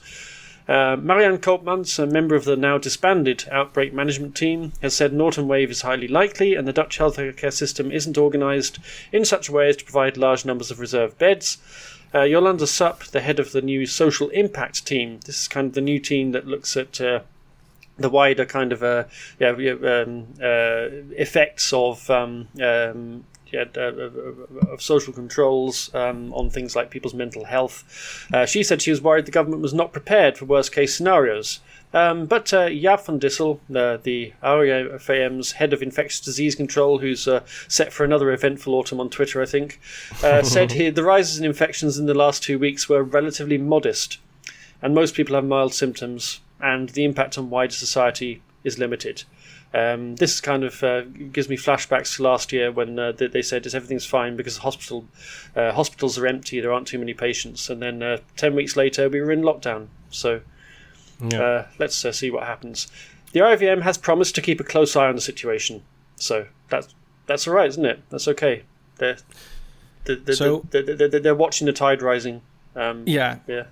Uh, 0.68 0.96
Marion 0.96 1.38
Koopmans, 1.40 2.00
a 2.00 2.06
member 2.06 2.36
of 2.36 2.46
the 2.46 2.56
now 2.56 2.78
disbanded 2.78 3.46
outbreak 3.52 3.94
management 3.94 4.36
team, 4.36 4.72
has 4.82 4.96
said 4.96 5.14
autumn 5.20 5.48
wave 5.48 5.70
is 5.70 5.82
highly 5.82 6.08
likely 6.08 6.56
and 6.56 6.68
the 6.68 6.74
Dutch 6.74 7.00
healthcare 7.00 7.52
system 7.52 7.92
isn't 7.92 8.18
organised 8.18 8.80
in 9.12 9.26
such 9.26 9.50
a 9.50 9.52
way 9.52 9.70
as 9.70 9.78
to 9.78 9.84
provide 9.84 10.16
large 10.16 10.46
numbers 10.46 10.72
of 10.72 10.80
reserved 10.80 11.18
beds. 11.18 11.58
Uh, 12.14 12.28
Jolande 12.28 12.68
Sap, 12.68 13.04
the 13.06 13.22
head 13.22 13.40
of 13.40 13.52
the 13.52 13.62
new 13.62 13.86
social 13.86 14.30
impact 14.30 14.86
team, 14.86 15.20
this 15.26 15.42
is 15.42 15.48
kind 15.48 15.68
of 15.68 15.74
the 15.74 15.82
new 15.82 16.00
team 16.00 16.32
that 16.32 16.48
looks 16.48 16.78
at 16.78 17.02
uh, 17.02 17.22
the 17.98 18.10
wider 18.10 18.46
kind 18.46 18.72
of 18.72 18.84
uh, 18.84 19.04
yeah, 19.40 19.50
um, 19.50 20.28
uh, 20.42 20.88
effects 21.18 21.74
of 21.74 22.10
um, 22.10 22.48
um, 22.62 23.26
yeah, 23.54 23.66
uh, 23.78 24.10
of 24.72 24.82
social 24.82 25.14
controls 25.14 25.94
um, 25.94 26.34
on 26.34 26.50
things 26.50 26.76
like 26.76 26.90
people's 26.90 27.14
mental 27.14 27.46
health. 27.46 28.28
Uh, 28.34 28.46
she 28.46 28.64
said 28.64 28.82
she 28.82 28.90
was 28.90 29.02
worried 29.02 29.28
the 29.28 29.32
government 29.32 29.62
was 29.62 29.74
not 29.74 29.94
prepared 29.94 30.38
for 30.38 30.46
worst 30.46 30.72
case 30.72 30.96
scenarios. 30.96 31.60
Um, 31.94 32.26
but 32.26 32.52
uh, 32.52 32.70
Jaap 32.70 33.06
van 33.06 33.20
Dissel, 33.20 33.60
uh, 33.76 33.98
the 34.02 34.34
RIVM's 34.42 35.52
head 35.52 35.74
of 35.74 35.84
infectious 35.84 36.22
disease 36.22 36.56
control, 36.56 36.98
who's 36.98 37.28
uh, 37.28 37.42
set 37.68 37.94
for 37.94 38.04
another 38.04 38.32
eventful 38.32 38.74
autumn 38.74 39.00
on 39.00 39.12
Twitter, 39.12 39.42
I 39.42 39.46
think, 39.46 39.80
uh, 40.24 40.42
said 40.44 40.72
he, 40.72 40.90
the 40.90 41.04
rises 41.04 41.38
in 41.38 41.46
infections 41.46 42.00
in 42.00 42.08
the 42.08 42.16
last 42.16 42.42
two 42.42 42.58
weeks 42.58 42.90
were 42.90 43.04
relatively 43.04 43.60
modest, 43.60 44.18
and 44.82 44.96
most 44.96 45.14
people 45.14 45.36
have 45.36 45.46
mild 45.46 45.76
symptoms, 45.76 46.40
and 46.60 46.90
the 46.90 47.06
impact 47.06 47.38
on 47.38 47.52
wider 47.52 47.74
society 47.74 48.42
is 48.64 48.80
limited. 48.80 49.24
Um, 49.74 50.16
this 50.18 50.40
kind 50.40 50.64
of 50.64 50.84
uh, 50.84 51.02
gives 51.02 51.50
me 51.50 51.58
flashbacks 51.58 52.18
to 52.18 52.24
last 52.24 52.52
year 52.54 52.72
when 52.72 53.00
uh, 53.00 53.12
they, 53.12 53.42
said 53.42 53.66
is 53.66 53.74
everything's 53.74 54.06
fine 54.06 54.36
because 54.36 54.58
hospital 54.58 55.08
uh, 55.56 55.72
hospitals 55.72 56.18
are 56.20 56.28
empty, 56.28 56.62
there 56.62 56.72
aren't 56.72 56.88
too 56.88 57.00
many 57.00 57.16
patients, 57.16 57.70
and 57.70 57.82
then 57.82 58.04
uh, 58.04 58.18
ten 58.38 58.54
weeks 58.54 58.76
later 58.76 59.10
we 59.10 59.20
were 59.20 59.32
in 59.32 59.42
lockdown. 59.42 59.88
So 60.12 60.42
yeah. 61.30 61.42
Uh, 61.42 61.68
let's 61.80 62.04
uh, 62.04 62.12
see 62.12 62.30
what 62.30 62.44
happens. 62.44 62.88
The 63.32 63.40
IVM 63.40 63.82
has 63.82 63.98
promised 63.98 64.36
to 64.36 64.42
keep 64.42 64.60
a 64.60 64.64
close 64.64 64.96
eye 64.96 65.08
on 65.08 65.16
the 65.16 65.22
situation, 65.22 65.84
so 66.18 66.48
that's 66.70 66.94
that's 67.26 67.48
all 67.48 67.54
right, 67.54 67.68
isn't 67.68 67.86
it? 67.86 68.02
That's 68.10 68.28
okay. 68.28 68.64
They're 68.98 69.18
they're, 70.06 70.18
they're, 70.18 70.36
so, 70.36 70.66
they're, 70.70 70.84
they're, 70.84 71.20
they're 71.20 71.36
watching 71.36 71.66
the 71.66 71.74
tide 71.74 72.02
rising. 72.02 72.42
Um, 72.76 73.04
yeah, 73.06 73.40
yeah. 73.48 73.66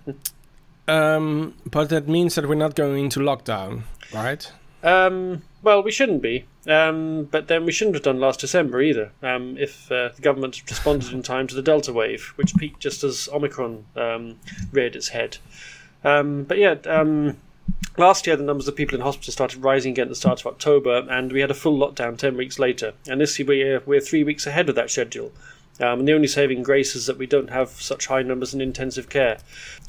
Um, 0.88 1.56
but 1.70 1.90
that 1.90 2.08
means 2.08 2.36
that 2.36 2.48
we're 2.48 2.56
not 2.56 2.76
going 2.76 3.06
into 3.06 3.20
lockdown, 3.20 3.84
right? 4.14 4.52
Um, 4.84 5.44
well, 5.64 5.84
we 5.84 5.92
shouldn't 5.92 6.22
be, 6.22 6.46
um, 6.68 7.26
but 7.26 7.48
then 7.48 7.66
we 7.66 7.72
shouldn't 7.72 7.96
have 7.96 8.04
done 8.04 8.20
last 8.20 8.40
December 8.40 8.82
either. 8.82 9.12
Um, 9.22 9.58
if 9.58 9.92
uh, 9.92 10.10
the 10.16 10.22
government 10.22 10.62
responded 10.70 11.14
in 11.14 11.22
time 11.22 11.48
to 11.48 11.56
the 11.56 11.62
Delta 11.62 11.94
wave, 11.94 12.34
which 12.36 12.56
peaked 12.56 12.80
just 12.80 13.04
as 13.04 13.30
Omicron 13.32 13.86
um, 13.96 14.40
reared 14.72 14.96
its 14.96 15.10
head. 15.10 15.38
Um, 16.04 16.44
but 16.44 16.58
yeah, 16.58 16.76
um, 16.86 17.38
last 17.98 18.26
year 18.26 18.36
the 18.36 18.44
numbers 18.44 18.68
of 18.68 18.76
people 18.76 18.96
in 18.96 19.02
hospital 19.02 19.32
started 19.32 19.64
rising 19.64 19.92
again 19.92 20.04
at 20.04 20.10
the 20.10 20.16
start 20.16 20.40
of 20.40 20.48
October, 20.48 21.06
and 21.10 21.32
we 21.32 21.42
had 21.42 21.52
a 21.52 21.56
full 21.56 21.78
lockdown 21.78 22.18
ten 22.18 22.36
weeks 22.36 22.58
later. 22.58 22.94
And 23.08 23.22
this 23.22 23.38
year 23.38 23.84
we're 23.86 24.02
three 24.02 24.24
weeks 24.24 24.48
ahead 24.48 24.68
of 24.70 24.76
that 24.76 24.90
schedule. 24.90 25.32
Um, 25.82 26.00
and 26.00 26.08
the 26.08 26.14
only 26.14 26.28
saving 26.28 26.62
grace 26.64 26.96
is 26.96 27.08
that 27.08 27.18
we 27.18 27.26
don't 27.26 27.50
have 27.50 27.70
such 27.70 28.08
high 28.08 28.22
numbers 28.22 28.54
in 28.54 28.62
intensive 28.62 29.10
care. 29.10 29.40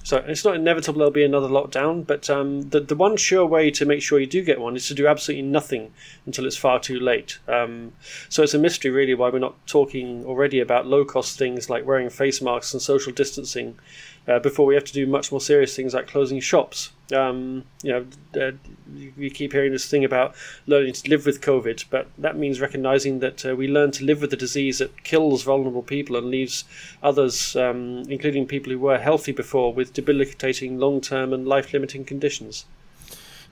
So 0.04 0.16
it's 0.16 0.44
not 0.44 0.56
inevitable 0.56 0.98
there'll 0.98 1.12
be 1.12 1.22
another 1.22 1.48
lockdown, 1.48 2.06
but 2.06 2.28
um, 2.28 2.62
the, 2.70 2.80
the 2.80 2.96
one 2.96 3.16
sure 3.16 3.46
way 3.46 3.70
to 3.70 3.84
make 3.84 4.02
sure 4.02 4.18
you 4.18 4.26
do 4.26 4.42
get 4.42 4.60
one 4.60 4.74
is 4.74 4.88
to 4.88 4.94
do 4.94 5.06
absolutely 5.06 5.42
nothing 5.42 5.92
until 6.26 6.46
it's 6.46 6.56
far 6.56 6.80
too 6.80 6.98
late. 6.98 7.38
Um, 7.46 7.92
so 8.28 8.42
it's 8.42 8.54
a 8.54 8.58
mystery, 8.58 8.90
really, 8.90 9.14
why 9.14 9.28
we're 9.28 9.38
not 9.38 9.64
talking 9.66 10.24
already 10.24 10.58
about 10.58 10.86
low 10.86 11.04
cost 11.04 11.38
things 11.38 11.70
like 11.70 11.86
wearing 11.86 12.10
face 12.10 12.42
masks 12.42 12.72
and 12.72 12.82
social 12.82 13.12
distancing 13.12 13.78
uh, 14.28 14.38
before 14.38 14.66
we 14.66 14.74
have 14.74 14.84
to 14.84 14.92
do 14.92 15.06
much 15.06 15.32
more 15.32 15.40
serious 15.40 15.74
things 15.74 15.94
like 15.94 16.06
closing 16.06 16.40
shops. 16.40 16.90
Um, 17.12 17.64
you 17.82 17.92
know, 17.92 18.06
uh, 18.40 18.52
we 19.16 19.28
keep 19.30 19.52
hearing 19.52 19.72
this 19.72 19.88
thing 19.88 20.04
about 20.04 20.34
learning 20.66 20.94
to 20.94 21.10
live 21.10 21.26
with 21.26 21.40
COVID, 21.40 21.84
but 21.90 22.08
that 22.18 22.36
means 22.36 22.60
recognizing 22.60 23.18
that 23.18 23.44
uh, 23.44 23.54
we 23.56 23.68
learn 23.68 23.90
to 23.92 24.04
live 24.04 24.20
with 24.20 24.30
the 24.30 24.36
disease 24.36 24.78
that 24.78 25.02
kills 25.04 25.42
vulnerable 25.42 25.82
people 25.82 26.16
and 26.16 26.28
leaves 26.28 26.64
others, 27.02 27.56
um, 27.56 28.04
including 28.08 28.46
people 28.46 28.72
who 28.72 28.78
were 28.78 28.98
healthy 28.98 29.32
before, 29.32 29.72
with 29.72 29.92
debilitating 29.92 30.78
long 30.78 31.00
term 31.00 31.32
and 31.32 31.46
life 31.46 31.72
limiting 31.72 32.04
conditions. 32.04 32.64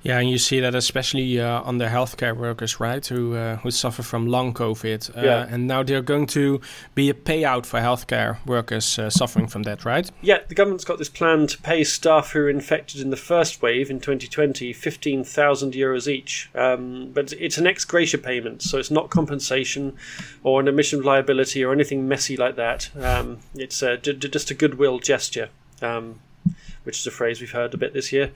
Yeah, 0.02 0.18
and 0.18 0.30
you 0.30 0.38
see 0.38 0.60
that 0.60 0.74
especially 0.74 1.40
uh, 1.40 1.60
on 1.62 1.78
the 1.78 1.86
healthcare 1.86 2.34
workers, 2.34 2.80
right, 2.80 3.04
who 3.04 3.34
uh, 3.34 3.56
who 3.56 3.70
suffer 3.70 4.02
from 4.02 4.26
long 4.26 4.54
COVID, 4.54 5.16
uh, 5.16 5.20
yeah. 5.20 5.46
and 5.50 5.66
now 5.66 5.82
they're 5.82 6.00
going 6.00 6.26
to 6.28 6.60
be 6.94 7.10
a 7.10 7.14
payout 7.14 7.66
for 7.66 7.80
healthcare 7.80 8.38
workers 8.46 8.98
uh, 8.98 9.10
suffering 9.10 9.46
from 9.46 9.64
that, 9.64 9.84
right? 9.84 10.10
Yeah, 10.22 10.38
the 10.48 10.54
government's 10.54 10.84
got 10.84 10.98
this 10.98 11.10
plan 11.10 11.46
to 11.48 11.58
pay 11.58 11.84
staff 11.84 12.32
who 12.32 12.40
were 12.40 12.50
infected 12.50 13.00
in 13.00 13.10
the 13.10 13.16
first 13.16 13.60
wave 13.60 13.90
in 13.90 14.00
2020 14.00 14.72
15,000 14.72 15.74
euros 15.74 16.08
each, 16.08 16.50
um, 16.54 17.10
but 17.12 17.32
it's 17.34 17.58
an 17.58 17.66
ex 17.66 17.84
gratia 17.84 18.18
payment, 18.18 18.62
so 18.62 18.78
it's 18.78 18.90
not 18.90 19.10
compensation 19.10 19.96
or 20.42 20.60
an 20.60 20.68
admission 20.68 21.00
of 21.00 21.04
liability 21.04 21.62
or 21.62 21.72
anything 21.72 22.08
messy 22.08 22.36
like 22.36 22.56
that. 22.56 22.90
Um, 22.96 23.38
it's 23.54 23.80
just 23.80 24.50
a 24.50 24.54
goodwill 24.54 24.98
gesture. 24.98 25.50
Um, 25.82 26.20
which 26.84 26.98
is 26.98 27.06
a 27.06 27.10
phrase 27.10 27.40
we've 27.40 27.50
heard 27.50 27.74
a 27.74 27.76
bit 27.76 27.92
this 27.92 28.12
year. 28.12 28.30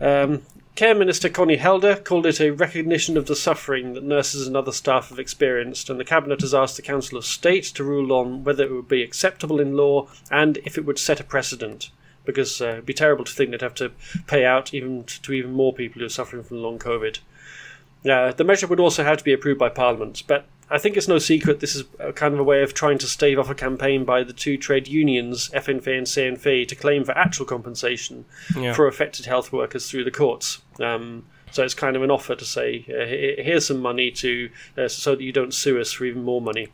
Um, 0.00 0.42
Care 0.78 0.94
Minister 0.94 1.28
Conny 1.28 1.56
Helder 1.56 1.96
called 1.96 2.24
it 2.24 2.40
a 2.40 2.50
recognition 2.52 3.16
of 3.16 3.26
the 3.26 3.34
suffering 3.34 3.94
that 3.94 4.04
nurses 4.04 4.46
and 4.46 4.56
other 4.56 4.70
staff 4.70 5.08
have 5.08 5.18
experienced, 5.18 5.90
and 5.90 5.98
the 5.98 6.04
Cabinet 6.04 6.40
has 6.40 6.54
asked 6.54 6.76
the 6.76 6.82
Council 6.82 7.18
of 7.18 7.24
State 7.24 7.64
to 7.64 7.82
rule 7.82 8.12
on 8.12 8.44
whether 8.44 8.62
it 8.62 8.70
would 8.70 8.86
be 8.86 9.02
acceptable 9.02 9.58
in 9.58 9.76
law 9.76 10.06
and 10.30 10.58
if 10.58 10.78
it 10.78 10.84
would 10.84 11.00
set 11.00 11.18
a 11.18 11.24
precedent. 11.24 11.90
Because 12.24 12.60
uh, 12.60 12.66
it'd 12.66 12.86
be 12.86 12.94
terrible 12.94 13.24
to 13.24 13.32
think 13.32 13.50
they'd 13.50 13.60
have 13.60 13.74
to 13.74 13.90
pay 14.28 14.44
out 14.44 14.72
even 14.72 15.02
to 15.02 15.32
even 15.32 15.50
more 15.50 15.74
people 15.74 15.98
who 15.98 16.06
are 16.06 16.10
suffering 16.10 16.44
from 16.44 16.62
long 16.62 16.78
COVID. 16.78 17.18
Uh, 18.08 18.30
the 18.30 18.44
measure 18.44 18.68
would 18.68 18.78
also 18.78 19.02
have 19.02 19.18
to 19.18 19.24
be 19.24 19.32
approved 19.32 19.58
by 19.58 19.70
Parliament, 19.70 20.22
but 20.28 20.46
I 20.70 20.78
think 20.78 20.96
it's 20.96 21.08
no 21.08 21.18
secret 21.18 21.60
this 21.60 21.74
is 21.74 21.84
kind 22.14 22.34
of 22.34 22.40
a 22.40 22.44
way 22.44 22.62
of 22.62 22.74
trying 22.74 22.98
to 22.98 23.06
stave 23.06 23.38
off 23.38 23.50
a 23.50 23.54
campaign 23.54 24.04
by 24.04 24.22
the 24.22 24.32
two 24.32 24.56
trade 24.56 24.86
unions, 24.86 25.48
FNV 25.50 25.86
and 25.86 26.06
CNV, 26.06 26.68
to 26.68 26.74
claim 26.74 27.04
for 27.04 27.16
actual 27.16 27.46
compensation 27.46 28.24
yeah. 28.56 28.74
for 28.74 28.86
affected 28.86 29.26
health 29.26 29.52
workers 29.52 29.90
through 29.90 30.04
the 30.04 30.10
courts. 30.10 30.60
Um, 30.80 31.24
so 31.50 31.64
it's 31.64 31.74
kind 31.74 31.96
of 31.96 32.02
an 32.02 32.10
offer 32.10 32.34
to 32.34 32.44
say, 32.44 32.84
uh, 32.88 33.06
here's 33.42 33.66
some 33.66 33.80
money 33.80 34.10
to 34.10 34.50
uh, 34.76 34.88
so 34.88 35.14
that 35.14 35.22
you 35.22 35.32
don't 35.32 35.54
sue 35.54 35.80
us 35.80 35.92
for 35.92 36.04
even 36.04 36.22
more 36.22 36.42
money. 36.42 36.68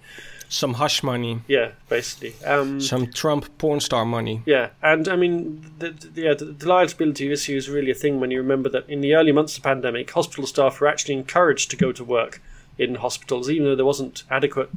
Some 0.48 0.74
hush 0.74 1.02
money. 1.02 1.40
Yeah, 1.48 1.72
basically. 1.88 2.34
Um, 2.44 2.80
some 2.80 3.10
Trump 3.10 3.56
porn 3.58 3.80
star 3.80 4.04
money. 4.04 4.42
Yeah, 4.44 4.70
and 4.82 5.08
I 5.08 5.16
mean, 5.16 5.64
the, 5.78 5.90
the, 5.90 6.22
yeah, 6.22 6.34
the, 6.34 6.46
the 6.46 6.68
liability 6.68 7.32
issue 7.32 7.56
is 7.56 7.68
really 7.68 7.90
a 7.90 7.94
thing 7.94 8.20
when 8.20 8.30
you 8.30 8.38
remember 8.38 8.68
that 8.70 8.88
in 8.88 9.00
the 9.00 9.14
early 9.14 9.32
months 9.32 9.56
of 9.56 9.62
the 9.62 9.68
pandemic, 9.68 10.10
hospital 10.10 10.46
staff 10.46 10.80
were 10.80 10.86
actually 10.86 11.14
encouraged 11.14 11.70
to 11.70 11.76
go 11.76 11.92
to 11.92 12.04
work 12.04 12.42
in 12.78 12.96
hospitals, 12.96 13.48
even 13.48 13.64
though 13.64 13.76
there 13.76 13.84
wasn't 13.84 14.24
adequate 14.30 14.70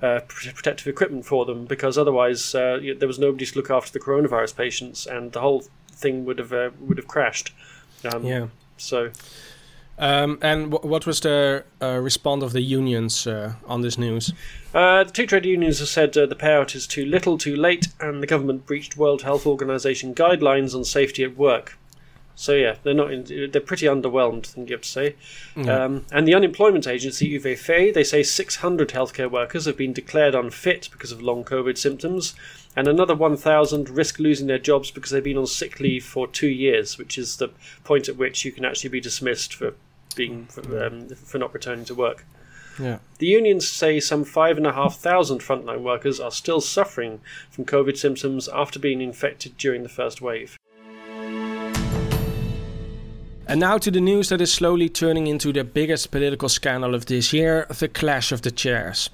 uh, 0.00 0.20
protective 0.28 0.86
equipment 0.86 1.26
for 1.26 1.44
them, 1.44 1.66
because 1.66 1.98
otherwise 1.98 2.54
uh, 2.54 2.80
there 2.98 3.08
was 3.08 3.18
nobody 3.18 3.46
to 3.46 3.56
look 3.56 3.70
after 3.70 3.92
the 3.92 4.00
coronavirus 4.00 4.56
patients, 4.56 5.06
and 5.06 5.32
the 5.32 5.40
whole 5.40 5.64
thing 5.90 6.24
would 6.24 6.38
have 6.38 6.52
uh, 6.52 6.70
would 6.80 6.96
have 6.96 7.08
crashed. 7.08 7.52
Um, 8.04 8.24
yeah. 8.24 8.46
So. 8.76 9.10
Um, 9.98 10.38
and 10.40 10.70
w- 10.72 10.90
what 10.90 11.06
was 11.06 11.20
the 11.20 11.64
uh, 11.80 11.98
response 11.98 12.42
of 12.42 12.52
the 12.52 12.62
unions 12.62 13.26
uh, 13.26 13.52
on 13.66 13.82
this 13.82 13.98
news? 13.98 14.32
Uh, 14.74 15.04
the 15.04 15.12
two 15.12 15.26
trade 15.26 15.44
unions 15.44 15.78
have 15.80 15.88
said 15.88 16.14
the 16.14 16.26
payout 16.34 16.74
is 16.74 16.86
too 16.86 17.04
little, 17.04 17.36
too 17.36 17.54
late, 17.54 17.88
and 18.00 18.22
the 18.22 18.26
government 18.26 18.66
breached 18.66 18.96
World 18.96 19.22
Health 19.22 19.46
Organization 19.46 20.14
guidelines 20.14 20.74
on 20.74 20.84
safety 20.84 21.22
at 21.22 21.36
work. 21.36 21.78
So 22.42 22.54
yeah, 22.54 22.74
they're 22.82 22.92
not. 22.92 23.12
In, 23.12 23.52
they're 23.52 23.60
pretty 23.60 23.86
underwhelmed. 23.86 24.48
I 24.48 24.50
think 24.50 24.68
you 24.68 24.74
have 24.74 24.82
to 24.82 24.88
say. 24.88 25.14
Yeah. 25.54 25.84
Um, 25.84 26.06
and 26.10 26.26
the 26.26 26.34
unemployment 26.34 26.88
agency 26.88 27.38
UWV, 27.38 27.94
they 27.94 28.02
say 28.02 28.24
600 28.24 28.88
healthcare 28.88 29.30
workers 29.30 29.66
have 29.66 29.76
been 29.76 29.92
declared 29.92 30.34
unfit 30.34 30.88
because 30.90 31.12
of 31.12 31.22
long 31.22 31.44
COVID 31.44 31.78
symptoms, 31.78 32.34
and 32.74 32.88
another 32.88 33.14
1,000 33.14 33.88
risk 33.88 34.18
losing 34.18 34.48
their 34.48 34.58
jobs 34.58 34.90
because 34.90 35.12
they've 35.12 35.22
been 35.22 35.38
on 35.38 35.46
sick 35.46 35.78
leave 35.78 36.04
for 36.04 36.26
two 36.26 36.48
years, 36.48 36.98
which 36.98 37.16
is 37.16 37.36
the 37.36 37.50
point 37.84 38.08
at 38.08 38.16
which 38.16 38.44
you 38.44 38.50
can 38.50 38.64
actually 38.64 38.90
be 38.90 39.00
dismissed 39.00 39.54
for 39.54 39.74
being 40.16 40.46
for, 40.46 40.84
um, 40.84 41.10
for 41.10 41.38
not 41.38 41.54
returning 41.54 41.84
to 41.84 41.94
work. 41.94 42.24
yeah. 42.76 42.98
The 43.18 43.28
unions 43.28 43.68
say 43.68 44.00
some 44.00 44.24
five 44.24 44.56
and 44.56 44.66
a 44.66 44.72
half 44.72 44.96
thousand 44.96 45.42
frontline 45.42 45.82
workers 45.82 46.18
are 46.18 46.32
still 46.32 46.60
suffering 46.60 47.20
from 47.52 47.66
COVID 47.66 47.96
symptoms 47.96 48.48
after 48.48 48.80
being 48.80 49.00
infected 49.00 49.56
during 49.56 49.84
the 49.84 49.88
first 49.88 50.20
wave. 50.20 50.58
And 53.52 53.60
now 53.60 53.76
to 53.76 53.90
the 53.90 54.00
news 54.00 54.30
that 54.30 54.40
is 54.40 54.50
slowly 54.50 54.88
turning 54.88 55.26
into 55.26 55.52
the 55.52 55.62
biggest 55.62 56.10
political 56.10 56.48
scandal 56.48 56.94
of 56.94 57.04
this 57.04 57.34
year 57.34 57.66
the 57.68 57.86
clash 57.86 58.32
of 58.32 58.40
the 58.40 58.50
chairs. 58.50 59.10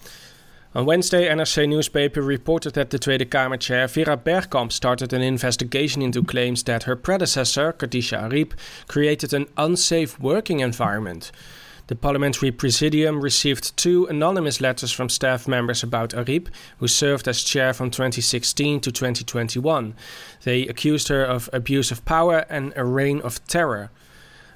On 0.76 0.86
Wednesday, 0.86 1.28
NRC 1.28 1.68
newspaper 1.68 2.22
reported 2.22 2.74
that 2.74 2.90
the 2.90 3.00
Tweede 3.00 3.28
Kamer 3.32 3.58
chair 3.58 3.88
Vera 3.88 4.16
Bergkamp 4.16 4.70
started 4.70 5.12
an 5.12 5.22
investigation 5.22 6.02
into 6.02 6.22
claims 6.22 6.62
that 6.62 6.84
her 6.84 6.94
predecessor, 6.94 7.72
Khadija 7.72 8.30
Arib, 8.30 8.52
created 8.86 9.34
an 9.34 9.46
unsafe 9.56 10.20
working 10.20 10.60
environment. 10.60 11.32
The 11.88 11.96
parliamentary 11.96 12.52
presidium 12.52 13.20
received 13.20 13.76
two 13.76 14.06
anonymous 14.06 14.60
letters 14.60 14.92
from 14.92 15.08
staff 15.08 15.48
members 15.48 15.82
about 15.82 16.10
Arib, 16.10 16.46
who 16.78 16.86
served 16.86 17.26
as 17.26 17.42
chair 17.42 17.72
from 17.72 17.90
2016 17.90 18.82
to 18.82 18.92
2021. 18.92 19.96
They 20.44 20.68
accused 20.68 21.08
her 21.08 21.24
of 21.24 21.50
abuse 21.52 21.90
of 21.90 22.04
power 22.04 22.46
and 22.48 22.72
a 22.76 22.84
reign 22.84 23.20
of 23.22 23.44
terror. 23.48 23.90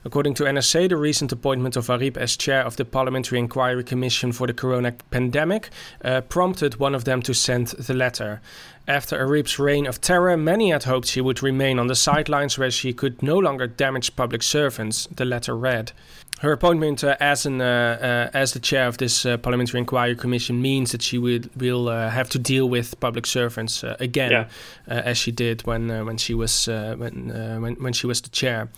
According 0.04 0.34
to 0.34 0.44
NRC, 0.44 0.88
the 0.88 0.96
recent 0.96 1.30
appointment 1.30 1.76
of 1.76 1.86
Arib 1.86 2.16
as 2.16 2.36
chair 2.36 2.62
of 2.66 2.76
the 2.76 2.84
Parliamentary 2.84 3.38
Inquiry 3.38 3.84
Commission 3.84 4.32
for 4.32 4.48
the 4.48 4.52
Corona 4.52 4.92
pandemic 5.10 5.68
uh, 6.04 6.22
prompted 6.22 6.80
one 6.80 6.94
of 6.94 7.04
them 7.04 7.22
to 7.22 7.32
send 7.32 7.68
the 7.68 7.94
letter. 7.94 8.40
After 8.88 9.16
Arib's 9.16 9.60
reign 9.60 9.86
of 9.86 10.00
terror, 10.00 10.36
many 10.36 10.70
had 10.72 10.84
hoped 10.84 11.06
she 11.06 11.20
would 11.20 11.40
remain 11.40 11.78
on 11.78 11.86
the 11.86 11.94
sidelines 11.94 12.58
where 12.58 12.70
she 12.72 12.92
could 12.92 13.22
no 13.22 13.38
longer 13.38 13.68
damage 13.68 14.16
public 14.16 14.42
servants, 14.42 15.06
the 15.14 15.24
letter 15.24 15.56
read. 15.56 15.92
Her 16.40 16.50
appointment 16.50 17.04
uh, 17.04 17.14
as 17.20 17.46
an 17.46 17.60
uh, 17.60 18.28
uh, 18.34 18.36
as 18.36 18.52
the 18.52 18.58
chair 18.58 18.88
of 18.88 18.96
this 18.96 19.24
uh, 19.24 19.36
parliamentary 19.36 19.78
inquiry 19.78 20.16
commission 20.16 20.60
means 20.60 20.90
that 20.90 21.00
she 21.00 21.16
will 21.16 21.42
will 21.56 21.88
uh, 21.88 22.10
have 22.10 22.28
to 22.30 22.38
deal 22.40 22.68
with 22.68 22.98
public 22.98 23.26
servants 23.26 23.84
uh, 23.84 23.94
again, 24.00 24.32
Yeah. 24.32 24.48
uh, 24.88 25.02
as 25.10 25.18
she 25.18 25.30
did 25.30 25.62
when 25.64 25.88
uh, 25.88 26.04
when 26.04 26.16
she 26.18 26.34
was 26.34 26.66
uh, 26.66 26.96
when, 26.98 27.30
uh, 27.30 27.60
when 27.60 27.74
when 27.76 27.92
she 27.92 28.08
was 28.08 28.20
the 28.20 28.30
chair. 28.30 28.68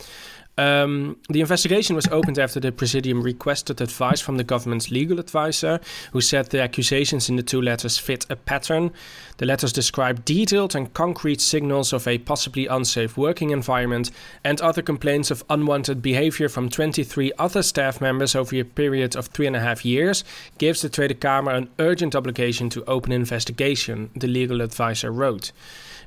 Um, 0.56 1.16
the 1.28 1.40
investigation 1.40 1.96
was 1.96 2.06
opened 2.08 2.38
after 2.38 2.60
the 2.60 2.70
Presidium 2.70 3.22
requested 3.22 3.80
advice 3.80 4.20
from 4.20 4.36
the 4.36 4.44
government's 4.44 4.90
legal 4.90 5.18
advisor, 5.18 5.80
who 6.12 6.20
said 6.20 6.46
the 6.46 6.62
accusations 6.62 7.28
in 7.28 7.36
the 7.36 7.42
two 7.42 7.60
letters 7.60 7.98
fit 7.98 8.24
a 8.30 8.36
pattern. 8.36 8.92
The 9.38 9.46
letters 9.46 9.72
describe 9.72 10.24
detailed 10.24 10.76
and 10.76 10.92
concrete 10.94 11.40
signals 11.40 11.92
of 11.92 12.06
a 12.06 12.18
possibly 12.18 12.66
unsafe 12.66 13.16
working 13.16 13.50
environment 13.50 14.12
and 14.44 14.60
other 14.60 14.82
complaints 14.82 15.30
of 15.30 15.44
unwanted 15.50 16.00
behavior 16.02 16.48
from 16.48 16.68
23 16.68 17.32
other 17.38 17.62
staff 17.62 18.00
members 18.00 18.36
over 18.36 18.54
a 18.56 18.62
period 18.62 19.16
of 19.16 19.26
three 19.26 19.46
and 19.46 19.56
a 19.56 19.60
half 19.60 19.84
years, 19.84 20.22
gives 20.58 20.82
the 20.82 20.88
Tweede 20.88 21.20
Kamer 21.20 21.54
an 21.54 21.68
urgent 21.80 22.14
obligation 22.14 22.70
to 22.70 22.84
open 22.84 23.10
investigation, 23.10 24.10
the 24.14 24.28
legal 24.28 24.60
advisor 24.60 25.10
wrote. 25.10 25.50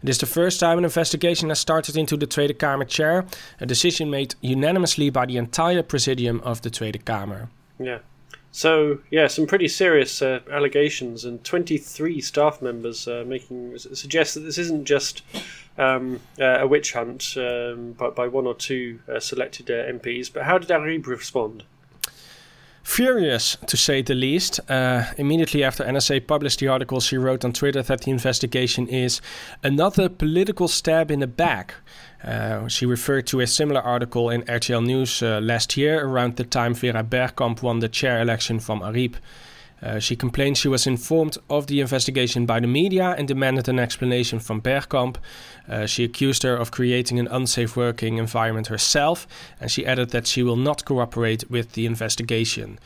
It 0.04 0.10
is 0.10 0.18
the 0.18 0.26
first 0.26 0.60
time 0.60 0.78
an 0.78 0.84
investigation 0.84 1.50
has 1.50 1.60
started 1.60 1.98
into 1.98 2.18
the 2.18 2.28
Tweede 2.28 2.60
Kamer 2.60 2.88
chair, 2.88 3.26
a 3.60 3.66
decision 3.66 4.10
made 4.10 4.36
unanimously 4.42 5.10
by 5.10 5.26
the 5.26 5.38
entire 5.38 5.84
presidium 5.84 6.42
of 6.42 6.62
the 6.62 6.70
Tweede 6.70 7.04
Kamer. 7.06 7.50
Yeah. 7.80 8.00
So 8.52 9.00
yeah, 9.12 9.28
some 9.28 9.46
pretty 9.46 9.68
serious 9.68 10.22
uh, 10.22 10.40
allegations, 10.52 11.26
and 11.26 11.44
23 11.44 12.22
staff 12.22 12.62
members 12.62 13.08
uh, 13.08 13.24
making 13.28 13.78
suggest 13.78 14.34
that 14.34 14.42
this 14.42 14.58
isn't 14.58 14.86
just 14.86 15.22
um, 15.78 16.20
uh, 16.40 16.60
a 16.62 16.68
witch 16.68 16.94
hunt 16.94 17.36
um, 17.38 17.92
by, 17.94 18.10
by 18.10 18.28
one 18.28 18.48
or 18.48 18.56
two 18.56 19.00
uh, 19.08 19.20
selected 19.20 19.70
uh, 19.70 19.86
MPs. 19.92 20.34
But 20.34 20.44
how 20.44 20.58
did 20.58 20.70
Arib 20.70 21.06
respond? 21.06 21.66
Furious, 22.88 23.58
to 23.68 23.76
say 23.76 24.02
the 24.02 24.16
least. 24.16 24.62
Uh, 24.70 25.04
immediately 25.18 25.62
after 25.62 25.84
NSA 25.84 26.26
published 26.26 26.60
the 26.60 26.70
article, 26.70 27.02
she 27.02 27.18
wrote 27.18 27.44
on 27.44 27.52
Twitter 27.52 27.84
that 27.84 28.02
the 28.02 28.12
investigation 28.12 28.88
is 28.88 29.22
another 29.62 30.08
political 30.08 30.70
stab 30.70 31.12
in 31.12 31.20
the 31.20 31.28
back. 31.28 31.76
Uh, 32.24 32.68
she 32.70 32.86
referred 32.86 33.28
to 33.28 33.42
a 33.42 33.46
similar 33.46 33.82
article 33.82 34.30
in 34.30 34.42
RTL 34.44 34.86
News 34.86 35.22
uh, 35.22 35.42
last 35.42 35.76
year, 35.76 36.08
around 36.08 36.38
the 36.38 36.46
time 36.46 36.74
Vera 36.74 37.04
Bergkamp 37.04 37.62
won 37.62 37.80
the 37.80 37.90
chair 37.90 38.22
election 38.22 38.58
from 38.58 38.80
Arib. 38.80 39.16
Uh, 39.82 40.00
she 40.00 40.16
complained 40.16 40.58
she 40.58 40.68
was 40.68 40.88
informed 40.88 41.38
of 41.50 41.68
the 41.68 41.80
investigation 41.80 42.46
by 42.46 42.60
the 42.60 42.68
media 42.68 43.14
and 43.18 43.28
demanded 43.28 43.70
an 43.70 43.80
explanation 43.80 44.40
from 44.40 44.62
Bergkamp. 44.62 45.18
Uh, 45.70 45.86
she 45.86 46.04
accused 46.04 46.44
her 46.44 46.56
of 46.56 46.72
creating 46.72 47.20
an 47.20 47.28
unsafe 47.28 47.76
working 47.76 48.18
environment 48.18 48.68
herself, 48.68 49.28
and 49.62 49.70
she 49.70 49.86
added 49.86 50.10
that 50.10 50.26
she 50.26 50.42
will 50.42 50.56
not 50.56 50.86
cooperate 50.86 51.50
with 51.50 51.74
the 51.74 51.86
investigation. 51.86 52.80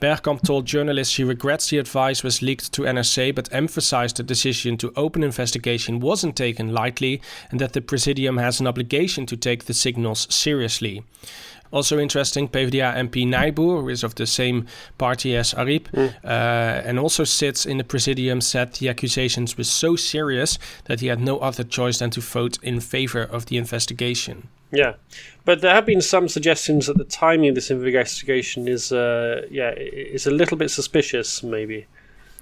Bergkamp 0.00 0.42
told 0.42 0.66
journalists 0.66 1.12
she 1.12 1.24
regrets 1.24 1.70
the 1.70 1.78
advice 1.78 2.22
was 2.22 2.42
leaked 2.42 2.72
to 2.72 2.82
NRC, 2.82 3.34
but 3.34 3.52
emphasized 3.52 4.18
the 4.18 4.22
decision 4.22 4.76
to 4.76 4.92
open 4.94 5.24
investigation 5.24 6.00
wasn't 6.00 6.36
taken 6.36 6.72
lightly 6.72 7.20
and 7.50 7.60
that 7.60 7.72
the 7.72 7.80
Presidium 7.80 8.36
has 8.36 8.60
an 8.60 8.66
obligation 8.66 9.24
to 9.26 9.36
take 9.36 9.64
the 9.64 9.74
signals 9.74 10.32
seriously. 10.32 11.02
Also 11.72 11.98
interesting, 11.98 12.48
PvdA 12.48 12.94
MP 12.94 13.26
Nijboer, 13.26 13.80
who 13.80 13.88
is 13.88 14.04
of 14.04 14.14
the 14.14 14.26
same 14.26 14.66
party 14.98 15.36
as 15.36 15.54
Arib, 15.54 15.86
uh, 15.96 16.26
and 16.26 16.98
also 16.98 17.24
sits 17.24 17.66
in 17.66 17.78
the 17.78 17.84
Presidium, 17.84 18.40
said 18.40 18.74
the 18.74 18.88
accusations 18.88 19.56
were 19.58 19.64
so 19.64 19.96
serious 19.96 20.58
that 20.84 21.00
he 21.00 21.08
had 21.08 21.20
no 21.20 21.38
other 21.38 21.64
choice 21.64 21.98
than 21.98 22.10
to 22.10 22.20
vote 22.20 22.58
in 22.62 22.80
favor 22.80 23.22
of 23.22 23.46
the 23.46 23.56
investigation. 23.56 24.48
Yeah, 24.72 24.94
but 25.44 25.60
there 25.60 25.74
have 25.74 25.86
been 25.86 26.00
some 26.00 26.28
suggestions 26.28 26.86
that 26.86 26.98
the 26.98 27.04
timing 27.04 27.50
of 27.50 27.54
this 27.54 27.70
investigation 27.70 28.66
is, 28.66 28.92
uh, 28.92 29.46
yeah, 29.50 29.70
is 29.76 30.26
a 30.26 30.30
little 30.30 30.56
bit 30.56 30.70
suspicious. 30.70 31.42
Maybe. 31.42 31.86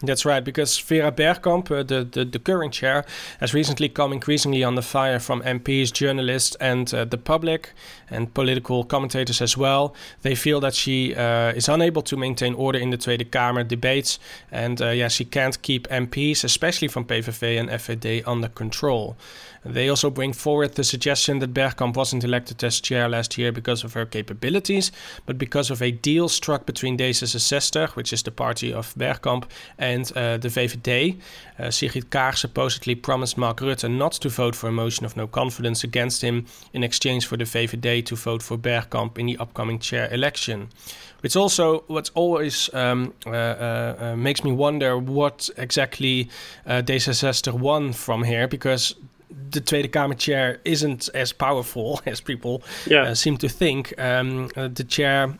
That's 0.06 0.24
right, 0.24 0.44
because 0.44 0.78
Vera 0.78 1.10
Bergkamp, 1.10 1.70
uh, 1.70 1.82
the, 1.82 2.04
the, 2.04 2.24
the 2.24 2.38
current 2.38 2.72
chair, 2.72 3.04
has 3.40 3.54
recently 3.54 3.88
come 3.88 4.12
increasingly 4.12 4.62
under 4.64 4.82
fire 4.82 5.18
from 5.18 5.42
MPs, 5.42 5.92
journalists, 5.92 6.56
and 6.60 6.92
uh, 6.92 7.04
the 7.04 7.18
public, 7.18 7.70
and 8.10 8.32
political 8.34 8.84
commentators 8.84 9.40
as 9.40 9.56
well. 9.56 9.94
They 10.22 10.34
feel 10.34 10.60
that 10.60 10.74
she 10.74 11.14
uh, 11.14 11.52
is 11.52 11.68
unable 11.68 12.02
to 12.02 12.16
maintain 12.16 12.54
order 12.54 12.78
in 12.78 12.90
the 12.90 12.96
Tweede 12.96 13.30
Kamer 13.30 13.66
debates, 13.66 14.18
and 14.50 14.80
uh, 14.80 14.90
yeah, 14.90 15.08
she 15.08 15.24
can't 15.24 15.60
keep 15.62 15.88
MPs, 15.88 16.44
especially 16.44 16.88
from 16.88 17.04
PVV 17.04 17.58
and 17.58 17.68
FVD, 17.68 18.22
under 18.26 18.48
control. 18.48 19.16
They 19.64 19.88
also 19.88 20.10
bring 20.10 20.32
forward 20.32 20.74
the 20.74 20.84
suggestion 20.84 21.38
that 21.38 21.54
Bergkamp 21.54 21.96
wasn't 21.96 22.24
elected 22.24 22.62
as 22.62 22.80
chair 22.80 23.08
last 23.08 23.38
year 23.38 23.50
because 23.50 23.82
of 23.82 23.94
her 23.94 24.04
capabilities, 24.04 24.92
but 25.26 25.38
because 25.38 25.70
of 25.70 25.80
a 25.80 25.90
deal 25.90 26.28
struck 26.28 26.66
between 26.66 26.98
D66, 26.98 27.96
which 27.96 28.12
is 28.12 28.22
the 28.22 28.30
party 28.30 28.72
of 28.72 28.94
Bergkamp, 28.94 29.44
and 29.78 30.12
uh, 30.14 30.36
the 30.36 30.48
VVD. 30.48 31.18
Uh, 31.58 31.70
Sigrid 31.70 32.10
Kaag 32.10 32.36
supposedly 32.36 32.94
promised 32.94 33.38
Mark 33.38 33.60
Rutte 33.60 33.90
not 33.90 34.12
to 34.12 34.28
vote 34.28 34.54
for 34.54 34.68
a 34.68 34.72
motion 34.72 35.06
of 35.06 35.16
no 35.16 35.26
confidence 35.26 35.84
against 35.84 36.22
him 36.22 36.46
in 36.72 36.84
exchange 36.84 37.26
for 37.26 37.36
the 37.36 37.44
VVD 37.44 38.04
to 38.06 38.16
vote 38.16 38.42
for 38.42 38.58
Bergkamp 38.58 39.18
in 39.18 39.26
the 39.26 39.38
upcoming 39.38 39.78
chair 39.78 40.12
election. 40.12 40.68
Which 41.20 41.36
also, 41.36 41.84
what 41.86 42.10
always 42.14 42.68
um, 42.74 43.14
uh, 43.24 43.30
uh, 43.30 43.96
uh, 43.98 44.16
makes 44.16 44.44
me 44.44 44.52
wonder 44.52 44.98
what 44.98 45.48
exactly 45.56 46.28
uh, 46.66 46.82
D66 46.82 47.50
won 47.54 47.94
from 47.94 48.24
here, 48.24 48.46
because 48.46 48.94
the 49.50 49.60
Tweede 49.60 49.92
Kamer 49.92 50.16
chair 50.18 50.60
isn't 50.64 51.08
as 51.14 51.32
powerful 51.32 52.00
as 52.06 52.20
people 52.20 52.62
Yeah. 52.86 53.02
uh, 53.02 53.14
seem 53.14 53.36
to 53.38 53.48
think. 53.48 53.92
Um, 53.98 54.50
uh, 54.56 54.68
the 54.68 54.84
chair, 54.84 55.38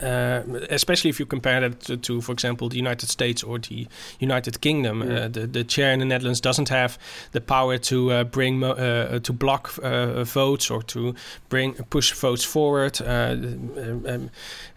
uh, 0.00 0.42
especially 0.70 1.10
if 1.10 1.18
you 1.20 1.26
compare 1.26 1.60
that 1.60 1.80
to, 1.80 1.96
to, 1.96 2.20
for 2.20 2.32
example, 2.32 2.68
the 2.68 2.76
United 2.78 3.08
States 3.08 3.42
or 3.42 3.58
the 3.58 3.86
United 4.20 4.60
Kingdom, 4.60 5.02
Mm. 5.02 5.16
uh, 5.24 5.28
the, 5.28 5.46
the 5.46 5.64
chair 5.64 5.92
in 5.92 5.98
the 5.98 6.04
Netherlands 6.04 6.40
doesn't 6.40 6.68
have 6.68 6.98
the 7.32 7.40
power 7.40 7.78
to 7.78 8.10
uh, 8.12 8.24
bring 8.24 8.58
mo- 8.58 8.72
uh, 8.72 9.18
to 9.20 9.32
block 9.32 9.74
uh, 9.82 10.24
votes 10.24 10.70
or 10.70 10.82
to 10.82 11.14
bring 11.48 11.74
push 11.90 12.12
votes 12.12 12.44
forward. 12.44 13.00
Uh, 13.00 13.06
um, 13.06 14.30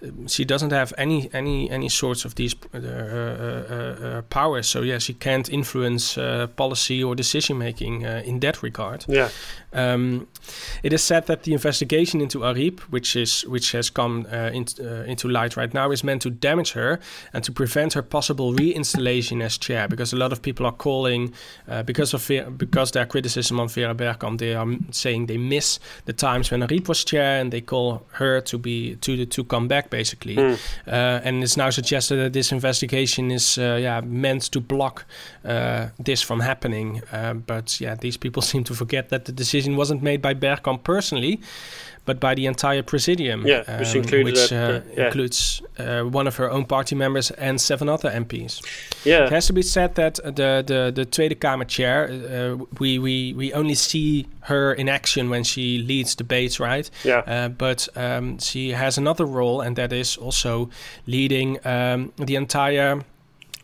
um, 0.04 0.28
she 0.28 0.46
doesn't 0.46 0.72
have 0.74 0.94
any 0.98 1.30
any 1.34 1.70
any 1.70 1.90
sorts 1.90 2.26
of 2.26 2.34
these 2.36 2.56
uh, 2.74 2.78
uh, 2.78 2.82
uh, 2.82 3.74
uh, 4.18 4.22
powers. 4.30 4.68
So 4.68 4.82
yeah, 4.82 5.00
she 5.00 5.14
can't 5.14 5.50
influence 5.50 6.18
uh, 6.18 6.48
policy 6.56 7.04
or 7.04 7.16
decision 7.16 7.58
making 7.58 8.06
uh, 8.06 8.22
in 8.26 8.40
that 8.40 8.64
regard. 8.64 9.06
Yeah. 9.08 9.30
Um, 9.74 10.28
it 10.84 10.94
is 10.94 11.04
said 11.04 11.28
that 11.28 11.44
the 11.44 11.54
investigation 11.54 12.22
into 12.22 12.40
Arib, 12.40 12.80
which 12.92 13.16
is 13.16 13.46
which 13.46 13.72
has 13.72 13.90
come 13.90 14.28
uh, 14.32 14.50
in, 14.54 14.66
uh, 14.80 15.04
into 15.04 15.28
light 15.28 15.56
right 15.56 15.74
now 15.74 15.92
is 15.92 16.04
meant 16.04 16.22
to 16.24 16.30
damage 16.30 16.74
her 16.74 17.00
and 17.34 17.44
to 17.44 17.52
prevent 17.52 17.94
her 17.94 18.02
possible 18.02 18.54
reinstallation 18.54 19.42
as 19.42 19.58
chair. 19.58 19.88
Because 19.88 20.14
a 20.14 20.18
lot 20.18 20.32
of 20.32 20.42
people 20.42 20.66
are 20.66 20.74
calling 20.74 21.34
uh, 21.68 21.84
because 21.84 22.14
of 22.14 22.30
because 22.58 22.92
their 22.92 23.06
criticism 23.06 23.60
on 23.60 23.70
Vera 23.70 23.96
Bergkamp, 23.96 24.40
they 24.40 24.56
are 24.56 24.68
saying 24.92 25.28
they 25.28 25.38
miss 25.38 25.80
the 26.06 26.14
times 26.14 26.52
when 26.52 26.62
Arib 26.62 26.88
was 26.88 27.04
chair 27.06 27.40
and 27.40 27.52
they 27.52 27.62
call 27.62 28.06
her 28.14 28.42
to 28.42 28.58
be 28.58 28.96
to 28.98 29.26
to 29.26 29.44
come 29.44 29.68
back 29.68 29.90
basically. 29.90 30.36
Mm. 30.36 30.60
and 30.88 31.44
it's 31.44 31.58
now 31.58 31.70
suggested 31.70 32.16
that 32.18 32.34
this 32.34 32.52
investigation 32.52 33.32
is 33.32 33.58
yeah 33.58 34.02
meant 34.02 34.52
to 34.52 34.60
block 34.60 35.06
this 36.00 36.22
from 36.22 36.39
happening. 36.41 37.02
but 37.48 37.80
yeah, 37.80 37.95
these 37.95 38.18
people 38.18 38.41
seem 38.52 38.64
to 38.64 38.74
forget 38.74 39.10
that 39.10 39.26
the 39.26 39.32
decision 39.32 39.61
wasn't 39.68 40.01
made 40.01 40.22
by 40.22 40.34
Bergkamp 40.34 40.84
personally, 40.84 41.39
but 42.05 42.20
by 42.20 42.36
the 42.36 42.45
entire 42.45 42.84
presidium. 42.84 43.45
Yeah, 43.45 43.80
which, 43.80 43.95
um, 43.95 44.24
which 44.24 44.51
uh, 44.51 44.82
yeah. 44.95 45.05
includes 45.05 45.62
uh, 45.78 46.01
one 46.03 46.28
of 46.28 46.36
her 46.38 46.49
own 46.49 46.66
party 46.66 46.95
members 46.95 47.32
and 47.32 47.59
seven 47.62 47.89
other 47.89 48.09
MPs. 48.09 48.62
Yeah, 49.05 49.26
it 49.26 49.32
has 49.32 49.47
to 49.47 49.53
be 49.53 49.62
said 49.62 49.95
that 49.95 50.16
the 50.16 50.64
the 50.66 50.91
the 50.93 51.05
Tweede 51.05 51.39
Kamer 51.39 51.68
chair, 51.68 52.09
uh, 52.09 52.66
we 52.80 52.99
we 52.99 53.34
we 53.34 53.53
only 53.53 53.76
see 53.76 54.26
her 54.41 54.74
in 54.74 54.89
action 54.89 55.30
when 55.30 55.43
she 55.43 55.78
leads 55.80 56.16
debates, 56.16 56.59
right? 56.59 56.89
Yeah. 57.03 57.20
Uh, 57.20 57.49
but 57.49 57.88
um, 57.95 58.39
she 58.39 58.72
has 58.72 58.97
another 58.97 59.26
role, 59.26 59.62
and 59.62 59.76
that 59.76 59.93
is 59.93 60.18
also 60.18 60.70
leading 61.05 61.59
um, 61.66 62.12
the 62.18 62.36
entire 62.36 63.03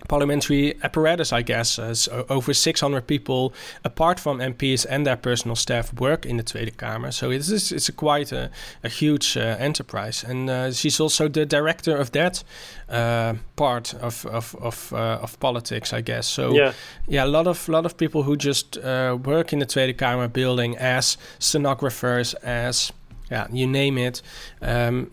parliamentary 0.08 0.76
apparatus, 0.84 1.34
I 1.34 1.42
guess. 1.42 1.80
As 1.80 2.08
over 2.30 2.54
600 2.54 3.08
people, 3.08 3.54
apart 3.84 4.20
from 4.20 4.40
MPs 4.40 4.86
and 4.90 5.06
their 5.06 5.18
personal 5.18 5.56
staff, 5.56 5.94
work 5.94 6.26
in 6.26 6.38
the 6.38 6.44
Tweede 6.44 6.78
Kamer. 6.78 7.14
So 7.14 7.32
it 7.32 7.38
is, 7.38 7.72
it's 7.72 7.90
a 7.90 7.92
quite 7.92 8.32
a, 8.32 8.50
a 8.84 8.90
huge 8.90 9.38
uh, 9.38 9.56
enterprise. 9.60 10.24
And 10.24 10.50
uh, 10.50 10.72
she's 10.72 11.00
also 11.00 11.28
the 11.28 11.46
director 11.46 11.96
of 11.96 12.12
that 12.12 12.44
uh, 12.90 13.36
part 13.56 13.94
of 13.96 14.26
of 14.26 14.56
of, 14.56 14.94
uh, 14.94 15.20
of, 15.22 15.40
politics, 15.40 15.94
I 15.94 16.02
guess. 16.02 16.28
So 16.28 16.54
yeah. 16.54 16.74
yeah, 17.08 17.26
a 17.26 17.28
lot 17.28 17.48
of 17.48 17.68
lot 17.68 17.86
of 17.86 17.98
people 17.98 18.24
who 18.24 18.36
just 18.36 18.78
uh, 18.78 19.18
work 19.24 19.54
in 19.54 19.60
the 19.60 19.66
Tweede 19.66 19.98
Kamer 19.98 20.32
building 20.32 20.78
as 20.78 21.18
stenographers, 21.40 22.34
as 22.36 22.92
yeah, 23.32 23.48
you 23.52 23.68
name 23.68 23.98
it. 23.98 24.22
Um, 24.62 25.12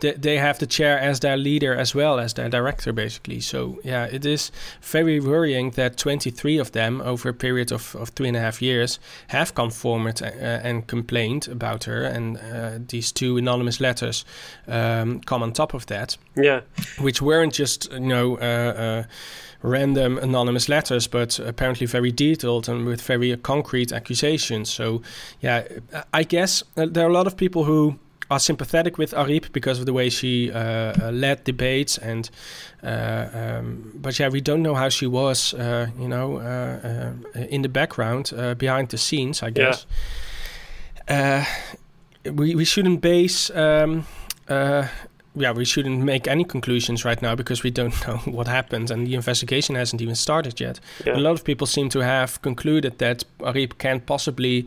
they 0.00 0.36
have 0.36 0.58
the 0.58 0.66
chair 0.66 0.98
as 0.98 1.20
their 1.20 1.36
leader 1.36 1.74
as 1.74 1.94
well 1.94 2.18
as 2.18 2.34
their 2.34 2.48
director, 2.48 2.92
basically. 2.92 3.40
So 3.40 3.80
yeah, 3.84 4.04
it 4.04 4.26
is 4.26 4.52
very 4.82 5.20
worrying 5.20 5.70
that 5.72 5.96
23 5.96 6.58
of 6.58 6.72
them 6.72 7.00
over 7.00 7.30
a 7.30 7.34
period 7.34 7.72
of, 7.72 7.94
of 7.96 8.10
three 8.10 8.28
and 8.28 8.36
a 8.36 8.40
half 8.40 8.60
years 8.60 8.98
have 9.28 9.54
come 9.54 9.70
forward 9.70 10.22
uh, 10.22 10.26
and 10.26 10.86
complained 10.86 11.48
about 11.48 11.84
her, 11.84 12.02
and 12.02 12.36
uh, 12.38 12.78
these 12.88 13.12
two 13.12 13.38
anonymous 13.38 13.80
letters 13.80 14.24
um, 14.68 15.20
come 15.20 15.42
on 15.42 15.52
top 15.52 15.74
of 15.74 15.86
that. 15.86 16.16
Yeah, 16.36 16.60
which 17.00 17.22
weren't 17.22 17.54
just 17.54 17.90
you 17.92 18.00
know. 18.00 18.36
Uh, 18.38 18.80
uh 18.80 19.02
random 19.62 20.18
anonymous 20.18 20.68
letters, 20.68 21.06
but 21.06 21.38
apparently 21.38 21.86
very 21.86 22.12
detailed 22.12 22.68
and 22.68 22.86
with 22.86 23.02
very 23.02 23.36
concrete 23.36 23.92
accusations. 23.92 24.70
So, 24.70 25.02
yeah, 25.40 25.66
I 26.12 26.22
guess 26.22 26.62
uh, 26.76 26.86
there 26.86 27.04
are 27.06 27.10
a 27.10 27.12
lot 27.12 27.26
of 27.26 27.36
people 27.36 27.64
who 27.64 27.98
are 28.30 28.38
sympathetic 28.38 28.96
with 28.96 29.12
Arib 29.12 29.52
because 29.52 29.80
of 29.80 29.86
the 29.86 29.92
way 29.92 30.08
she 30.08 30.52
uh, 30.52 30.58
uh, 30.58 31.10
led 31.12 31.42
debates 31.42 31.98
and 31.98 32.30
uh, 32.82 33.26
um, 33.32 33.90
but 33.94 34.18
yeah 34.20 34.28
we 34.28 34.40
don't 34.40 34.62
know 34.62 34.74
how 34.76 34.88
she 34.88 35.04
was 35.04 35.52
you 35.52 36.08
know 36.08 36.38
in 37.34 37.62
the 37.62 37.68
background 37.68 38.32
behind 38.56 38.88
the 38.90 38.98
scenes 38.98 39.42
I 39.42 39.50
guess 39.50 39.84
yeah. 41.08 41.44
we 42.24 42.54
we 42.54 42.64
shouldn't 42.64 43.00
base 43.00 43.50
um, 43.50 44.06
yeah, 45.34 45.52
we 45.52 45.64
shouldn't 45.64 46.02
make 46.02 46.26
any 46.26 46.44
conclusions 46.44 47.04
right 47.04 47.20
now 47.22 47.34
because 47.34 47.62
we 47.62 47.70
don't 47.70 47.94
know 48.06 48.16
what 48.32 48.48
happened 48.48 48.90
and 48.90 49.06
the 49.06 49.14
investigation 49.14 49.76
hasn't 49.76 50.02
even 50.02 50.14
started 50.14 50.60
yet. 50.60 50.80
Yeah. 51.06 51.16
A 51.16 51.20
lot 51.20 51.32
of 51.32 51.44
people 51.44 51.66
seem 51.66 51.88
to 51.90 52.00
have 52.00 52.42
concluded 52.42 52.98
that 52.98 53.24
Arib 53.40 53.78
can't 53.78 54.04
possibly, 54.06 54.66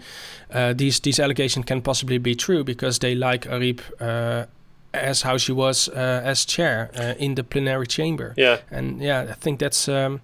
uh, 0.51 0.73
these 0.73 0.99
these 0.99 1.19
allegations 1.19 1.65
can 1.65 1.81
possibly 1.81 2.17
be 2.17 2.35
true 2.35 2.63
because 2.63 2.99
they 2.99 3.15
like 3.15 3.45
Arib 3.45 3.81
uh, 3.99 4.45
as 4.93 5.23
how 5.23 5.37
she 5.37 5.51
was 5.51 5.89
uh, 5.89 6.21
as 6.23 6.45
chair 6.45 6.91
uh, 6.95 7.13
in 7.17 7.35
the 7.35 7.43
plenary 7.43 7.87
chamber. 7.87 8.33
Yeah, 8.37 8.59
and 8.71 9.01
yeah, 9.01 9.27
I 9.29 9.33
think 9.33 9.59
that's. 9.59 9.87
Um, 9.87 10.21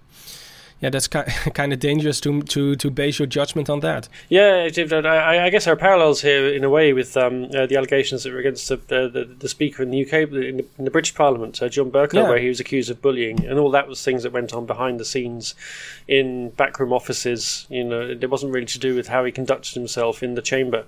yeah, 0.80 0.88
that's 0.88 1.08
kind 1.08 1.72
of 1.72 1.78
dangerous 1.78 2.20
to 2.20 2.42
to 2.42 2.74
to 2.76 2.90
base 2.90 3.18
your 3.18 3.26
judgment 3.26 3.68
on 3.68 3.80
that. 3.80 4.08
Yeah, 4.28 4.68
I, 4.74 5.44
I 5.44 5.50
guess 5.50 5.64
there 5.66 5.74
are 5.74 5.76
parallels 5.76 6.22
here 6.22 6.48
in 6.48 6.64
a 6.64 6.70
way 6.70 6.92
with 6.92 7.16
um, 7.16 7.44
uh, 7.54 7.66
the 7.66 7.76
allegations 7.76 8.24
that 8.24 8.32
were 8.32 8.38
against 8.38 8.68
the, 8.68 8.76
the, 8.76 9.36
the 9.38 9.48
speaker 9.48 9.82
in 9.82 9.90
the 9.90 10.04
UK, 10.04 10.12
in 10.12 10.30
the, 10.30 10.66
in 10.78 10.84
the 10.84 10.90
British 10.90 11.14
Parliament, 11.14 11.62
uh, 11.62 11.68
John 11.68 11.90
Bercow, 11.90 12.14
yeah. 12.14 12.28
where 12.28 12.38
he 12.38 12.48
was 12.48 12.60
accused 12.60 12.90
of 12.90 13.02
bullying, 13.02 13.44
and 13.44 13.58
all 13.58 13.70
that 13.70 13.88
was 13.88 14.02
things 14.02 14.22
that 14.22 14.32
went 14.32 14.54
on 14.54 14.66
behind 14.66 14.98
the 14.98 15.04
scenes 15.04 15.54
in 16.08 16.50
backroom 16.50 16.92
offices. 16.92 17.66
You 17.68 17.84
know, 17.84 18.00
it 18.00 18.30
wasn't 18.30 18.52
really 18.52 18.66
to 18.66 18.78
do 18.78 18.94
with 18.94 19.08
how 19.08 19.24
he 19.24 19.32
conducted 19.32 19.74
himself 19.74 20.22
in 20.22 20.34
the 20.34 20.42
chamber. 20.42 20.84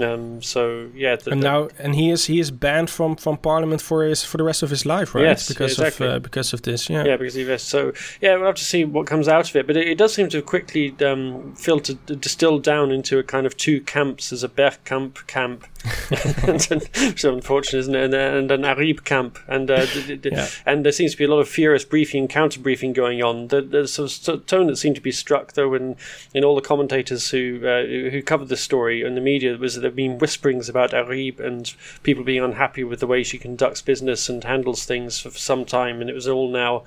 Um, 0.00 0.42
so 0.42 0.88
yeah, 0.94 1.16
the, 1.16 1.32
and 1.32 1.40
now 1.40 1.68
and 1.78 1.94
he 1.94 2.10
is 2.10 2.26
he 2.26 2.40
is 2.40 2.50
banned 2.50 2.90
from, 2.90 3.16
from 3.16 3.36
Parliament 3.36 3.80
for 3.80 4.04
his 4.04 4.24
for 4.24 4.36
the 4.36 4.44
rest 4.44 4.62
of 4.62 4.70
his 4.70 4.86
life, 4.86 5.14
right? 5.14 5.24
Yes, 5.24 5.48
because 5.48 5.72
exactly. 5.72 6.06
of 6.06 6.12
uh, 6.12 6.18
because 6.18 6.52
of 6.52 6.62
this, 6.62 6.88
yeah. 6.88 7.04
Yeah, 7.04 7.16
because 7.16 7.34
he 7.34 7.44
vests. 7.44 7.68
So 7.68 7.92
yeah, 8.20 8.36
we'll 8.36 8.46
have 8.46 8.54
to 8.56 8.64
see 8.64 8.84
what 8.84 9.06
comes 9.06 9.28
out 9.28 9.48
of 9.48 9.56
it. 9.56 9.66
But 9.66 9.76
it, 9.76 9.88
it 9.88 9.98
does 9.98 10.14
seem 10.14 10.28
to 10.30 10.38
have 10.38 10.46
quickly 10.46 10.94
um, 11.04 11.54
filtered, 11.54 12.20
distilled 12.20 12.62
down 12.62 12.90
into 12.90 13.18
a 13.18 13.22
kind 13.22 13.46
of 13.46 13.56
two 13.56 13.80
camps. 13.80 14.30
There's 14.30 14.44
a 14.44 14.48
Bergkamp 14.48 15.26
camp, 15.26 15.66
which 16.44 17.24
unfortunate, 17.24 17.78
isn't 17.80 17.94
it? 17.94 18.04
And, 18.04 18.14
and 18.14 18.50
an 18.50 18.62
Arib 18.62 19.04
camp, 19.04 19.38
and 19.48 19.70
uh, 19.70 19.86
yeah. 20.22 20.48
and 20.66 20.84
there 20.84 20.92
seems 20.92 21.12
to 21.12 21.18
be 21.18 21.24
a 21.24 21.28
lot 21.28 21.40
of 21.40 21.48
furious 21.48 21.84
briefing, 21.84 22.28
counter 22.28 22.60
briefing 22.60 22.92
going 22.92 23.22
on. 23.22 23.48
The, 23.48 23.62
the 23.62 23.88
sort 23.88 24.28
of 24.28 24.46
tone 24.46 24.66
that 24.66 24.76
seemed 24.76 24.96
to 24.96 25.02
be 25.02 25.12
struck 25.12 25.54
though 25.54 25.72
in 25.72 25.96
in 26.34 26.44
all 26.44 26.54
the 26.54 26.60
commentators 26.60 27.30
who 27.30 27.60
uh, 27.66 28.10
who 28.10 28.22
covered 28.22 28.48
the 28.48 28.56
story 28.56 29.02
in 29.02 29.14
the 29.14 29.20
media 29.22 29.56
was 29.56 29.74
that 29.74 29.80
there 29.80 29.90
have 29.90 29.96
been 29.96 30.18
whisperings 30.18 30.68
about 30.68 30.90
Arib 30.90 31.40
and 31.40 31.74
people 32.02 32.24
being 32.24 32.44
unhappy 32.44 32.84
with 32.84 33.00
the 33.00 33.06
way 33.06 33.22
she 33.22 33.38
conducts 33.38 33.80
business 33.80 34.28
and 34.28 34.44
handles 34.44 34.84
things 34.84 35.20
for 35.20 35.30
some 35.30 35.64
time, 35.64 36.00
and 36.00 36.10
it 36.10 36.14
was 36.14 36.28
all 36.28 36.50
now 36.50 36.84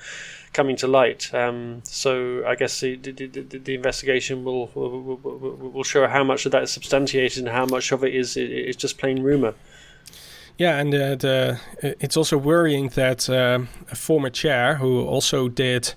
coming 0.53 0.75
to 0.77 0.87
light. 0.87 1.33
Um, 1.33 1.81
so 1.83 2.43
I 2.45 2.55
guess 2.55 2.79
the, 2.79 2.95
the, 2.95 3.11
the, 3.11 3.41
the 3.59 3.75
investigation 3.75 4.43
will, 4.43 4.69
will, 4.75 5.17
will 5.73 5.83
show 5.83 6.07
how 6.07 6.23
much 6.23 6.45
of 6.45 6.51
that 6.51 6.63
is 6.63 6.71
substantiated 6.71 7.39
and 7.39 7.49
how 7.49 7.65
much 7.65 7.91
of 7.91 8.03
it 8.03 8.13
is 8.15 8.37
is 8.37 8.75
just 8.75 8.97
plain 8.97 9.21
rumor. 9.23 9.53
Yeah, 10.57 10.77
and 10.77 10.93
uh, 10.93 11.15
the, 11.15 11.59
it's 11.81 12.15
also 12.15 12.37
worrying 12.37 12.89
that 12.89 13.27
uh, 13.27 13.61
a 13.91 13.95
former 13.95 14.29
chair 14.29 14.75
who 14.75 15.03
also 15.03 15.49
did 15.49 15.95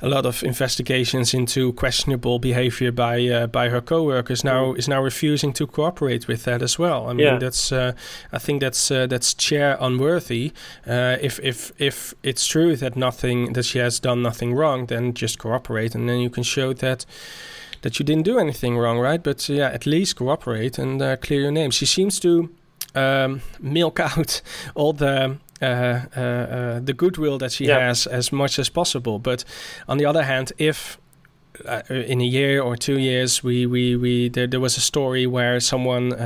a 0.00 0.08
lot 0.08 0.26
of 0.26 0.42
investigations 0.42 1.34
into 1.34 1.72
questionable 1.72 2.38
behavior 2.38 2.92
by 2.92 3.26
uh, 3.26 3.46
by 3.46 3.68
her 3.68 3.80
coworkers 3.80 4.44
now 4.44 4.72
mm. 4.72 4.78
is 4.78 4.88
now 4.88 5.02
refusing 5.02 5.52
to 5.52 5.66
cooperate 5.66 6.28
with 6.28 6.44
that 6.44 6.62
as 6.62 6.78
well. 6.78 7.08
I 7.08 7.12
mean, 7.12 7.26
yeah. 7.26 7.38
that's 7.38 7.72
uh, 7.72 7.92
I 8.32 8.38
think 8.38 8.60
that's 8.60 8.90
uh, 8.90 9.06
that's 9.06 9.34
chair 9.34 9.76
unworthy. 9.80 10.52
Uh, 10.86 11.16
if 11.20 11.40
if 11.42 11.72
if 11.78 12.14
it's 12.22 12.46
true 12.46 12.76
that 12.76 12.96
nothing 12.96 13.52
that 13.54 13.64
she 13.64 13.78
has 13.78 14.00
done 14.00 14.22
nothing 14.22 14.54
wrong, 14.54 14.86
then 14.86 15.14
just 15.14 15.38
cooperate, 15.38 15.94
and 15.94 16.08
then 16.08 16.20
you 16.20 16.30
can 16.30 16.42
show 16.42 16.72
that 16.74 17.04
that 17.82 17.98
you 17.98 18.04
didn't 18.04 18.24
do 18.24 18.38
anything 18.38 18.76
wrong, 18.76 18.98
right? 18.98 19.22
But 19.22 19.48
yeah, 19.48 19.68
at 19.68 19.86
least 19.86 20.16
cooperate 20.16 20.78
and 20.78 21.00
uh, 21.00 21.16
clear 21.16 21.42
your 21.42 21.52
name. 21.52 21.70
She 21.70 21.86
seems 21.86 22.20
to 22.20 22.50
um, 22.94 23.42
milk 23.60 24.00
out 24.08 24.40
all 24.74 24.92
the 24.92 25.06
uh, 25.06 25.18
uh, 25.18 25.24
uh, 25.24 25.34
Uh, 25.60 26.02
uh, 26.16 26.20
uh, 26.20 26.80
the 26.80 26.92
goodwill 26.92 27.36
that 27.38 27.50
she 27.50 27.66
yeah. 27.66 27.88
has 27.88 28.06
as 28.06 28.30
much 28.30 28.58
as 28.60 28.68
possible. 28.68 29.18
But 29.18 29.44
on 29.88 29.98
the 29.98 30.06
other 30.06 30.22
hand, 30.22 30.52
if 30.56 30.98
uh, 31.66 31.82
in 31.90 32.20
a 32.20 32.24
year 32.24 32.62
or 32.62 32.76
two 32.76 32.96
years, 32.96 33.42
we 33.42 33.66
we, 33.66 33.96
we 33.96 34.28
there, 34.28 34.46
there 34.46 34.60
was 34.60 34.76
a 34.76 34.80
story 34.80 35.26
where 35.26 35.58
someone 35.58 36.12
uh, 36.12 36.16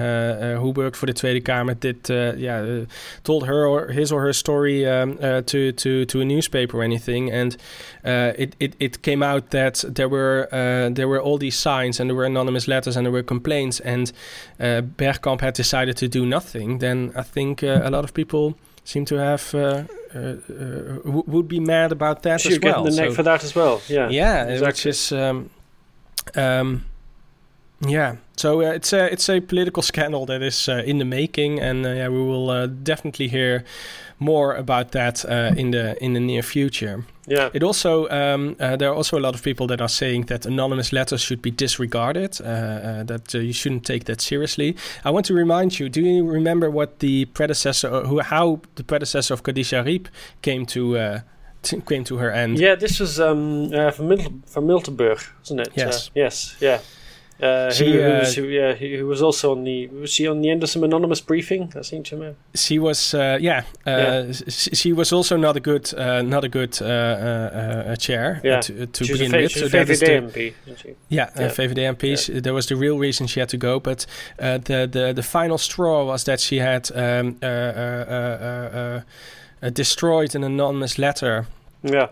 uh, 0.57 0.61
who 0.61 0.68
worked 0.68 0.97
for 0.97 1.07
the 1.07 1.14
Tweede 1.14 1.43
Kamer 1.47 1.80
did 1.80 2.11
yeah 2.39 2.85
told 3.24 3.47
her 3.47 3.66
or 3.66 3.89
his 3.89 4.12
or 4.12 4.20
her 4.20 4.35
story 4.35 4.87
um, 4.87 5.16
to 5.47 5.72
to 5.72 6.05
to 6.05 6.20
a 6.20 6.24
newspaper 6.26 6.80
or 6.80 6.83
anything, 6.83 7.30
and 7.30 7.57
it, 8.05 8.55
it 8.61 8.76
it 8.78 9.01
came 9.01 9.22
out 9.22 9.51
that 9.51 9.83
there 9.89 10.11
were 10.11 10.47
there 10.93 11.09
were 11.09 11.22
all 11.22 11.39
these 11.39 11.57
signs 11.57 12.01
and 12.01 12.11
there 12.11 12.16
were 12.16 12.26
anonymous 12.26 12.68
letters 12.68 12.99
and 12.99 13.07
there 13.07 13.12
were 13.12 13.22
complaints, 13.22 13.80
and 13.80 14.12
Bergkamp 14.61 15.41
had 15.41 15.55
decided 15.55 15.97
to 15.97 16.09
do 16.09 16.26
nothing. 16.26 16.80
Then 16.80 17.12
I 17.16 17.22
think 17.22 17.62
a 17.62 17.89
lot 17.91 18.05
of 18.05 18.12
people 18.12 18.59
seem 18.85 19.05
to 19.07 19.16
have 19.16 19.55
uh, 19.55 19.85
uh, 20.14 20.18
uh, 20.18 20.99
would 21.05 21.49
be 21.49 21.61
mad 21.61 21.93
about 21.93 22.22
that 22.22 22.41
She'd 22.41 22.53
as 22.53 22.61
well. 22.61 22.85
the 22.85 22.91
neck 22.91 23.11
so, 23.11 23.14
for 23.14 23.22
that 23.22 23.45
as 23.45 23.55
well. 23.55 23.80
Yeah, 23.89 24.09
yeah, 24.09 24.45
exactly. 24.45 24.66
which 24.66 24.87
is 24.87 25.12
um, 25.12 25.51
um, 26.35 26.85
yeah. 27.80 28.16
So 28.37 28.61
uh, 28.61 28.72
it's 28.72 28.93
a 28.93 29.12
it's 29.12 29.28
a 29.28 29.41
political 29.41 29.83
scandal 29.93 30.26
that 30.26 30.43
is 30.43 30.68
uh, 30.68 30.83
in 30.85 30.99
the 30.99 31.05
making, 31.05 31.61
and 31.61 31.87
uh, 31.87 31.91
yeah, 31.91 32.09
we 32.09 32.18
will 32.18 32.66
definitely 32.66 33.28
hear 33.28 33.64
more 34.18 34.55
about 34.55 34.93
that 34.93 35.24
in 35.24 35.70
the 35.70 36.03
in 36.03 36.12
the 36.12 36.20
near 36.20 36.43
future. 36.43 37.05
Yeah. 37.27 37.51
It 37.53 37.62
also 37.62 38.09
um, 38.09 38.57
uh, 38.59 38.77
there 38.77 38.91
are 38.91 38.95
also 38.95 39.16
a 39.16 39.20
lot 39.20 39.35
of 39.35 39.43
people 39.43 39.66
that 39.68 39.81
are 39.81 39.89
saying 39.89 40.27
that 40.27 40.47
anonymous 40.47 40.93
letters 40.93 41.20
should 41.20 41.41
be 41.41 41.51
disregarded. 41.51 42.41
Uh, 42.41 42.45
uh, 42.45 43.03
that 43.05 43.35
uh, 43.35 43.39
you 43.39 43.53
shouldn't 43.53 43.85
take 43.85 44.05
that 44.05 44.20
seriously. 44.20 44.77
I 45.05 45.11
want 45.11 45.27
to 45.27 45.35
remind 45.35 45.79
you. 45.79 45.89
Do 45.89 46.01
you 46.01 46.25
remember 46.27 46.68
what 46.70 46.99
the 46.99 47.27
predecessor, 47.27 48.03
who, 48.07 48.20
how 48.20 48.61
the 48.75 48.85
predecessor 48.85 49.35
of 49.35 49.43
Khadija 49.43 49.85
Arib 49.85 50.07
came 50.43 50.66
to? 50.66 50.99
Uh, 50.99 51.20
t- 51.62 51.81
came 51.81 52.05
to 52.05 52.16
her 52.16 52.31
end. 52.31 52.59
Yeah, 52.59 52.75
this 52.75 52.99
was 53.01 53.20
um, 53.20 53.73
uh, 53.73 53.91
from, 53.93 54.09
Mil- 54.09 54.43
from 54.47 54.66
Miltenburg, 54.66 55.20
wasn't 55.41 55.61
it? 55.61 55.73
Yes. 55.77 56.09
Uh, 56.09 56.11
yes. 56.14 56.57
Yeah. 56.61 56.81
Uh, 57.43 57.70
She, 57.72 57.93
who, 57.93 58.03
uh, 58.03 58.18
was, 58.20 58.34
who, 58.36 58.45
yeah, 58.45 58.72
who 58.74 59.07
was 59.07 59.20
also 59.20 59.51
on 59.51 59.64
the 59.64 59.88
was 59.88 60.12
she 60.12 60.28
on 60.28 60.43
the 60.43 60.51
end 60.51 60.62
of 60.62 60.68
some 60.70 60.84
anonymous 60.84 61.20
briefing? 61.20 61.72
I 61.76 61.82
seem 61.82 62.03
to 62.05 62.16
remember. 62.16 62.38
She 62.55 62.78
was, 62.78 63.14
uh, 63.14 63.36
yeah, 63.40 63.62
uh, 63.86 63.90
Yeah. 63.90 64.24
s- 64.47 64.68
She 64.72 64.93
was 64.93 65.12
also 65.12 65.36
not 65.36 65.57
a 65.57 65.61
good, 65.61 65.93
uh, 65.95 66.22
not 66.22 66.45
a 66.45 66.49
good 66.49 66.80
uh, 66.80 67.97
chair 67.97 68.40
Yeah. 68.45 68.61
to, 68.61 68.86
to 68.86 69.05
She 69.05 69.12
begin 69.12 69.30
fa- 69.30 69.36
with. 69.38 69.51
she 69.53 69.62
was 69.62 69.72
so 69.72 69.78
a 69.78 69.84
that 69.84 69.90
is 69.90 70.01
favorite 70.01 70.32
the- 70.34 70.47
AMP, 70.70 70.78
she? 70.78 70.95
Yeah, 71.09 71.30
Yeah. 71.36 71.49
VVD 71.49 71.78
MPs. 71.97 72.43
There 72.43 72.55
was 72.55 72.66
the 72.66 72.76
real 72.76 72.99
reason 72.99 73.26
she 73.26 73.40
had 73.40 73.49
to 73.49 73.57
go, 73.59 73.80
but 73.80 74.07
the, 74.38 74.88
the 74.90 75.12
the 75.14 75.22
final 75.22 75.59
straw 75.59 76.05
was 76.07 76.24
that 76.24 76.40
she 76.40 76.59
had 76.61 76.90
um, 76.95 77.36
uh, 77.43 77.47
uh, 77.47 78.05
uh, 78.09 78.76
uh, 78.78 79.01
uh, 79.66 79.70
destroyed 79.74 80.34
an 80.36 80.45
anonymous 80.45 80.97
letter 80.99 81.47
Yeah. 81.82 82.09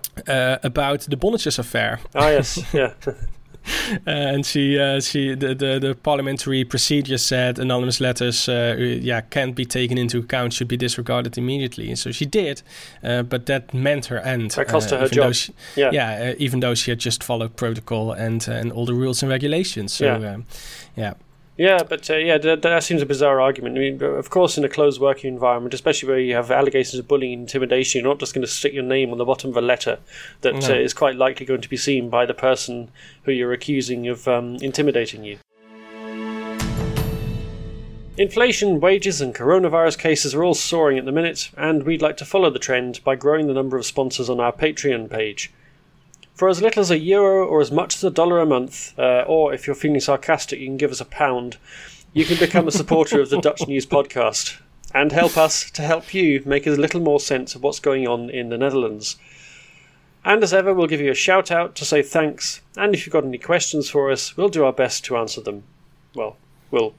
about 0.65 1.01
the 1.09 1.17
Bonnetjes 1.17 1.59
affair, 1.59 1.99
Ah, 2.15 2.31
yes. 2.31 2.59
Yeah. 2.75 2.93
and 4.07 4.45
she 4.47 4.79
uh, 4.79 5.01
she 5.01 5.35
the, 5.35 5.55
the 5.55 5.79
the 5.79 5.95
parliamentary 6.03 6.65
procedure 6.65 7.19
said 7.19 7.59
anonymous 7.59 8.01
letters 8.01 8.49
uh, 8.49 8.77
yeah 8.79 9.21
can't 9.21 9.55
be 9.55 9.65
taken 9.65 9.99
into 9.99 10.19
account, 10.19 10.53
should 10.53 10.69
be 10.69 10.77
disregarded 10.77 11.37
immediately, 11.39 11.89
and 11.89 11.99
so 11.99 12.11
she 12.13 12.27
did, 12.27 12.63
uh, 13.05 13.23
but 13.23 13.47
that 13.47 13.73
meant 13.75 14.07
her 14.07 14.19
end. 14.21 14.51
That 14.53 14.69
cost 14.69 14.91
her 14.91 14.99
her 14.99 15.09
job. 15.09 15.35
she- 15.35 15.53
Yeah. 15.77 15.91
yeah, 15.93 16.31
uh, 16.31 16.35
even 16.39 16.61
though 16.61 16.75
she 16.75 16.91
had 16.91 17.01
just 17.01 17.23
followed 17.25 17.57
protocol 17.57 18.13
and 18.13 18.49
and 18.49 18.73
all 18.73 18.87
the 18.87 18.95
rules 18.95 19.23
and 19.23 19.31
regulations. 19.31 19.93
So 19.93 20.05
Yeah. 20.05 20.35
um, 20.35 20.47
yeah. 20.97 21.15
Yeah, 21.61 21.83
but 21.83 22.09
uh, 22.09 22.17
yeah, 22.17 22.39
that, 22.39 22.63
that 22.63 22.83
seems 22.85 23.03
a 23.03 23.07
bizarre 23.07 23.39
argument. 23.39 23.77
I 23.77 23.81
mean, 23.81 24.03
of 24.03 24.31
course, 24.31 24.57
in 24.57 24.65
a 24.65 24.69
closed 24.71 24.99
working 24.99 25.31
environment, 25.31 25.75
especially 25.75 26.09
where 26.09 26.19
you 26.19 26.35
have 26.35 26.51
allegations 26.51 26.99
of 26.99 27.07
bullying 27.07 27.35
and 27.35 27.43
intimidation, 27.43 28.01
you're 28.01 28.11
not 28.11 28.19
just 28.19 28.33
going 28.33 28.41
to 28.41 28.51
stick 28.51 28.73
your 28.73 28.83
name 28.83 29.13
on 29.13 29.19
the 29.19 29.27
bottom 29.27 29.51
of 29.51 29.59
a 29.59 29.61
letter 29.61 29.99
that 30.41 30.55
No. 30.55 30.75
uh, 30.75 30.79
is 30.79 30.95
quite 30.95 31.17
likely 31.17 31.45
going 31.45 31.61
to 31.61 31.69
be 31.69 31.77
seen 31.77 32.09
by 32.09 32.25
the 32.25 32.33
person 32.33 32.91
who 33.25 33.33
you're 33.33 33.53
accusing 33.53 34.09
of 34.09 34.27
um, 34.27 34.57
intimidating 34.63 35.23
you. 35.23 35.37
Inflation, 38.17 38.81
wages, 38.81 39.21
and 39.21 39.35
coronavirus 39.35 39.99
cases 39.99 40.35
are 40.35 40.43
all 40.43 40.55
soaring 40.55 40.97
at 40.97 41.05
the 41.05 41.13
minute, 41.13 41.51
and 41.59 41.83
we'd 41.83 42.01
like 42.01 42.17
to 42.17 42.25
follow 42.25 42.49
the 42.49 42.59
trend 42.59 43.05
by 43.05 43.17
growing 43.17 43.49
the 43.49 43.53
number 43.53 43.77
of 43.77 43.85
sponsors 43.85 44.31
on 44.31 44.41
our 44.41 44.51
Patreon 44.51 45.11
page. 45.11 45.53
For 46.41 46.49
as 46.49 46.63
little 46.63 46.81
as 46.81 46.91
a 46.91 46.99
euro 46.99 47.47
or 47.47 47.61
as 47.61 47.71
much 47.71 47.97
as 47.97 48.03
a 48.03 48.09
dollar 48.09 48.41
a 48.41 48.47
month, 48.47 48.99
uh, 48.99 49.25
or 49.27 49.53
if 49.53 49.67
you're 49.67 49.77
feeling 49.77 50.01
sarcastic, 50.01 50.59
you 50.59 50.69
can 50.69 50.79
give 50.79 50.91
us 50.91 51.03
a 51.03 51.05
pound, 51.05 51.59
you 52.15 52.25
can 52.25 52.39
become 52.39 52.67
a 52.67 52.73
supporter 52.73 53.21
of 53.21 53.29
the 53.29 53.39
Dutch 53.43 53.69
News 53.69 53.85
podcast 53.85 54.59
and 54.95 55.13
help 55.13 55.37
us 55.37 55.71
to 55.73 55.83
help 55.83 56.15
you 56.15 56.43
make 56.47 56.67
a 56.67 56.71
little 56.71 57.03
more 57.03 57.21
sense 57.21 57.55
of 57.55 57.63
what's 57.63 57.79
going 57.79 58.09
on 58.09 58.31
in 58.31 58.49
the 58.49 58.57
Netherlands. 58.57 59.19
And 60.25 60.43
as 60.43 60.55
ever, 60.55 60.73
we'll 60.73 60.87
give 60.87 61.03
you 61.03 61.11
a 61.11 61.15
shout 61.15 61.51
out 61.51 61.75
to 61.75 61.85
say 61.85 62.03
thanks, 62.03 62.63
and 62.75 62.95
if 62.95 63.05
you've 63.05 63.13
got 63.13 63.25
any 63.25 63.37
questions 63.37 63.91
for 63.91 64.11
us, 64.11 64.35
we'll 64.35 64.49
do 64.49 64.65
our 64.65 64.73
best 64.73 65.05
to 65.05 65.19
answer 65.19 65.43
them. 65.43 65.65
Well, 66.15 66.39
we'll 66.71 66.95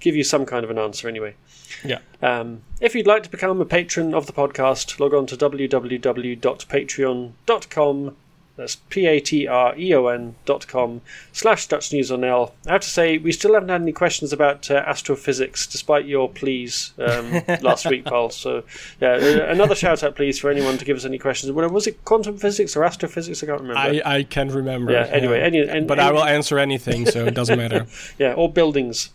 give 0.00 0.14
you 0.14 0.22
some 0.22 0.44
kind 0.44 0.64
of 0.64 0.70
an 0.70 0.76
answer 0.76 1.08
anyway. 1.08 1.34
Yeah. 1.82 2.00
Um, 2.20 2.60
if 2.82 2.94
you'd 2.94 3.06
like 3.06 3.22
to 3.22 3.30
become 3.30 3.58
a 3.58 3.64
patron 3.64 4.12
of 4.12 4.26
the 4.26 4.34
podcast, 4.34 5.00
log 5.00 5.14
on 5.14 5.24
to 5.28 5.34
www.patreon.com. 5.34 8.16
That's 8.56 8.76
p-a-t-r-e-o-n 8.88 10.34
dot 10.46 10.66
com 10.66 11.02
slash 11.32 11.66
Dutch 11.66 11.92
News 11.92 12.10
on 12.10 12.24
L. 12.24 12.54
I 12.66 12.72
have 12.72 12.80
to 12.80 12.88
say, 12.88 13.18
we 13.18 13.30
still 13.32 13.52
haven't 13.52 13.68
had 13.68 13.82
any 13.82 13.92
questions 13.92 14.32
about 14.32 14.70
uh, 14.70 14.76
astrophysics, 14.86 15.66
despite 15.66 16.06
your 16.06 16.28
pleas 16.30 16.92
um, 16.98 17.42
last 17.60 17.84
week, 17.86 18.06
Paul. 18.06 18.30
So, 18.30 18.64
yeah, 18.98 19.12
uh, 19.12 19.46
another 19.52 19.74
shout 19.74 20.02
out, 20.02 20.16
please, 20.16 20.38
for 20.38 20.50
anyone 20.50 20.78
to 20.78 20.84
give 20.86 20.96
us 20.96 21.04
any 21.04 21.18
questions. 21.18 21.52
Was 21.52 21.86
it 21.86 22.02
quantum 22.06 22.38
physics 22.38 22.74
or 22.76 22.84
astrophysics? 22.84 23.42
I 23.42 23.46
can't 23.46 23.60
remember. 23.60 23.78
I, 23.78 24.02
I 24.18 24.22
can't 24.22 24.50
remember. 24.52 24.92
yeah. 24.92 25.06
Anyway, 25.10 25.40
any, 25.40 25.60
and, 25.60 25.86
but 25.86 25.98
I 26.00 26.10
will 26.10 26.24
answer 26.24 26.58
anything, 26.58 27.04
so 27.06 27.26
it 27.26 27.34
doesn't 27.34 27.58
matter. 27.58 27.86
Yeah, 28.18 28.32
or 28.32 28.50
buildings. 28.50 29.10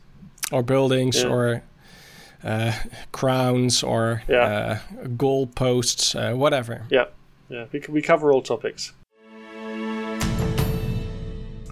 Or 0.52 0.62
buildings, 0.62 1.24
Yeah. 1.24 1.30
or 1.30 1.64
uh, 2.44 2.74
crowns, 3.12 3.82
or 3.82 4.22
Yeah. 4.28 4.80
uh, 4.94 5.08
goal 5.18 5.48
posts, 5.48 6.14
uh, 6.14 6.34
whatever. 6.34 6.86
Yeah, 6.92 7.06
yeah, 7.50 7.66
we, 7.72 7.82
we 7.90 8.02
cover 8.04 8.32
all 8.32 8.42
topics. 8.44 8.92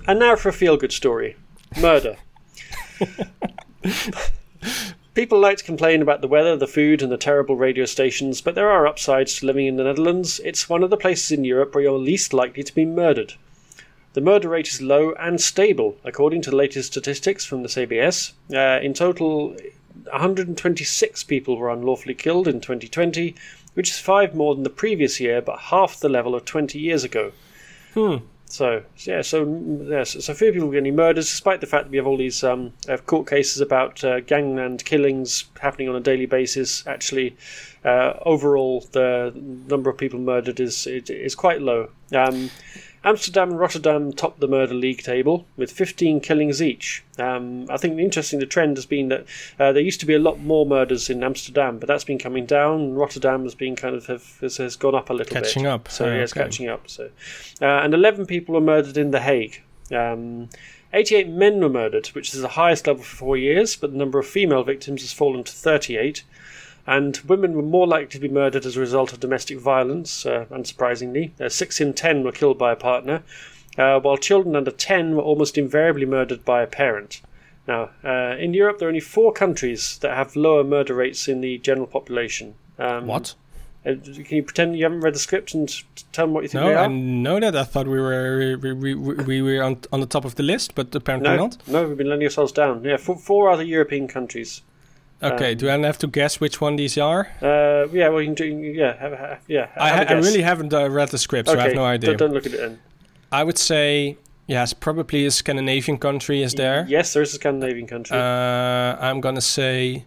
And 0.09 0.17
now 0.17 0.35
for 0.35 0.49
a 0.49 0.53
feel 0.53 0.75
good 0.75 0.91
story 0.91 1.35
murder. 1.79 2.17
People 5.13 5.39
like 5.39 5.57
to 5.57 5.63
complain 5.63 6.01
about 6.01 6.21
the 6.21 6.27
weather, 6.27 6.57
the 6.57 6.65
food, 6.65 7.03
and 7.03 7.11
the 7.11 7.17
terrible 7.17 7.55
radio 7.55 7.85
stations, 7.85 8.41
but 8.41 8.55
there 8.55 8.71
are 8.71 8.87
upsides 8.87 9.35
to 9.35 9.45
living 9.45 9.67
in 9.67 9.75
the 9.75 9.83
Netherlands. 9.83 10.41
It's 10.43 10.67
one 10.67 10.81
of 10.81 10.89
the 10.89 10.97
places 10.97 11.31
in 11.31 11.45
Europe 11.45 11.75
where 11.75 11.83
you're 11.83 11.99
least 11.99 12.33
likely 12.33 12.63
to 12.63 12.73
be 12.73 12.85
murdered. 12.85 13.33
The 14.13 14.21
murder 14.21 14.49
rate 14.49 14.69
is 14.69 14.81
low 14.81 15.11
and 15.19 15.39
stable, 15.39 15.97
according 16.03 16.41
to 16.41 16.49
the 16.49 16.55
latest 16.55 16.91
statistics 16.91 17.45
from 17.45 17.61
the 17.61 17.69
CBS. 17.69 18.31
Uh, 18.51 18.83
in 18.83 18.95
total, 18.95 19.55
126 20.05 21.23
people 21.25 21.55
were 21.55 21.69
unlawfully 21.69 22.15
killed 22.15 22.47
in 22.47 22.61
2020, 22.61 23.35
which 23.75 23.91
is 23.91 23.99
five 23.99 24.33
more 24.33 24.55
than 24.55 24.63
the 24.63 24.71
previous 24.71 25.19
year, 25.19 25.39
but 25.39 25.59
half 25.59 25.99
the 25.99 26.09
level 26.09 26.33
of 26.33 26.45
20 26.45 26.79
years 26.79 27.03
ago. 27.03 27.31
Hmm. 27.93 28.17
So 28.49 28.83
yeah, 28.97 29.21
so 29.21 29.45
mm, 29.45 29.89
yes, 29.89 30.25
so 30.25 30.33
few 30.33 30.51
people 30.51 30.71
getting 30.71 30.95
murdered, 30.95 31.21
despite 31.21 31.61
the 31.61 31.67
fact 31.67 31.85
that 31.85 31.91
we 31.91 31.97
have 31.97 32.07
all 32.07 32.17
these 32.17 32.43
um, 32.43 32.73
uh, 32.89 32.97
court 32.97 33.27
cases 33.27 33.61
about 33.61 34.03
uh, 34.03 34.21
gangland 34.21 34.83
killings 34.85 35.45
happening 35.59 35.87
on 35.87 35.95
a 35.95 35.99
daily 35.99 36.25
basis. 36.25 36.85
Actually, 36.87 37.37
uh, 37.85 38.13
overall, 38.25 38.81
the 38.91 39.31
number 39.67 39.91
of 39.91 39.99
people 39.99 40.19
murdered 40.19 40.59
is 40.59 40.87
is 40.87 41.35
quite 41.35 41.61
low. 41.61 41.89
Um, 42.11 42.49
Amsterdam 43.03 43.51
and 43.51 43.59
Rotterdam 43.59 44.11
topped 44.11 44.39
the 44.39 44.47
murder 44.47 44.73
league 44.73 45.01
table 45.01 45.45
with 45.55 45.71
15 45.71 46.19
killings 46.19 46.61
each. 46.61 47.03
Um, 47.17 47.65
I 47.69 47.77
think 47.77 47.97
interesting 47.99 48.39
the 48.39 48.45
trend 48.45 48.77
has 48.77 48.85
been 48.85 49.09
that 49.09 49.25
uh, 49.59 49.71
there 49.71 49.81
used 49.81 49.99
to 50.01 50.05
be 50.05 50.13
a 50.13 50.19
lot 50.19 50.39
more 50.39 50.65
murders 50.65 51.09
in 51.09 51.23
Amsterdam, 51.23 51.79
but 51.79 51.87
that's 51.87 52.03
been 52.03 52.19
coming 52.19 52.45
down. 52.45 52.93
Rotterdam 52.95 53.43
has 53.43 53.55
been 53.55 53.75
kind 53.75 53.95
of 53.95 54.07
have, 54.07 54.39
has, 54.41 54.57
has 54.57 54.75
gone 54.75 54.95
up 54.95 55.09
a 55.09 55.13
little 55.13 55.33
bit. 55.33 55.43
Catching 55.43 55.65
up. 55.65 55.87
So 55.89 56.05
Oh, 56.05 56.07
yeah, 56.09 56.21
it's 56.21 56.33
okay. 56.33 56.43
catching 56.43 56.67
up. 56.67 56.89
So, 56.89 57.09
uh, 57.61 57.65
and 57.65 57.93
11 57.93 58.25
people 58.25 58.55
were 58.55 58.61
murdered 58.61 58.97
in 58.97 59.11
The 59.11 59.21
Hague. 59.21 59.61
Um, 59.91 60.49
88 60.91 61.27
men 61.29 61.59
were 61.59 61.69
murdered, 61.69 62.07
which 62.07 62.33
is 62.33 62.41
the 62.41 62.47
highest 62.49 62.87
level 62.87 63.03
for 63.03 63.15
four 63.15 63.37
years, 63.37 63.75
but 63.75 63.91
the 63.91 63.97
number 63.97 64.17
of 64.19 64.25
female 64.27 64.63
victims 64.63 65.01
has 65.01 65.13
fallen 65.13 65.43
to 65.43 65.51
38. 65.51 66.23
And 66.89 67.17
women 67.27 67.53
were 67.53 67.61
more 67.61 67.85
likely 67.85 68.07
to 68.07 68.19
be 68.19 68.29
murdered 68.29 68.65
as 68.65 68.75
a 68.75 68.79
result 68.79 69.13
of 69.13 69.19
domestic 69.19 69.59
violence, 69.59 70.25
uh, 70.25 70.45
unsurprisingly. 70.49 71.39
Uh, 71.39 71.47
six 71.47 71.79
in 71.79 71.93
ten 71.93 72.23
were 72.23 72.31
killed 72.31 72.57
by 72.57 72.71
a 72.71 72.75
partner, 72.75 73.21
uh, 73.77 73.99
while 73.99 74.17
children 74.17 74.55
under 74.55 74.71
10 74.71 75.15
were 75.15 75.21
almost 75.21 75.55
invariably 75.55 76.07
murdered 76.07 76.43
by 76.43 76.63
a 76.63 76.67
parent. 76.67 77.21
Now, 77.67 77.91
uh, 78.03 78.35
in 78.39 78.55
Europe, 78.55 78.79
there 78.79 78.87
are 78.87 78.89
only 78.95 79.01
four 79.01 79.31
countries 79.31 79.99
that 79.99 80.15
have 80.15 80.35
lower 80.35 80.63
murder 80.63 80.95
rates 80.95 81.27
in 81.27 81.41
the 81.41 81.59
general 81.59 81.85
population. 81.85 82.55
Um, 82.79 83.05
What? 83.05 83.35
uh, 83.85 83.93
Can 84.03 84.37
you 84.37 84.41
pretend 84.43 84.75
you 84.75 84.83
haven't 84.85 85.01
read 85.01 85.13
the 85.13 85.19
script 85.19 85.53
and 85.53 85.69
tell 86.11 86.25
them 86.25 86.33
what 86.33 86.41
you 86.41 86.49
think 86.49 86.63
No, 86.63 86.75
I 86.75 86.87
know 86.87 87.39
that. 87.39 87.55
I 87.55 87.65
thought 87.65 87.85
we 87.87 88.01
were 88.01 88.57
we, 88.57 88.73
we, 88.73 88.95
we, 88.95 89.13
we 89.23 89.41
were 89.43 89.61
on, 89.61 89.77
on 89.93 89.99
the 89.99 90.07
top 90.07 90.25
of 90.25 90.33
the 90.35 90.43
list, 90.43 90.73
but 90.73 90.95
apparently 90.95 91.29
No, 91.29 91.37
not. 91.37 91.57
no, 91.67 91.87
we've 91.87 91.97
been 91.97 92.09
letting 92.09 92.25
ourselves 92.25 92.51
down. 92.51 92.83
Yeah, 92.83 92.97
four, 92.97 93.15
four 93.17 93.49
other 93.51 93.63
European 93.63 94.07
countries. 94.07 94.63
Okay, 95.21 95.51
Um, 95.51 95.57
do 95.57 95.69
I 95.69 95.77
have 95.77 95.97
to 95.99 96.07
guess 96.07 96.39
which 96.39 96.61
one 96.61 96.77
these 96.77 96.97
are? 96.97 97.27
Uh, 97.41 97.87
yeah, 97.91 98.07
well, 98.09 98.21
you 98.21 98.27
can 98.27 98.35
do. 98.35 98.45
Yeah, 98.45 98.95
have, 98.97 99.11
have, 99.19 99.39
yeah. 99.47 99.67
I, 99.75 99.89
ha- 99.89 100.05
I 100.07 100.13
really 100.13 100.41
haven't 100.41 100.73
uh, 100.73 100.89
read 100.89 101.09
the 101.09 101.17
script, 101.17 101.49
so 101.49 101.53
okay. 101.55 101.61
I 101.61 101.67
have 101.67 101.75
no 101.75 101.83
idea. 101.83 102.09
Don't, 102.15 102.17
don't 102.29 102.33
look 102.33 102.45
at 102.45 102.53
it 102.53 102.57
then. 102.57 102.79
I 103.31 103.43
would 103.43 103.57
say 103.57 104.17
yes, 104.47 104.73
probably 104.73 105.25
a 105.25 105.31
Scandinavian 105.31 105.97
country 105.97 106.41
is 106.41 106.53
there. 106.53 106.85
Yes, 106.87 107.13
there 107.13 107.21
is 107.21 107.31
a 107.33 107.35
Scandinavian 107.35 107.85
country. 107.87 108.17
Uh, 108.17 108.95
I'm 108.99 109.19
gonna 109.21 109.41
say. 109.41 110.05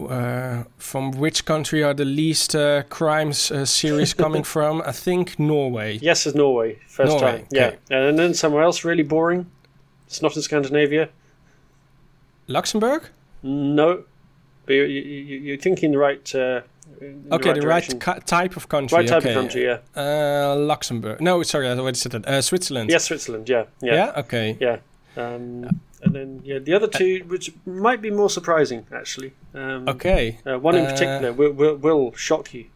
Uh, 0.00 0.64
from 0.78 1.12
which 1.12 1.44
country 1.44 1.84
are 1.84 1.94
the 1.94 2.04
least 2.04 2.56
uh, 2.56 2.82
crimes 2.88 3.52
uh, 3.52 3.64
series 3.64 4.12
coming 4.14 4.42
from? 4.54 4.82
I 4.84 4.90
think 4.90 5.38
Norway. 5.38 5.98
yes, 6.02 6.26
it's 6.26 6.34
Norway. 6.34 6.78
First 6.88 7.12
Norway, 7.12 7.38
time. 7.38 7.46
Yeah, 7.52 7.74
and 7.88 8.18
then 8.18 8.34
somewhere 8.34 8.64
else 8.64 8.84
really 8.84 9.04
boring. 9.04 9.46
It's 10.08 10.20
not 10.20 10.34
in 10.34 10.42
Scandinavia. 10.42 11.08
Luxembourg? 12.48 13.08
No, 13.42 14.04
but 14.66 14.72
you, 14.74 14.84
you, 14.84 15.00
you- 15.02 15.38
you're 15.40 15.56
thinking 15.58 15.92
the 15.92 15.98
right. 15.98 16.34
Uh, 16.34 16.62
the 17.00 17.34
Okay, 17.34 17.50
right 17.50 17.60
the 17.60 17.66
right 17.66 17.88
ki- 18.00 18.20
type 18.26 18.56
of 18.56 18.68
country. 18.68 18.96
right 18.98 19.08
type 19.08 19.22
okay. 19.22 19.30
of 19.30 19.34
country. 19.34 19.64
Yeah. 19.64 19.78
Uh, 19.96 20.54
Luxembourg. 20.56 21.20
No, 21.20 21.42
sorry, 21.42 21.66
I 21.68 21.76
already 21.76 21.96
said 21.98 22.12
that. 22.12 22.26
Uh, 22.26 22.40
Switzerland. 22.42 22.90
Yes, 22.90 23.04
Switzerland. 23.04 23.48
Yeah. 23.48 23.64
Yeah. 23.80 23.94
Yeah. 23.94 24.12
Okay. 24.20 24.56
Yeah. 24.60 24.76
Um, 25.16 25.80
and 26.04 26.14
then 26.14 26.40
yeah, 26.44 26.58
the 26.58 26.74
other 26.74 26.86
two, 26.88 27.24
which 27.28 27.52
might 27.66 28.00
be 28.00 28.10
more 28.10 28.30
surprising 28.30 28.86
actually. 28.92 29.32
Um, 29.54 29.88
Okay. 29.88 30.38
Uh, 30.46 30.58
one 30.58 30.74
in 30.76 30.84
Uh, 30.86 30.90
particular 30.92 31.32
will, 31.32 31.52
will, 31.52 31.76
will 31.76 32.12
shock 32.14 32.54
you. 32.54 32.66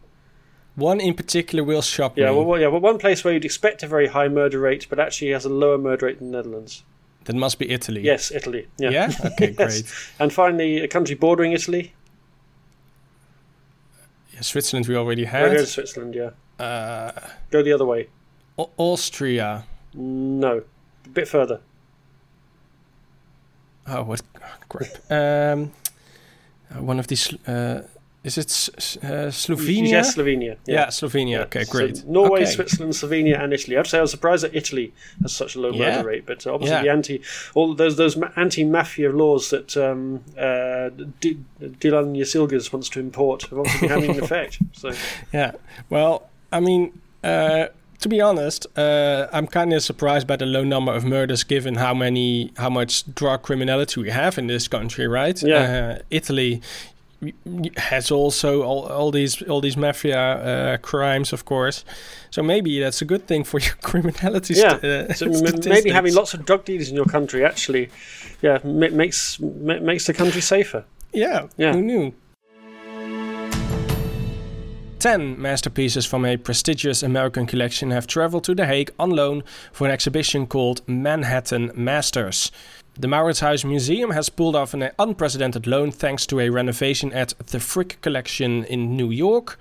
one 0.75 0.99
in 0.99 1.13
particular 1.13 1.63
will 1.63 1.81
shock 1.81 2.15
you. 2.17 2.23
Yeah, 2.23 2.29
me. 2.31 2.37
well, 2.37 2.45
well, 2.45 2.59
yeah, 2.61 2.67
well, 2.67 2.81
one 2.81 2.97
place 2.99 3.23
where 3.23 3.33
you'd 3.33 3.45
expect 3.45 3.81
a 3.83 3.87
very 3.87 4.07
high 4.07 4.27
murder 4.27 4.59
rate, 4.59 4.87
but 4.89 4.99
actually 4.99 5.31
has 5.31 5.45
a 5.45 5.49
lower 5.49 5.77
murder 5.77 6.05
rate 6.07 6.19
than 6.19 6.31
the 6.31 6.37
Netherlands. 6.37 6.83
That 7.27 7.35
must 7.35 7.59
be 7.59 7.65
Italy. 7.71 8.01
Yes, 8.01 8.31
Italy. 8.31 8.67
Yeah. 8.77 8.89
Yeah. 8.91 9.11
Okay, 9.25 9.53
Yes. 9.57 9.81
great. 9.81 9.85
And 10.19 10.33
finally, 10.33 10.79
a 10.83 10.87
country 10.87 11.15
bordering 11.15 11.53
Italy. 11.53 11.93
Yeah, 14.33 14.41
Switzerland 14.41 14.87
we 14.87 14.95
already 14.95 15.25
had. 15.25 15.51
Go 15.51 15.57
to. 15.57 15.65
Switzerland. 15.65 16.15
Yeah. 16.15 16.31
Uh, 16.65 17.11
Go 17.51 17.61
the 17.63 17.73
other 17.73 17.85
way. 17.85 18.07
Au- 18.57 18.71
Austria. 18.77 19.63
No, 19.93 20.61
a 21.05 21.09
bit 21.09 21.27
further. 21.27 21.59
Oh, 23.87 24.03
what 24.03 24.21
crap. 24.69 24.89
um, 25.09 25.71
uh, 26.71 26.81
one 26.83 26.99
of 26.99 27.07
these. 27.07 27.33
Uh, 27.47 27.83
is 28.23 28.37
it 28.37 28.47
S- 28.47 28.97
uh, 29.03 29.29
Slovenia? 29.31 29.89
Yes, 29.89 30.15
Slovenia. 30.15 30.57
Yeah, 30.65 30.87
Slovenia. 30.87 31.41
Okay, 31.45 31.63
So 31.63 31.71
great. 31.71 32.03
Norway, 32.05 32.41
okay. 32.41 32.51
Switzerland, 32.51 32.93
Slovenia, 32.93 33.41
and 33.41 33.53
Italy. 33.53 33.77
I'd 33.77 33.87
say 33.87 33.99
I 33.99 34.01
was 34.01 34.11
surprised 34.11 34.43
that 34.43 34.53
Italy 34.55 34.91
has 35.21 35.31
such 35.33 35.55
a 35.55 35.59
low 35.61 35.71
Yeah. 35.71 35.97
murder 35.97 36.07
rate, 36.09 36.25
but 36.25 36.45
uh, 36.45 36.53
obviously 36.53 36.75
Yeah. 36.75 36.83
the 36.83 36.89
anti 36.89 37.21
all 37.55 37.73
those 37.75 37.95
those 37.95 38.17
anti-mafia 38.35 39.11
laws 39.11 39.49
that 39.51 39.77
um, 39.77 40.23
uh, 40.37 40.89
D- 41.21 41.37
Dilan 41.61 42.15
Yeşilgöz 42.17 42.71
wants 42.73 42.89
to 42.89 42.99
import 42.99 43.43
have 43.49 43.59
obviously 43.59 43.87
been 43.87 44.01
having 44.01 44.17
an 44.17 44.23
effect. 44.23 44.59
So 44.73 44.91
Yeah. 45.33 45.51
Well, 45.89 46.23
I 46.51 46.59
mean, 46.59 46.99
uh, 47.23 47.67
to 47.99 48.09
be 48.09 48.21
honest, 48.21 48.67
uh, 48.77 49.27
I'm 49.33 49.47
kind 49.47 49.73
of 49.73 49.81
surprised 49.83 50.27
by 50.27 50.35
the 50.35 50.45
low 50.45 50.63
number 50.63 50.93
of 50.93 51.03
murders, 51.03 51.43
given 51.43 51.75
how 51.75 51.93
many, 51.93 52.51
how 52.57 52.69
much 52.69 53.03
drug 53.15 53.41
criminality 53.41 54.01
we 54.01 54.11
have 54.11 54.37
in 54.37 54.47
this 54.47 54.67
country, 54.67 55.07
right? 55.07 55.41
Yeah. 55.41 55.95
Uh, 55.97 56.01
Italy 56.11 56.61
has 57.77 58.11
also 58.11 58.61
all, 58.63 58.85
all 58.85 59.11
these 59.11 59.41
all 59.49 59.61
these 59.61 59.77
mafia 59.77 60.17
uh, 60.19 60.77
crimes, 60.77 61.33
of 61.33 61.43
course. 61.45 61.83
So 62.29 62.43
maybe 62.43 62.79
that's 62.79 63.01
a 63.01 63.05
good 63.05 63.25
thing 63.27 63.43
for 63.45 63.59
your 63.59 63.75
criminality. 63.81 64.53
Yeah. 64.53 64.77
st- 64.79 64.83
uh, 64.83 65.13
So 65.13 65.25
m- 65.25 65.59
maybe 65.65 65.89
having 65.89 66.13
lots 66.13 66.33
of 66.33 66.45
drug 66.45 66.63
dealers 66.65 66.89
in 66.89 66.95
your 66.95 67.05
country 67.09 67.43
actually, 67.45 67.89
yeah, 68.41 68.59
ma- 68.63 68.89
makes 68.91 69.39
ma- 69.39 69.79
makes 69.79 70.05
the 70.05 70.13
country 70.13 70.41
safer. 70.41 70.83
Yeah. 71.13 71.47
Yeah. 71.57 71.73
Who 71.73 71.81
knew? 71.81 72.13
10 74.99 75.39
masterpieces 75.39 76.05
from 76.07 76.25
a 76.25 76.37
prestigious 76.37 77.03
American 77.03 77.45
collection 77.45 77.91
have 77.91 78.07
traveled 78.07 78.43
to 78.45 78.55
The 78.55 78.65
Hague 78.65 78.91
on 78.97 79.11
loan 79.11 79.43
for 79.71 79.85
an 79.85 79.93
exhibition 79.93 80.47
called 80.47 80.81
Manhattan 80.87 81.71
Masters. 81.75 82.51
The 82.99 83.07
Mauritshuis 83.07 83.63
Museum 83.63 84.09
has 84.09 84.29
pulled 84.29 84.55
off 84.55 84.73
an 84.73 84.89
unprecedented 84.97 85.67
loan 85.67 85.91
thanks 85.91 86.25
to 86.25 86.39
a 86.39 86.49
renovation 86.49 87.13
at 87.13 87.35
the 87.37 87.59
Frick 87.59 88.01
Collection 88.01 88.63
in 88.63 88.97
New 88.97 89.11
York. 89.11 89.59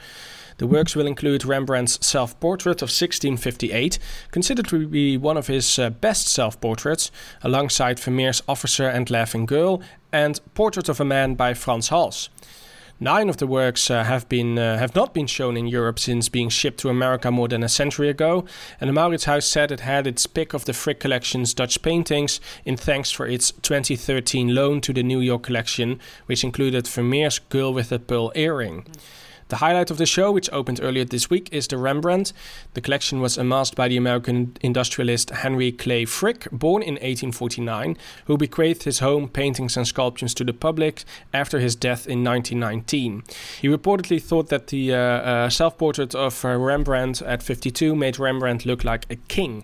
The 0.56 0.66
works 0.66 0.96
will 0.96 1.06
include 1.06 1.44
Rembrandt's 1.44 1.98
self 2.06 2.40
portrait 2.40 2.80
of 2.80 2.88
1658, 2.88 3.98
considered 4.30 4.68
to 4.68 4.88
be 4.88 5.18
one 5.18 5.36
of 5.36 5.48
his 5.48 5.78
uh, 5.78 5.90
best 5.90 6.28
self 6.28 6.58
portraits, 6.62 7.10
alongside 7.42 8.00
Vermeer's 8.00 8.42
Officer 8.48 8.88
and 8.88 9.10
Laughing 9.10 9.44
Girl, 9.44 9.82
and 10.10 10.40
Portrait 10.54 10.88
of 10.88 10.98
a 10.98 11.04
Man 11.04 11.34
by 11.34 11.52
Frans 11.52 11.90
Hals. 11.90 12.30
Nine 12.98 13.28
of 13.28 13.36
the 13.36 13.46
works 13.46 13.90
uh, 13.90 14.04
have 14.04 14.26
been 14.26 14.58
uh, 14.58 14.78
have 14.78 14.94
not 14.94 15.12
been 15.12 15.26
shown 15.26 15.54
in 15.54 15.66
Europe 15.66 15.98
since 15.98 16.30
being 16.30 16.48
shipped 16.48 16.80
to 16.80 16.88
America 16.88 17.30
more 17.30 17.46
than 17.46 17.62
a 17.62 17.68
century 17.68 18.08
ago, 18.08 18.46
and 18.80 18.88
the 18.88 18.94
Mauritshuis 18.94 19.42
said 19.42 19.70
it 19.70 19.80
had 19.80 20.06
its 20.06 20.26
pick 20.26 20.54
of 20.54 20.64
the 20.64 20.72
Frick 20.72 20.98
Collection's 20.98 21.52
Dutch 21.52 21.82
paintings 21.82 22.40
in 22.64 22.78
thanks 22.78 23.10
for 23.10 23.26
its 23.26 23.50
2013 23.50 24.54
loan 24.54 24.80
to 24.80 24.94
the 24.94 25.02
New 25.02 25.20
York 25.20 25.42
collection, 25.42 26.00
which 26.24 26.42
included 26.42 26.88
Vermeer's 26.88 27.38
Girl 27.38 27.74
with 27.74 27.92
a 27.92 27.98
Pearl 27.98 28.32
Earring. 28.34 28.86
The 29.48 29.56
highlight 29.56 29.92
of 29.92 29.98
the 29.98 30.06
show, 30.06 30.32
which 30.32 30.50
opened 30.52 30.80
earlier 30.82 31.04
this 31.04 31.30
week, 31.30 31.48
is 31.52 31.68
the 31.68 31.78
Rembrandt. 31.78 32.32
The 32.74 32.80
collection 32.80 33.20
was 33.20 33.38
amassed 33.38 33.76
by 33.76 33.86
the 33.86 33.96
American 33.96 34.56
industrialist 34.60 35.30
Henry 35.30 35.70
Clay 35.70 36.04
Frick, 36.04 36.48
born 36.50 36.82
in 36.82 36.94
1849, 36.94 37.96
who 38.24 38.36
bequeathed 38.36 38.82
his 38.82 38.98
home, 38.98 39.28
paintings, 39.28 39.76
and 39.76 39.86
sculptures 39.86 40.34
to 40.34 40.44
the 40.44 40.52
public 40.52 41.04
after 41.32 41.60
his 41.60 41.76
death 41.76 42.08
in 42.08 42.24
1919. 42.24 43.22
He 43.60 43.68
reportedly 43.68 44.20
thought 44.20 44.48
that 44.48 44.66
the 44.66 44.92
uh, 44.92 44.98
uh, 44.98 45.48
self 45.48 45.78
portrait 45.78 46.12
of 46.14 46.44
uh, 46.44 46.56
Rembrandt 46.56 47.22
at 47.22 47.40
52 47.40 47.94
made 47.94 48.18
Rembrandt 48.18 48.66
look 48.66 48.82
like 48.82 49.06
a 49.08 49.16
king. 49.16 49.62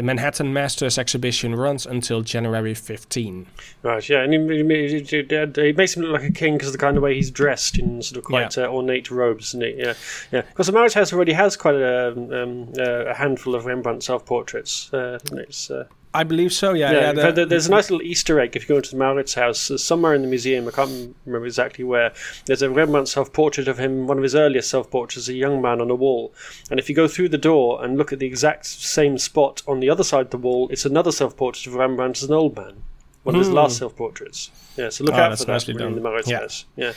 The 0.00 0.06
Manhattan 0.06 0.54
Masters 0.54 0.96
exhibition 0.96 1.54
runs 1.54 1.84
until 1.84 2.22
January 2.22 2.72
15. 2.72 3.46
Right, 3.82 4.08
yeah, 4.08 4.22
and 4.22 4.32
he 4.32 4.38
makes 4.62 5.94
him 5.94 6.04
look 6.04 6.22
like 6.22 6.30
a 6.30 6.32
king 6.32 6.54
because 6.54 6.68
of 6.68 6.72
the 6.72 6.78
kind 6.78 6.96
of 6.96 7.02
way 7.02 7.16
he's 7.16 7.30
dressed 7.30 7.78
in 7.78 8.00
sort 8.00 8.16
of 8.16 8.24
quite 8.24 8.56
uh, 8.56 8.62
ornate 8.62 9.10
robes, 9.10 9.48
isn't 9.48 9.62
it? 9.62 9.76
Yeah, 9.76 9.92
yeah. 10.32 10.40
Because 10.40 10.68
the 10.68 10.72
Mauritshuis 10.72 11.12
already 11.12 11.34
has 11.34 11.54
quite 11.54 11.74
a, 11.74 12.12
um, 12.12 12.72
uh, 12.78 13.10
a 13.10 13.14
handful 13.14 13.54
of 13.54 13.66
Rembrandt 13.66 14.02
self-portraits. 14.02 14.90
Uh, 14.94 15.18
it's, 15.32 15.70
uh, 15.70 15.84
I 16.12 16.24
believe 16.24 16.52
so, 16.52 16.72
yeah. 16.74 16.90
yeah, 16.90 17.12
yeah, 17.12 17.30
the- 17.30 17.46
there's 17.46 17.68
a 17.68 17.70
nice 17.70 17.88
little 17.88 18.04
Easter 18.04 18.40
egg 18.40 18.56
if 18.56 18.62
you 18.64 18.68
go 18.68 18.76
into 18.78 18.90
the 18.90 18.96
Maurits 18.96 19.34
house. 19.34 19.70
uh, 19.70 19.78
Somewhere 19.78 20.12
in 20.12 20.22
the 20.22 20.28
museum, 20.28 20.66
I 20.66 20.72
can't 20.72 21.14
remember 21.24 21.46
exactly 21.46 21.84
where, 21.84 22.12
there's 22.46 22.62
a 22.62 22.68
Rembrandt 22.70 23.08
self 23.08 23.32
portrait 23.32 23.68
of 23.68 23.78
him, 23.78 24.08
one 24.08 24.16
of 24.16 24.24
his 24.24 24.34
earliest 24.34 24.68
self 24.70 24.90
portraits, 24.90 25.28
a 25.28 25.34
young 25.34 25.62
man 25.62 25.80
on 25.80 25.88
a 25.88 25.94
wall. 25.94 26.34
And 26.68 26.80
if 26.80 26.88
you 26.88 26.96
go 26.96 27.06
through 27.06 27.28
the 27.28 27.38
door 27.38 27.84
and 27.84 27.96
look 27.96 28.12
at 28.12 28.18
the 28.18 28.26
exact 28.26 28.66
same 28.66 29.18
spot 29.18 29.62
on 29.68 29.78
the 29.78 29.88
other 29.88 30.02
side 30.02 30.22
of 30.26 30.30
the 30.30 30.38
wall, 30.38 30.68
it's 30.72 30.84
another 30.84 31.12
self 31.12 31.36
portrait 31.36 31.68
of 31.68 31.74
Rembrandt 31.74 32.16
as 32.18 32.24
an 32.28 32.34
old 32.34 32.56
man. 32.56 32.82
One 33.22 33.36
of 33.36 33.40
his 33.40 33.48
Hmm. 33.48 33.54
last 33.54 33.78
self 33.78 33.94
portraits. 33.94 34.50
Yeah, 34.76 34.88
so 34.88 35.04
look 35.04 35.14
Oh, 35.14 35.18
out 35.18 35.38
for 35.38 35.44
that 35.44 35.68
in 35.68 35.76
the. 35.76 36.00
Maurits 36.00 36.28
Yeah. 36.28 36.40
house. 36.40 36.64
Yeah. 36.74 36.92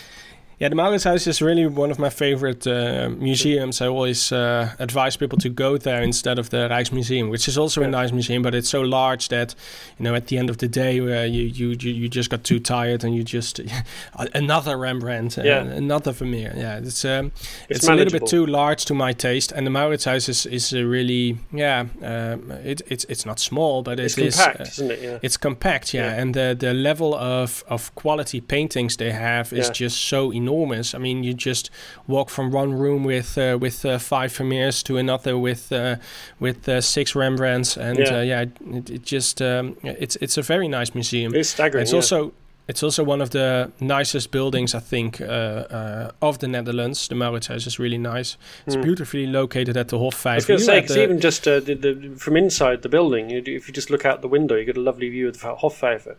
Yeah, 0.63 0.69
the 0.69 0.75
Mauritshuis 0.77 1.27
is 1.27 1.41
really 1.41 1.65
one 1.67 1.91
of 1.91 1.99
my 1.99 2.09
favorite 2.09 2.65
uh, 2.65 3.09
museums. 3.09 3.81
I 3.81 3.87
always 3.87 4.31
uh, 4.31 4.69
advise 4.79 5.17
people 5.17 5.37
to 5.39 5.49
go 5.49 5.77
there 5.77 6.01
instead 6.01 6.39
of 6.39 6.51
the 6.51 6.69
Rijksmuseum, 6.69 7.29
which 7.29 7.49
is 7.49 7.57
also 7.57 7.81
a 7.81 7.83
Yeah. 7.83 7.89
nice 8.01 8.13
museum, 8.13 8.41
but 8.43 8.55
it's 8.55 8.69
so 8.69 8.79
large 8.81 9.27
that 9.27 9.55
you 9.99 10.03
know 10.05 10.15
at 10.15 10.27
the 10.27 10.37
end 10.37 10.49
of 10.49 10.57
the 10.59 10.69
day 10.69 11.01
uh, 11.01 11.23
you, 11.25 11.43
you 11.43 11.75
you 11.91 12.07
just 12.07 12.29
got 12.29 12.45
too 12.45 12.59
tired 12.61 13.03
and 13.03 13.13
you 13.13 13.23
just 13.25 13.59
another 14.33 14.77
Rembrandt, 14.77 15.37
uh, 15.37 15.41
Yeah. 15.43 15.65
another 15.77 16.13
Vermeer. 16.13 16.53
Yeah, 16.55 16.77
it's 16.77 17.03
um, 17.03 17.31
It's 17.67 17.79
it's, 17.79 17.87
a 17.89 17.93
little 17.95 18.17
bit 18.19 18.29
too 18.29 18.45
large 18.45 18.85
to 18.85 18.93
my 18.93 19.11
taste, 19.13 19.51
and 19.55 19.67
the 19.67 19.71
Mauritshuis 19.71 20.29
is 20.29 20.45
is 20.45 20.73
uh, 20.73 20.77
really 20.91 21.37
yeah, 21.51 21.87
um, 22.01 22.51
it, 22.63 22.81
it's 22.87 23.05
it's 23.09 23.25
not 23.25 23.39
small, 23.39 23.83
but 23.83 23.99
It's 23.99 24.17
it 24.17 24.27
is, 24.27 24.35
compact, 24.35 24.59
uh, 24.61 24.63
isn't 24.71 24.91
it? 24.91 24.99
Yeah. 25.03 25.19
it's 25.21 25.37
compact, 25.37 25.93
yeah, 25.93 26.05
Yeah. 26.05 26.21
and 26.21 26.33
the 26.33 26.55
the 26.57 26.73
level 26.73 27.13
of 27.13 27.63
of 27.67 27.91
quality 27.95 28.39
paintings 28.41 28.95
they 28.95 29.11
have 29.11 29.51
is 29.51 29.65
Yeah. 29.67 29.73
just 29.85 29.97
so 30.07 30.31
enormous. 30.31 30.52
I 30.95 30.99
mean, 30.99 31.23
you 31.23 31.33
just 31.33 31.69
walk 32.07 32.29
from 32.29 32.51
one 32.51 32.73
room 32.73 33.03
with 33.03 33.37
uh, 33.37 33.57
with 33.61 33.85
uh, 33.85 33.97
five 33.99 34.31
Vermeers 34.37 34.83
to 34.83 34.97
another 34.97 35.37
with 35.37 35.71
uh, 35.71 35.95
with 36.39 36.67
uh, 36.69 36.81
six 36.81 37.15
Rembrandts, 37.15 37.77
and 37.77 37.97
Yeah. 37.97 38.05
yeah, 38.05 38.17
uh, 38.17 38.21
yeah 38.21 38.45
it, 38.77 38.89
it 38.89 39.03
just 39.03 39.41
um, 39.41 39.75
it's 39.83 40.15
it's 40.21 40.37
a 40.37 40.41
very 40.41 40.67
nice 40.67 40.93
museum. 40.93 41.33
It's 41.35 41.49
staggering. 41.49 41.83
It's 41.83 41.91
yeah. 41.91 41.97
also 41.97 42.33
it's 42.67 42.83
also 42.83 43.03
one 43.03 43.21
of 43.23 43.29
the 43.29 43.71
nicest 43.79 44.31
buildings 44.31 44.73
I 44.73 44.79
think 44.79 45.19
uh, 45.19 45.25
uh, 45.25 46.11
of 46.21 46.37
the 46.37 46.47
Netherlands. 46.47 47.07
The 47.07 47.15
Mauritshuis 47.15 47.67
is 47.67 47.77
really 47.79 47.97
nice. 47.97 48.37
It's 48.65 48.75
Hmm. 48.75 48.81
beautifully 48.83 49.27
located 49.27 49.75
at 49.77 49.87
the 49.87 49.97
I 49.97 50.35
was 50.35 50.45
going 50.45 50.59
to 50.59 50.65
say, 50.65 50.79
because 50.81 50.97
even 50.97 51.19
just 51.19 51.47
uh, 51.47 51.59
the, 51.59 51.75
the, 51.75 52.15
from 52.17 52.37
inside 52.37 52.81
the 52.81 52.89
building, 52.89 53.29
you, 53.29 53.43
if 53.45 53.67
you 53.67 53.73
just 53.73 53.89
look 53.89 54.05
out 54.05 54.21
the 54.21 54.29
window, 54.29 54.55
you 54.55 54.65
get 54.65 54.77
a 54.77 54.81
lovely 54.81 55.09
view 55.09 55.27
of 55.27 55.33
the 55.41 55.55
Hofvijver. 55.55 56.15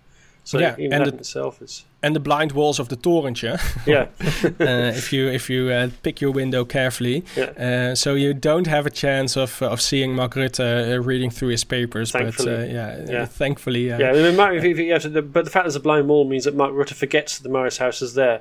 So 0.47 0.59
Yeah, 0.59 0.75
even 0.79 0.93
and 0.93 1.07
that 1.07 1.11
the- 1.13 1.19
itself 1.19 1.63
is 1.63 1.85
and 2.03 2.15
the 2.15 2.21
blind 2.21 2.53
walls 2.53 2.79
of 2.79 2.89
the 2.89 2.97
torentje. 2.97 3.59
yeah, 3.87 4.09
uh, 4.61 4.93
if 4.95 5.11
you 5.11 5.29
if 5.29 5.49
you 5.49 5.71
uh, 5.71 5.89
pick 6.03 6.21
your 6.21 6.33
window 6.33 6.65
carefully, 6.65 7.25
yeah. 7.35 7.91
uh, 7.91 7.95
so 7.95 8.15
you 8.15 8.35
don't 8.35 8.67
have 8.67 8.85
a 8.87 8.91
chance 8.91 9.37
of 9.39 9.63
of 9.63 9.81
seeing 9.81 10.15
Mark 10.15 10.37
uh, 10.37 11.01
reading 11.03 11.31
through 11.31 11.49
his 11.53 11.65
papers. 11.65 12.13
Thankfully. 12.13 12.57
But 12.57 12.61
uh, 12.61 12.73
yeah, 12.73 13.05
Yeah. 13.11 13.23
uh, 13.23 13.27
thankfully, 13.27 13.91
uh, 13.91 13.99
Yeah, 13.99 14.11
I 14.11 14.23
mean, 14.23 14.37
Mark, 14.37 14.55
if, 14.55 14.65
if 14.65 14.79
you 14.79 14.99
the, 15.11 15.23
but 15.23 15.45
the 15.47 15.51
fact 15.51 15.65
there's 15.65 15.77
a 15.77 15.81
blind 15.81 16.09
wall 16.09 16.25
means 16.29 16.45
that 16.45 16.55
Mark 16.55 16.73
forgets 16.89 17.39
that 17.39 17.49
the 17.49 17.55
Mauritshuis 17.55 18.03
is 18.03 18.13
there. 18.15 18.41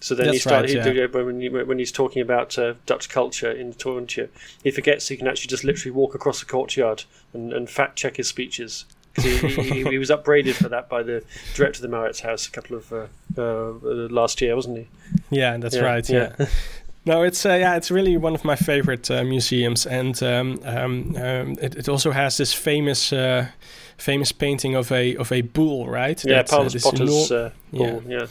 So 0.00 0.14
then 0.14 0.26
he 0.26 0.32
That's 0.32 0.42
started 0.42 0.76
right, 0.84 0.94
he, 0.94 1.06
when, 1.24 1.40
he, 1.40 1.48
when 1.48 1.78
he's 1.78 1.92
talking 1.92 2.20
about 2.20 2.58
uh, 2.58 2.74
Dutch 2.84 3.08
culture 3.08 3.50
in 3.50 3.70
the 3.70 3.76
Torentje, 3.76 4.28
he 4.62 4.70
forgets 4.70 5.08
he 5.08 5.16
can 5.16 5.26
actually 5.26 5.48
just 5.48 5.64
literally 5.64 5.92
walk 5.92 6.14
across 6.14 6.40
the 6.40 6.46
courtyard 6.46 7.04
and, 7.32 7.52
and 7.54 7.70
fact 7.70 7.96
check 7.96 8.16
his 8.16 8.28
speeches. 8.28 8.84
He, 9.16 9.36
he, 9.36 9.84
he 9.84 9.98
was 9.98 10.10
upbraided 10.10 10.56
for 10.56 10.68
that 10.68 10.88
by 10.88 11.02
the 11.02 11.22
director 11.54 11.84
of 11.84 11.90
the 11.90 11.96
Mauritshuis 11.96 12.48
a 12.48 12.50
couple 12.50 12.76
of 12.76 12.92
uh, 12.92 13.06
uh, 13.38 13.72
last 14.10 14.40
year, 14.40 14.54
wasn't 14.56 14.78
he? 14.78 14.88
yeah, 15.30 15.56
that's 15.56 15.76
Yeah, 15.76 15.82
right. 15.82 16.08
Yeah. 16.08 16.46
No, 17.06 17.22
it's 17.22 17.44
uh, 17.44 17.50
yeah, 17.50 17.76
it's 17.76 17.90
really 17.90 18.16
one 18.16 18.34
of 18.34 18.44
my 18.44 18.56
favorite 18.56 19.10
uh, 19.10 19.24
museums, 19.24 19.86
and 19.86 20.20
um, 20.22 20.58
um, 20.64 21.14
um, 21.16 21.56
it, 21.60 21.76
it 21.76 21.88
also 21.88 22.12
has 22.12 22.38
this 22.38 22.54
famous 22.54 23.12
uh, 23.12 23.48
famous 23.98 24.32
painting 24.32 24.74
of 24.74 24.90
a 24.90 25.14
of 25.16 25.30
a 25.30 25.42
bull, 25.42 25.86
right? 25.86 26.22
Yeah, 26.24 26.36
That's, 26.36 26.52
uh, 26.52 26.62
this 26.64 26.82
Potter's 26.82 27.30
uh, 27.30 27.50
bull, 27.72 28.02
yeah. 28.08 28.26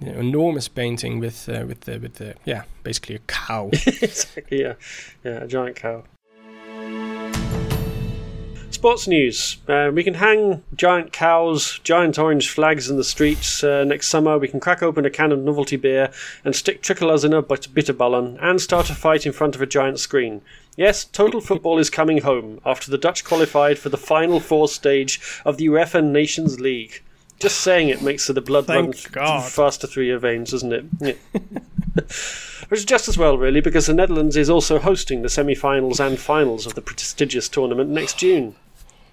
you 0.00 0.12
know, 0.12 0.18
enormous 0.20 0.68
painting 0.68 1.18
with 1.18 1.48
uh, 1.48 1.64
with 1.66 1.80
the 1.82 1.98
with 1.98 2.16
the 2.16 2.34
yeah, 2.44 2.64
basically 2.82 3.14
a 3.14 3.20
cow. 3.20 3.68
exactly, 3.72 4.60
yeah. 4.60 4.74
Yeah, 5.24 5.44
a 5.44 5.46
giant 5.46 5.76
cow. 5.76 6.04
Sports 8.74 9.06
news. 9.06 9.58
Uh, 9.68 9.90
we 9.92 10.04
can 10.04 10.14
hang 10.14 10.62
giant 10.74 11.12
cows, 11.12 11.80
giant 11.84 12.18
orange 12.18 12.50
flags 12.50 12.90
in 12.90 12.96
the 12.96 13.04
streets 13.04 13.64
uh, 13.64 13.84
next 13.84 14.08
summer. 14.08 14.38
We 14.38 14.48
can 14.48 14.60
crack 14.60 14.82
open 14.82 15.06
a 15.06 15.10
can 15.10 15.32
of 15.32 15.38
novelty 15.38 15.76
beer 15.76 16.10
and 16.44 16.54
stick 16.54 16.82
tricolours 16.82 17.24
in 17.24 17.32
a 17.32 17.42
bitterballen 17.42 18.36
and 18.42 18.60
start 18.60 18.90
a 18.90 18.94
fight 18.94 19.24
in 19.24 19.32
front 19.32 19.54
of 19.54 19.62
a 19.62 19.66
giant 19.66 20.00
screen. 20.00 20.42
Yes, 20.76 21.04
total 21.04 21.40
football 21.40 21.78
is 21.78 21.88
coming 21.88 22.22
home 22.22 22.60
after 22.66 22.90
the 22.90 22.98
Dutch 22.98 23.24
qualified 23.24 23.78
for 23.78 23.88
the 23.88 23.96
final 23.96 24.40
four 24.40 24.68
stage 24.68 25.20
of 25.44 25.56
the 25.56 25.66
UEFA 25.66 26.04
Nations 26.04 26.60
League. 26.60 27.02
Just 27.38 27.60
saying 27.60 27.88
it 27.88 28.02
makes 28.02 28.26
the 28.26 28.40
blood 28.40 28.66
Thank 28.66 28.86
run 28.86 28.94
God. 29.12 29.52
faster 29.52 29.86
through 29.86 30.04
your 30.04 30.18
veins, 30.18 30.50
doesn't 30.50 30.72
it? 30.72 30.84
Yeah. 31.00 31.14
Which 32.68 32.80
is 32.80 32.84
just 32.84 33.08
as 33.08 33.18
well, 33.18 33.36
really, 33.36 33.60
because 33.60 33.86
the 33.86 33.94
Netherlands 33.94 34.36
is 34.36 34.48
also 34.48 34.78
hosting 34.78 35.22
the 35.22 35.28
semi-finals 35.28 36.00
and 36.00 36.18
finals 36.18 36.66
of 36.66 36.74
the 36.74 36.80
prestigious 36.80 37.48
tournament 37.48 37.90
next 37.90 38.18
June. 38.18 38.54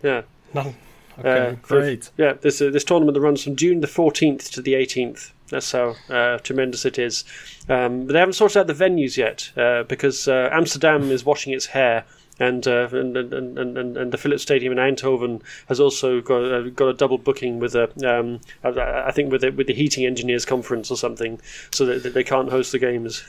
Yeah, 0.04 0.22
No. 0.54 0.74
Okay, 1.20 1.49
Uh, 1.49 1.56
great. 1.62 2.10
yeah. 2.18 2.34
This 2.34 2.62
uh, 2.62 2.70
this 2.70 2.84
tournament 2.86 3.16
that 3.16 3.22
runs 3.22 3.43
from 3.43 3.56
June 3.56 3.82
the 3.82 3.88
fourteenth 3.88 4.49
to 4.52 4.62
the 4.62 4.74
eighteenth. 4.76 5.32
That's 5.49 5.72
how 5.74 5.95
uh, 6.10 6.38
tremendous 6.39 6.86
it 6.86 6.97
is. 6.97 7.26
Um, 7.68 8.06
but 8.06 8.14
they 8.14 8.20
haven't 8.20 8.34
sorted 8.34 8.58
out 8.58 8.68
the 8.68 8.74
venues 8.74 9.18
yet 9.18 9.52
uh, 9.58 9.84
because 9.84 10.28
uh, 10.28 10.49
Amsterdam 10.52 11.12
is 11.12 11.26
washing 11.26 11.54
its 11.54 11.66
hair. 11.68 12.06
And, 12.39 12.66
uh, 12.66 12.88
and, 12.91 13.16
and, 13.18 13.60
and, 13.60 13.97
and 13.97 14.12
the 14.12 14.18
Philips 14.18 14.41
Stadium 14.41 14.72
in 14.72 14.80
Eindhoven 14.80 15.41
has 15.68 15.80
also 15.80 16.22
got 16.22 16.43
uh, 16.43 16.62
got 16.70 16.88
a 16.88 16.93
double 16.93 17.18
booking 17.20 17.60
with 17.60 17.76
a 17.76 17.84
um, 18.10 18.39
I, 18.64 18.70
I 19.10 19.12
think 19.12 19.32
with 19.32 19.41
the, 19.41 19.52
with 19.52 19.68
the 19.68 19.74
heating 19.76 20.06
engineers 20.06 20.45
conference 20.45 20.89
or 20.89 20.97
something, 20.97 21.39
so 21.72 21.86
that, 21.86 22.02
that 22.04 22.14
they 22.16 22.24
can't 22.24 22.49
host 22.49 22.72
the 22.72 22.80
games. 22.80 23.24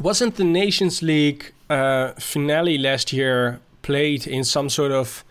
Wasn't 0.00 0.36
the 0.36 0.44
Nations 0.44 1.02
League 1.02 1.52
uh, 1.70 2.12
finale 2.18 2.78
last 2.78 3.12
year 3.12 3.60
played 3.82 4.26
in 4.26 4.42
some 4.44 4.68
sort 4.70 4.90
of 4.92 5.22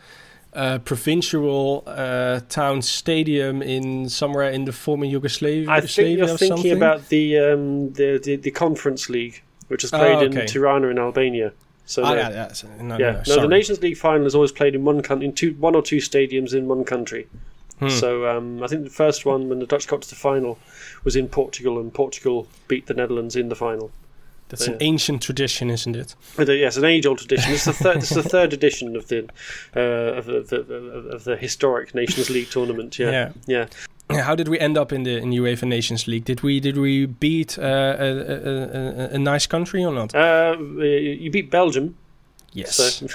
uh, 0.57 0.79
provincial 0.79 1.83
uh, 1.85 2.39
town 2.49 2.81
stadium 2.81 3.61
in 3.61 4.09
somewhere 4.09 4.49
in 4.51 4.65
the 4.65 4.71
former 4.73 5.05
Yugoslavia, 5.05 5.69
I 5.69 5.81
think 5.81 6.17
you're 6.17 6.27
thinking 6.37 6.57
something? 6.57 6.71
about 6.73 7.09
the, 7.09 7.37
um, 7.39 7.93
the 7.93 8.19
the 8.25 8.35
the 8.37 8.51
conference 8.51 9.09
league, 9.09 9.41
which 9.69 9.83
is 9.83 9.93
Oh, 9.93 9.97
played 9.99 10.17
okay. 10.29 10.41
in 10.41 10.47
Tirana 10.47 10.87
in 10.87 10.97
Albania. 10.97 11.51
So 11.85 12.03
Ah, 12.03 12.11
the- 12.11 12.17
yeah, 12.17 12.29
yeah, 12.29 12.83
no, 12.83 12.97
yeah, 12.97 13.11
no, 13.11 13.17
no, 13.17 13.23
sorry. 13.23 13.41
the 13.41 13.47
Nations 13.47 13.81
League 13.81 13.97
final 13.97 14.25
is 14.27 14.35
always 14.35 14.51
played 14.51 14.73
in 14.75 14.83
one 14.83 15.01
coun- 15.01 15.21
in 15.21 15.31
two, 15.33 15.51
one 15.59 15.75
or 15.75 15.81
two 15.81 15.97
stadiums 15.97 16.53
in 16.53 16.67
one 16.67 16.83
country. 16.83 17.27
Hmm. 17.79 17.89
So 17.89 18.09
um, 18.27 18.63
I 18.63 18.67
think 18.67 18.83
the 18.83 18.89
first 19.03 19.25
one 19.25 19.47
when 19.49 19.59
the 19.59 19.67
Dutch 19.67 19.87
got 19.87 20.01
to 20.01 20.09
the 20.09 20.15
final 20.29 20.57
was 21.05 21.15
in 21.15 21.27
Portugal, 21.29 21.79
and 21.79 21.93
Portugal 21.93 22.47
beat 22.67 22.87
the 22.87 22.93
Netherlands 22.95 23.35
in 23.35 23.47
the 23.49 23.55
final. 23.55 23.91
That's 24.49 24.67
an 24.67 24.77
ancient 24.79 25.21
tradition, 25.21 25.69
isn't 25.69 25.95
it? 25.95 26.15
Uh, 26.39 26.49
yes, 26.51 26.77
an 26.77 26.85
age-old 26.85 27.17
tradition. 27.19 27.53
It's 27.53 27.65
the 27.65 27.73
third. 27.73 27.97
it's 27.97 28.09
the 28.09 28.23
third 28.23 28.53
edition 28.53 28.95
of 28.95 29.07
the 29.07 29.27
uh, 29.75 29.79
of, 29.79 30.25
the, 30.25 30.35
of, 30.37 30.47
the, 30.49 30.75
of 31.15 31.23
the 31.25 31.35
historic 31.35 31.93
Nations 31.93 32.29
League 32.29 32.49
tournament. 32.49 32.97
Yeah, 32.97 33.33
yeah. 33.45 33.67
How 34.09 34.35
did 34.35 34.47
we 34.47 34.57
end 34.57 34.77
up 34.77 34.93
in 34.93 35.03
the 35.03 35.17
in 35.17 35.31
UEFA 35.31 35.67
Nations 35.67 36.07
League? 36.07 36.23
Did 36.23 36.41
we 36.43 36.61
did 36.61 36.77
we 36.77 37.05
beat 37.05 37.59
uh, 37.59 37.95
a, 37.99 38.07
a, 38.07 38.35
a, 38.35 39.09
a 39.15 39.17
nice 39.17 39.47
country 39.47 39.83
or 39.83 39.91
not? 39.91 40.15
Uh, 40.15 40.55
you 40.59 41.29
beat 41.29 41.51
Belgium. 41.51 41.97
Yes. 42.53 42.75
So 42.75 43.07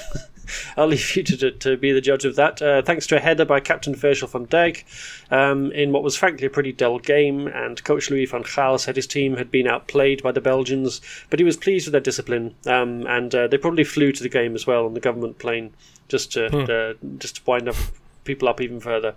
I'll 0.76 0.86
leave 0.86 1.16
you 1.16 1.22
to, 1.22 1.50
to 1.50 1.76
be 1.76 1.92
the 1.92 2.00
judge 2.00 2.24
of 2.24 2.36
that. 2.36 2.61
Uh, 2.61 2.82
thanks 2.82 3.07
to 3.09 3.16
a 3.16 3.20
header 3.20 3.44
by 3.44 3.61
Captain 3.61 3.94
Virgil 3.94 4.28
van 4.28 4.46
Dijk 4.46 4.84
um, 5.30 5.72
in 5.72 5.92
what 5.92 6.03
was 6.03 6.16
frankly 6.16 6.46
a 6.46 6.50
pretty 6.50 6.72
dull 6.72 6.98
game, 6.98 7.46
and 7.46 7.82
coach 7.84 8.11
Louis 8.11 8.26
van 8.26 8.42
Gaal 8.42 8.78
said 8.78 8.96
his 8.96 9.07
team 9.07 9.36
had 9.36 9.50
been 9.50 9.66
outplayed 9.66 10.22
by 10.22 10.32
the 10.32 10.40
Belgians, 10.40 11.00
but 11.30 11.38
he 11.38 11.44
was 11.44 11.57
pleased 11.57 11.86
with 11.86 11.92
their 11.92 12.00
discipline, 12.00 12.55
um, 12.66 13.07
and 13.07 13.34
uh, 13.34 13.46
they 13.46 13.59
probably 13.59 13.84
flew 13.84 14.12
to 14.12 14.22
the 14.22 14.28
game 14.28 14.55
as 14.55 14.66
well 14.66 14.86
on 14.86 14.94
the 14.94 15.00
government 15.00 15.38
plane 15.38 15.72
just 16.09 16.32
to 16.32 16.46
uh, 16.46 16.94
just 17.18 17.36
to 17.36 17.42
wind 17.46 17.68
up 17.68 17.76
people 18.24 18.48
up 18.48 18.60
even 18.60 18.80
further. 18.80 19.14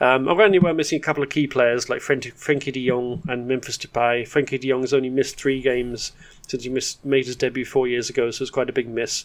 Um, 0.00 0.26
we're 0.26 0.72
missing 0.74 0.98
a 0.98 1.02
couple 1.02 1.22
of 1.22 1.30
key 1.30 1.46
players 1.46 1.88
like 1.88 2.00
Frenkie 2.00 2.72
de 2.72 2.86
Jong 2.86 3.22
and 3.28 3.46
Memphis 3.46 3.78
Depay. 3.78 4.28
Frenkie 4.28 4.60
de 4.60 4.68
Jong 4.68 4.82
has 4.82 4.94
only 4.94 5.10
missed 5.10 5.36
three 5.36 5.60
games 5.60 6.12
since 6.46 6.64
he 6.64 6.70
missed, 6.70 7.04
made 7.04 7.26
his 7.26 7.36
debut 7.36 7.64
four 7.64 7.88
years 7.88 8.08
ago, 8.08 8.30
so 8.30 8.42
it's 8.42 8.50
quite 8.50 8.68
a 8.68 8.72
big 8.72 8.88
miss. 8.88 9.24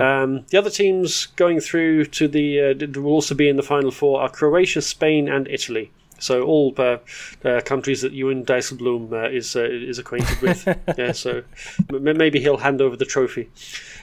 Um, 0.00 0.44
the 0.48 0.58
other 0.58 0.70
teams 0.70 1.26
going 1.36 1.60
through 1.60 2.06
to 2.06 2.28
the 2.28 2.60
uh, 2.60 3.00
will 3.00 3.12
also 3.12 3.34
be 3.34 3.48
in 3.48 3.56
the 3.56 3.62
final 3.62 3.90
four 3.90 4.20
are 4.20 4.28
Croatia, 4.28 4.82
Spain, 4.82 5.28
and 5.28 5.48
Italy. 5.48 5.90
So 6.18 6.42
all 6.42 6.74
uh, 6.78 6.98
uh, 7.44 7.60
countries 7.64 8.02
that 8.02 8.12
Jeroen 8.12 8.44
Dijsselbloem 8.44 9.12
uh, 9.12 9.30
is 9.30 9.54
uh, 9.56 9.64
is 9.64 9.98
acquainted 9.98 10.40
with. 10.40 10.66
yeah, 10.98 11.12
so 11.12 11.42
m- 11.90 12.16
maybe 12.16 12.40
he'll 12.40 12.56
hand 12.58 12.80
over 12.80 12.96
the 12.96 13.04
trophy. 13.04 13.50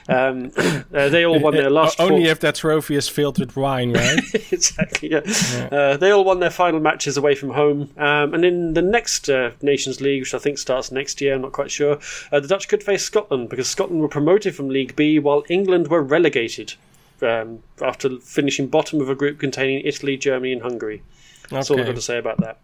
Um, 0.08 0.52
uh, 0.56 1.08
they 1.08 1.24
all 1.24 1.38
won 1.40 1.54
their 1.54 1.70
last. 1.70 2.00
Only 2.00 2.24
four- 2.24 2.32
if 2.32 2.40
that 2.40 2.54
trophy 2.56 2.96
is 2.96 3.08
filled 3.08 3.38
with 3.38 3.56
wine, 3.56 3.92
right? 3.92 4.20
exactly. 4.52 5.10
Yeah. 5.10 5.68
Uh, 5.70 5.96
they 5.96 6.10
all 6.10 6.24
won 6.24 6.40
their 6.40 6.50
final 6.50 6.80
matches 6.80 7.16
away 7.16 7.34
from 7.34 7.50
home, 7.50 7.90
um, 7.96 8.34
and 8.34 8.44
in 8.44 8.74
the 8.74 8.82
next 8.82 9.28
uh, 9.28 9.50
Nations 9.62 10.00
League, 10.00 10.22
which 10.22 10.34
I 10.34 10.38
think 10.38 10.58
starts 10.58 10.90
next 10.92 11.20
year, 11.20 11.34
I'm 11.34 11.42
not 11.42 11.52
quite 11.52 11.70
sure. 11.70 11.98
Uh, 12.32 12.40
the 12.40 12.48
Dutch 12.48 12.68
could 12.68 12.82
face 12.82 13.04
Scotland 13.04 13.48
because 13.48 13.68
Scotland 13.68 14.00
were 14.00 14.08
promoted 14.08 14.54
from 14.54 14.68
League 14.68 14.96
B, 14.96 15.18
while 15.18 15.44
England 15.48 15.88
were 15.88 16.02
relegated 16.02 16.74
um, 17.22 17.62
after 17.82 18.18
finishing 18.20 18.66
bottom 18.68 19.00
of 19.00 19.08
a 19.08 19.14
group 19.14 19.38
containing 19.38 19.82
Italy, 19.84 20.16
Germany, 20.16 20.52
and 20.52 20.62
Hungary. 20.62 21.02
That's 21.50 21.70
all 21.70 21.78
I've 21.80 21.86
got 21.86 21.94
to 21.96 22.02
say 22.02 22.18
about 22.18 22.38
that. 22.38 22.60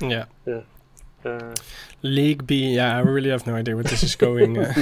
yeah. 0.00 0.60
Uh, 1.24 1.54
League 2.02 2.46
B, 2.46 2.76
yeah, 2.76 2.96
I 2.96 3.00
really 3.00 3.28
have 3.28 3.46
no 3.46 3.54
idea 3.54 3.76
what 3.76 3.86
this 3.86 4.02
is 4.02 4.16
going, 4.16 4.56
uh, 4.56 4.72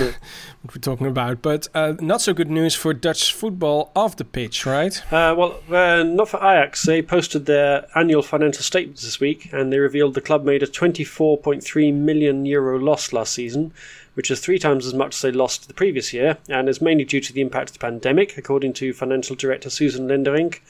what 0.62 0.74
we're 0.74 0.80
talking 0.80 1.08
about. 1.08 1.42
But 1.42 1.66
uh, 1.74 1.94
not 2.00 2.20
so 2.20 2.32
good 2.32 2.50
news 2.50 2.76
for 2.76 2.94
Dutch 2.94 3.34
football 3.34 3.90
off 3.96 4.16
the 4.16 4.24
pitch, 4.24 4.64
right? 4.64 4.96
Uh, 5.12 5.34
well, 5.36 5.60
uh, 5.68 6.04
not 6.04 6.28
for 6.28 6.36
Ajax. 6.36 6.84
They 6.84 7.02
posted 7.02 7.46
their 7.46 7.86
annual 7.96 8.22
financial 8.22 8.62
statements 8.62 9.02
this 9.02 9.18
week, 9.18 9.52
and 9.52 9.72
they 9.72 9.78
revealed 9.80 10.14
the 10.14 10.20
club 10.20 10.44
made 10.44 10.62
a 10.62 10.68
24.3 10.68 11.92
million 11.94 12.46
euro 12.46 12.78
loss 12.78 13.12
last 13.12 13.32
season, 13.32 13.72
which 14.14 14.30
is 14.30 14.38
three 14.38 14.60
times 14.60 14.86
as 14.86 14.94
much 14.94 15.16
as 15.16 15.22
they 15.22 15.32
lost 15.32 15.66
the 15.66 15.74
previous 15.74 16.12
year, 16.12 16.38
and 16.48 16.68
is 16.68 16.80
mainly 16.80 17.04
due 17.04 17.20
to 17.20 17.32
the 17.32 17.40
impact 17.40 17.70
of 17.70 17.72
the 17.74 17.80
pandemic, 17.80 18.38
according 18.38 18.74
to 18.74 18.92
financial 18.92 19.34
director 19.34 19.70
Susan 19.70 20.06
Lenderink. 20.06 20.60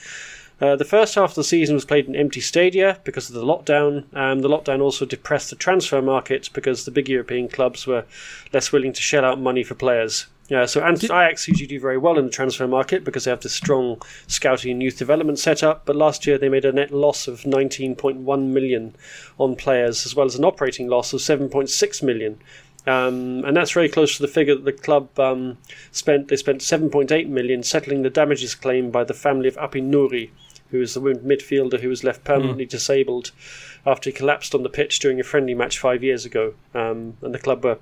Uh, 0.60 0.74
the 0.74 0.84
first 0.84 1.14
half 1.14 1.30
of 1.30 1.34
the 1.36 1.44
season 1.44 1.74
was 1.74 1.84
played 1.84 2.06
in 2.06 2.16
empty 2.16 2.40
stadia 2.40 2.98
because 3.04 3.28
of 3.28 3.34
the 3.34 3.44
lockdown. 3.44 4.04
Um, 4.16 4.40
the 4.40 4.48
lockdown 4.48 4.80
also 4.80 5.04
depressed 5.06 5.50
the 5.50 5.56
transfer 5.56 6.02
market 6.02 6.50
because 6.52 6.84
the 6.84 6.90
big 6.90 7.08
European 7.08 7.48
clubs 7.48 7.86
were 7.86 8.04
less 8.52 8.72
willing 8.72 8.92
to 8.92 9.02
shell 9.02 9.24
out 9.24 9.40
money 9.40 9.62
for 9.62 9.74
players. 9.74 10.26
Yeah, 10.48 10.64
so 10.64 10.82
and 10.82 10.96
Ajax 11.04 11.46
usually 11.46 11.66
do 11.66 11.78
very 11.78 11.98
well 11.98 12.18
in 12.18 12.24
the 12.24 12.30
transfer 12.30 12.66
market 12.66 13.04
because 13.04 13.24
they 13.24 13.30
have 13.30 13.42
this 13.42 13.52
strong 13.52 14.00
scouting 14.26 14.72
and 14.72 14.82
youth 14.82 14.96
development 14.96 15.38
setup. 15.38 15.84
But 15.84 15.94
last 15.94 16.26
year 16.26 16.38
they 16.38 16.48
made 16.48 16.64
a 16.64 16.72
net 16.72 16.90
loss 16.90 17.28
of 17.28 17.42
19.1 17.42 18.46
million 18.46 18.96
on 19.38 19.56
players, 19.56 20.06
as 20.06 20.14
well 20.16 20.26
as 20.26 20.36
an 20.36 20.46
operating 20.46 20.88
loss 20.88 21.12
of 21.12 21.20
7.6 21.20 22.02
million. 22.02 22.40
Um, 22.86 23.44
and 23.44 23.54
that's 23.54 23.72
very 23.72 23.90
close 23.90 24.16
to 24.16 24.22
the 24.22 24.28
figure 24.28 24.54
that 24.54 24.64
the 24.64 24.72
club 24.72 25.20
um, 25.20 25.58
spent. 25.92 26.28
They 26.28 26.36
spent 26.36 26.62
7.8 26.62 27.28
million 27.28 27.62
settling 27.62 28.00
the 28.00 28.08
damages 28.08 28.54
claim 28.54 28.90
by 28.90 29.04
the 29.04 29.12
family 29.12 29.48
of 29.48 29.56
Appie 29.56 29.82
Nouri, 29.82 30.30
who 30.70 30.78
was 30.78 30.94
the 30.94 31.00
wounded 31.00 31.24
midfielder 31.24 31.80
who 31.80 31.88
was 31.88 32.04
left 32.04 32.24
permanently 32.24 32.66
disabled 32.66 33.30
after 33.86 34.10
he 34.10 34.14
collapsed 34.14 34.54
on 34.54 34.62
the 34.62 34.68
pitch 34.68 34.98
during 34.98 35.18
a 35.18 35.24
friendly 35.24 35.54
match 35.54 35.78
five 35.78 36.02
years 36.02 36.24
ago. 36.24 36.54
Um, 36.74 37.16
and 37.22 37.34
the 37.34 37.38
club 37.38 37.64
were, 37.64 37.78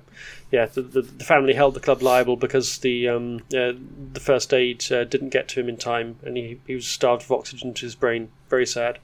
yeah, 0.51 0.65
the, 0.67 0.81
the, 0.81 1.01
the 1.01 1.23
family 1.23 1.53
held 1.53 1.73
the 1.73 1.79
club 1.81 2.01
liable 2.01 2.37
because 2.37 2.77
the 2.79 3.09
um, 3.09 3.37
uh, 3.53 3.73
the 4.13 4.21
first 4.21 4.53
aid 4.53 4.89
uh, 4.91 5.03
didn't 5.03 5.29
get 5.29 5.47
to 5.49 5.59
him 5.59 5.69
in 5.69 5.77
time, 5.77 6.17
and 6.23 6.37
he, 6.37 6.59
he 6.65 6.75
was 6.75 6.87
starved 6.87 7.23
of 7.23 7.31
oxygen 7.31 7.73
to 7.73 7.85
his 7.85 7.95
brain. 7.95 8.29
Very 8.49 8.65
sad. 8.65 8.99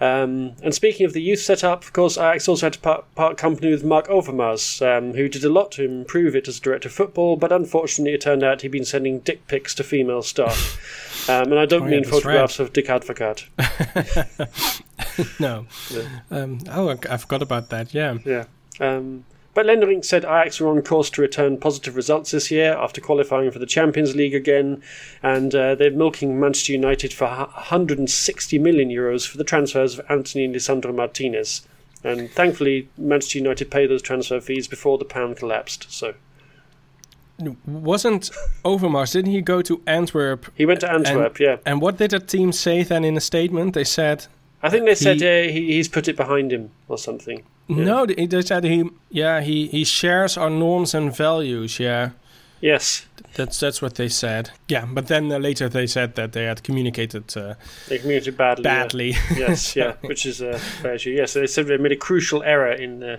Um, 0.00 0.52
and 0.62 0.74
speaking 0.74 1.06
of 1.06 1.12
the 1.12 1.22
youth 1.22 1.38
setup, 1.40 1.82
of 1.84 1.92
course, 1.92 2.18
Ajax 2.18 2.48
also 2.48 2.66
had 2.66 2.72
to 2.74 2.78
part, 2.80 3.14
part 3.14 3.36
company 3.36 3.70
with 3.70 3.84
Mark 3.84 4.08
Overmars, 4.08 4.80
um, 4.84 5.14
who 5.14 5.28
did 5.28 5.44
a 5.44 5.48
lot 5.48 5.70
to 5.72 5.84
improve 5.84 6.34
it 6.36 6.48
as 6.48 6.58
director 6.60 6.88
of 6.88 6.94
football, 6.94 7.36
but 7.36 7.52
unfortunately 7.52 8.12
it 8.14 8.20
turned 8.20 8.42
out 8.42 8.62
he'd 8.62 8.68
been 8.72 8.84
sending 8.84 9.20
dick 9.20 9.46
pics 9.46 9.74
to 9.76 9.84
female 9.84 10.22
staff. 10.22 11.00
Um, 11.26 11.52
and 11.52 11.58
I 11.58 11.64
don't 11.64 11.84
Oh, 11.84 11.86
mean 11.86 12.02
that's 12.02 12.10
photographs 12.10 12.58
of 12.58 12.74
Dick 12.74 12.88
Advocat. 12.88 13.46
No. 15.40 15.66
Um, 16.30 16.58
oh, 16.70 16.90
I, 16.90 16.96
I 17.10 17.16
forgot 17.16 17.40
about 17.40 17.70
that. 17.70 17.94
Yeah. 17.94 18.18
Yeah. 18.26 18.44
Um, 18.78 19.24
but 19.54 19.66
Lenderink 19.66 20.04
said 20.04 20.24
Ajax 20.24 20.60
were 20.60 20.68
on 20.68 20.82
course 20.82 21.08
to 21.10 21.22
return 21.22 21.56
positive 21.58 21.94
results 21.96 22.32
this 22.32 22.50
year 22.50 22.72
after 22.72 23.00
qualifying 23.00 23.50
for 23.50 23.60
the 23.60 23.66
Champions 23.66 24.16
League 24.16 24.34
again, 24.34 24.82
and 25.22 25.54
uh, 25.54 25.74
they're 25.76 25.90
milking 25.90 26.38
Manchester 26.38 26.72
United 26.72 27.12
for 27.12 27.28
160 27.28 28.58
million 28.58 28.88
euros 28.88 29.26
for 29.26 29.38
the 29.38 29.44
transfers 29.44 29.98
of 29.98 30.06
Antony 30.10 30.44
and 30.44 30.54
Lisandro 30.54 30.94
Martinez. 30.94 31.66
And 32.02 32.30
thankfully, 32.30 32.88
Manchester 32.98 33.38
United 33.38 33.70
paid 33.70 33.88
those 33.88 34.02
transfer 34.02 34.40
fees 34.40 34.68
before 34.68 34.98
the 34.98 35.06
pound 35.06 35.36
collapsed. 35.36 35.86
So 35.90 36.14
Wasn't 37.66 38.30
Overmars, 38.64 39.12
didn't 39.12 39.32
he 39.32 39.40
go 39.40 39.62
to 39.62 39.80
Antwerp? 39.86 40.46
he 40.54 40.66
went 40.66 40.80
to 40.80 40.90
Antwerp. 40.90 41.40
yeah, 41.40 41.56
And 41.64 41.80
what 41.80 41.96
did 41.96 42.10
that 42.10 42.28
team 42.28 42.52
say 42.52 42.82
then 42.82 43.04
in 43.04 43.16
a 43.16 43.20
statement? 43.20 43.74
They 43.74 43.84
said, 43.84 44.26
I 44.62 44.68
think 44.68 44.84
they 44.84 44.94
said 44.94 45.22
uh, 45.22 45.50
he, 45.50 45.72
he's 45.72 45.88
put 45.88 46.08
it 46.08 46.16
behind 46.16 46.52
him 46.52 46.70
or 46.88 46.98
something. 46.98 47.44
No, 47.68 48.06
they, 48.06 48.26
they 48.26 48.42
said 48.42 48.64
he, 48.64 48.90
yeah, 49.10 49.40
he, 49.40 49.68
he 49.68 49.84
shares 49.84 50.36
our 50.36 50.50
norms 50.50 50.94
and 50.94 51.14
values, 51.16 51.78
yeah. 51.78 52.10
Yes, 52.60 53.04
That's 53.34 53.60
that's 53.60 53.82
what 53.82 53.96
they 53.96 54.08
said. 54.08 54.50
Yeah, 54.68 54.86
but 54.86 55.08
then 55.08 55.30
uh, 55.30 55.36
later 55.38 55.68
they 55.68 55.86
said 55.86 56.14
that 56.14 56.32
they 56.32 56.44
had 56.44 56.62
communicated 56.62 57.36
uh, 57.36 57.54
they 57.88 57.98
communicated 57.98 58.36
badly. 58.38 58.64
yeah. 58.64 58.82
badly. 58.82 59.08
yes, 59.36 59.76
yeah, 59.76 59.92
which 60.00 60.24
is 60.24 60.40
a 60.40 60.58
fair 60.58 60.94
issue. 60.94 61.10
Yes, 61.10 61.34
they 61.34 61.46
said 61.46 61.66
they 61.66 61.76
made 61.76 61.92
a 61.92 61.96
crucial 61.96 62.42
error 62.42 62.72
in 62.72 63.00
the, 63.00 63.14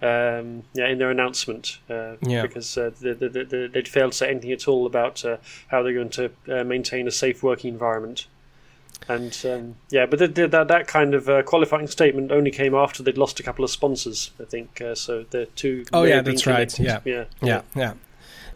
um, 0.00 0.62
yeah, 0.72 0.88
in 0.88 0.96
their 0.98 1.10
announcement 1.10 1.78
uh, 1.90 2.14
Yeah. 2.22 2.42
because 2.42 2.78
uh, 2.78 2.90
the, 3.00 3.12
the, 3.14 3.28
the, 3.28 3.44
the, 3.44 3.70
they'd 3.70 3.88
failed 3.88 4.12
to 4.12 4.18
say 4.18 4.30
anything 4.30 4.52
at 4.52 4.66
all 4.66 4.86
about 4.86 5.22
uh, 5.26 5.36
how 5.68 5.82
they're 5.82 5.92
going 5.92 6.10
to 6.10 6.30
uh, 6.48 6.64
maintain 6.64 7.06
a 7.06 7.10
safe 7.10 7.42
working 7.42 7.72
environment. 7.74 8.26
And 9.08 9.36
um, 9.44 9.76
yeah, 9.90 10.06
but 10.06 10.18
the, 10.18 10.28
the, 10.28 10.48
that 10.48 10.68
that 10.68 10.86
kind 10.88 11.14
of 11.14 11.28
uh, 11.28 11.42
qualifying 11.42 11.86
statement 11.86 12.32
only 12.32 12.50
came 12.50 12.74
after 12.74 13.02
they'd 13.02 13.18
lost 13.18 13.38
a 13.38 13.42
couple 13.42 13.64
of 13.64 13.70
sponsors, 13.70 14.30
I 14.40 14.44
think. 14.44 14.80
Uh, 14.80 14.94
so 14.94 15.24
the 15.30 15.46
two. 15.46 15.84
Oh, 15.92 16.02
yeah, 16.02 16.16
have 16.16 16.24
been 16.24 16.34
that's 16.34 16.46
right, 16.46 16.72
connected. 16.72 17.06
yeah. 17.06 17.24
yeah, 17.24 17.24
yeah, 17.42 17.62
yeah. 17.74 17.94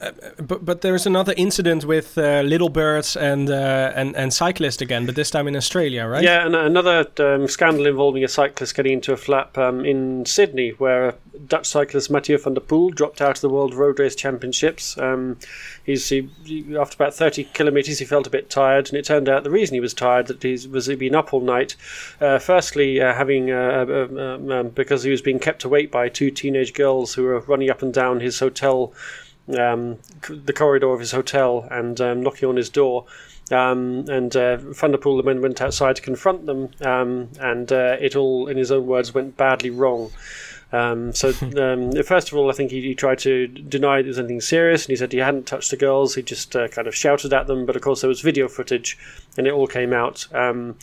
Uh, 0.01 0.13
but 0.43 0.65
but 0.65 0.81
there's 0.81 1.05
another 1.05 1.35
incident 1.37 1.85
with 1.85 2.17
uh, 2.17 2.41
little 2.41 2.71
birds 2.71 3.17
and 3.17 3.51
uh, 3.51 3.93
and 3.95 4.17
and 4.17 4.33
cyclists 4.33 4.81
again, 4.81 5.05
but 5.05 5.15
this 5.15 5.31
time 5.31 5.47
in 5.47 5.55
Australia, 5.55 6.07
right? 6.07 6.23
Yeah, 6.23 6.47
and 6.47 6.57
another 6.57 7.07
um, 7.19 7.47
scandal 7.47 7.87
involving 7.87 8.25
a 8.25 8.29
cyclist 8.29 8.75
getting 8.75 8.95
into 8.95 9.13
a 9.13 9.17
flap 9.19 9.59
um, 9.59 9.85
in 9.85 10.25
Sydney, 10.25 10.71
where 10.71 11.17
Dutch 11.47 11.67
cyclist 11.67 12.11
Mathieu 12.11 12.39
van 12.39 12.55
der 12.55 12.61
Poel 12.63 12.95
dropped 12.95 13.21
out 13.21 13.37
of 13.37 13.41
the 13.43 13.51
World 13.51 13.75
Road 13.75 13.99
Race 13.99 14.15
Championships. 14.15 14.97
Um, 14.97 15.39
he's 15.85 16.09
he, 16.09 16.31
after 16.79 16.95
about 16.95 17.13
thirty 17.13 17.45
kilometres, 17.45 17.99
he 17.99 18.07
felt 18.07 18.27
a 18.27 18.31
bit 18.31 18.49
tired, 18.49 18.89
and 18.89 18.97
it 18.97 19.05
turned 19.05 19.29
out 19.29 19.45
the 19.45 19.51
reason 19.51 19.75
he 19.75 19.81
was 19.81 19.93
tired 19.93 20.29
that 20.29 20.43
he 20.43 20.67
was 20.67 20.87
he'd 20.87 20.99
been 20.99 21.15
up 21.15 21.35
all 21.35 21.43
night. 21.43 21.77
Uh, 22.23 22.39
firstly, 22.39 23.03
uh, 23.03 23.13
having 23.13 23.51
uh, 23.51 23.85
uh, 23.87 24.09
um, 24.19 24.51
um, 24.51 24.69
because 24.71 25.03
he 25.03 25.11
was 25.11 25.21
being 25.21 25.39
kept 25.39 25.65
awake 25.65 25.91
by 25.91 26.09
two 26.09 26.31
teenage 26.31 26.73
girls 26.73 27.13
who 27.13 27.25
were 27.25 27.41
running 27.41 27.69
up 27.69 27.83
and 27.83 27.93
down 27.93 28.21
his 28.21 28.39
hotel 28.39 28.95
um, 29.59 29.99
the 30.29 30.53
corridor 30.53 30.93
of 30.93 31.01
his 31.01 31.13
hotel 31.13 31.67
and 31.71 32.01
um, 32.01 32.23
knocking 32.23 32.49
on 32.49 32.57
his 32.57 32.69
door. 32.69 33.07
Um, 33.51 34.05
and 34.09 34.35
uh, 34.37 34.59
Poel 34.59 35.25
then 35.25 35.43
went 35.43 35.61
outside 35.61 35.97
to 35.97 36.03
confront 36.03 36.47
them, 36.47 36.71
um, 36.83 37.31
and 37.41 37.73
uh, 37.73 37.97
it 38.01 38.15
all, 38.15 38.47
in 38.47 38.57
his 38.57 38.71
own 38.71 38.87
words, 38.87 39.13
went 39.13 39.37
badly 39.37 39.71
wrong. 39.71 40.13
Um, 40.73 41.13
so, 41.13 41.29
um, 41.59 41.91
first 42.05 42.31
of 42.31 42.39
all, 42.39 42.49
I 42.51 42.53
think 42.53 42.71
he, 42.71 42.81
he 42.81 42.95
tried 42.95 43.19
to 43.21 43.49
deny 43.49 44.03
there 44.03 44.09
was 44.09 44.19
anything 44.19 44.41
serious, 44.41 44.85
and 44.85 44.91
he 44.91 44.97
said 44.97 45.13
he 45.13 45.19
hadn't 45.19 45.47
touched 45.47 45.71
the 45.71 45.77
girls. 45.77 46.15
He 46.15 46.23
just 46.23 46.55
uh, 46.55 46.69
kind 46.69 46.87
of 46.87 46.95
shouted 46.95 47.33
at 47.33 47.47
them, 47.47 47.67
but 47.67 47.77
of 47.77 47.83
course 47.83 48.03
there 48.03 48.09
was 48.09 48.21
video 48.21 48.49
footage, 48.49 48.99
and 49.37 49.47
it 49.47 49.53
all 49.53 49.67
came 49.67 49.93
out. 49.93 50.27
Um, 50.33 50.77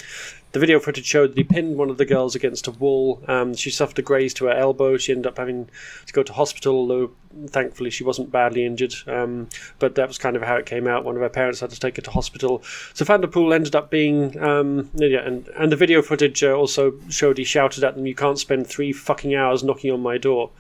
the 0.54 0.60
video 0.60 0.80
footage 0.80 1.06
showed 1.06 1.32
that 1.32 1.38
he 1.38 1.44
pinned 1.44 1.78
one 1.78 1.90
of 1.90 1.98
the 1.98 2.06
girls 2.06 2.36
against 2.36 2.68
a 2.68 2.72
wall. 2.72 3.22
Um, 3.28 3.54
she 3.56 3.70
suffered 3.70 4.00
a 4.00 4.02
graze 4.02 4.34
to 4.36 4.46
her 4.46 4.52
elbow. 4.54 4.98
She 4.98 5.12
ended 5.12 5.28
up 5.28 5.38
having 5.38 5.70
to 6.06 6.14
go 6.14 6.24
to 6.24 6.34
hospital, 6.34 6.76
although 6.76 7.12
thankfully 7.48 7.90
she 7.90 8.04
wasn't 8.04 8.32
badly 8.32 8.66
injured. 8.66 8.94
Um, 9.08 9.50
but 9.80 9.96
that 9.96 10.08
was 10.08 10.18
kind 10.18 10.36
of 10.36 10.42
how 10.42 10.56
it 10.56 10.66
came 10.66 10.88
out. 10.88 11.04
One 11.04 11.16
of 11.16 11.22
her 11.22 11.30
parents 11.30 11.60
had 11.60 11.70
to 11.72 11.80
take 11.80 11.98
her 11.98 12.02
to 12.04 12.12
hospital. 12.12 12.64
So 12.94 13.04
Van 13.06 13.22
der 13.22 13.28
Poel 13.28 13.54
ended 13.54 13.76
up 13.76 13.90
being, 13.90 14.40
um, 14.42 14.90
yeah, 14.96 15.20
and, 15.20 15.48
and 15.50 15.72
the 15.72 15.76
video 15.76 16.02
footage 16.02 16.44
uh, 16.44 16.54
also 16.54 16.94
showed 17.10 17.38
he 17.38 17.44
shouted 17.44 17.84
at 17.84 17.96
them, 17.96 18.06
"You 18.06 18.16
can't 18.16 18.40
spend 18.40 18.68
three 18.68 18.94
fucking 18.94 19.36
hours 19.36 19.64
knocking 19.64 19.92
on 19.92 20.02
my 20.02 20.18
door." 20.18 20.52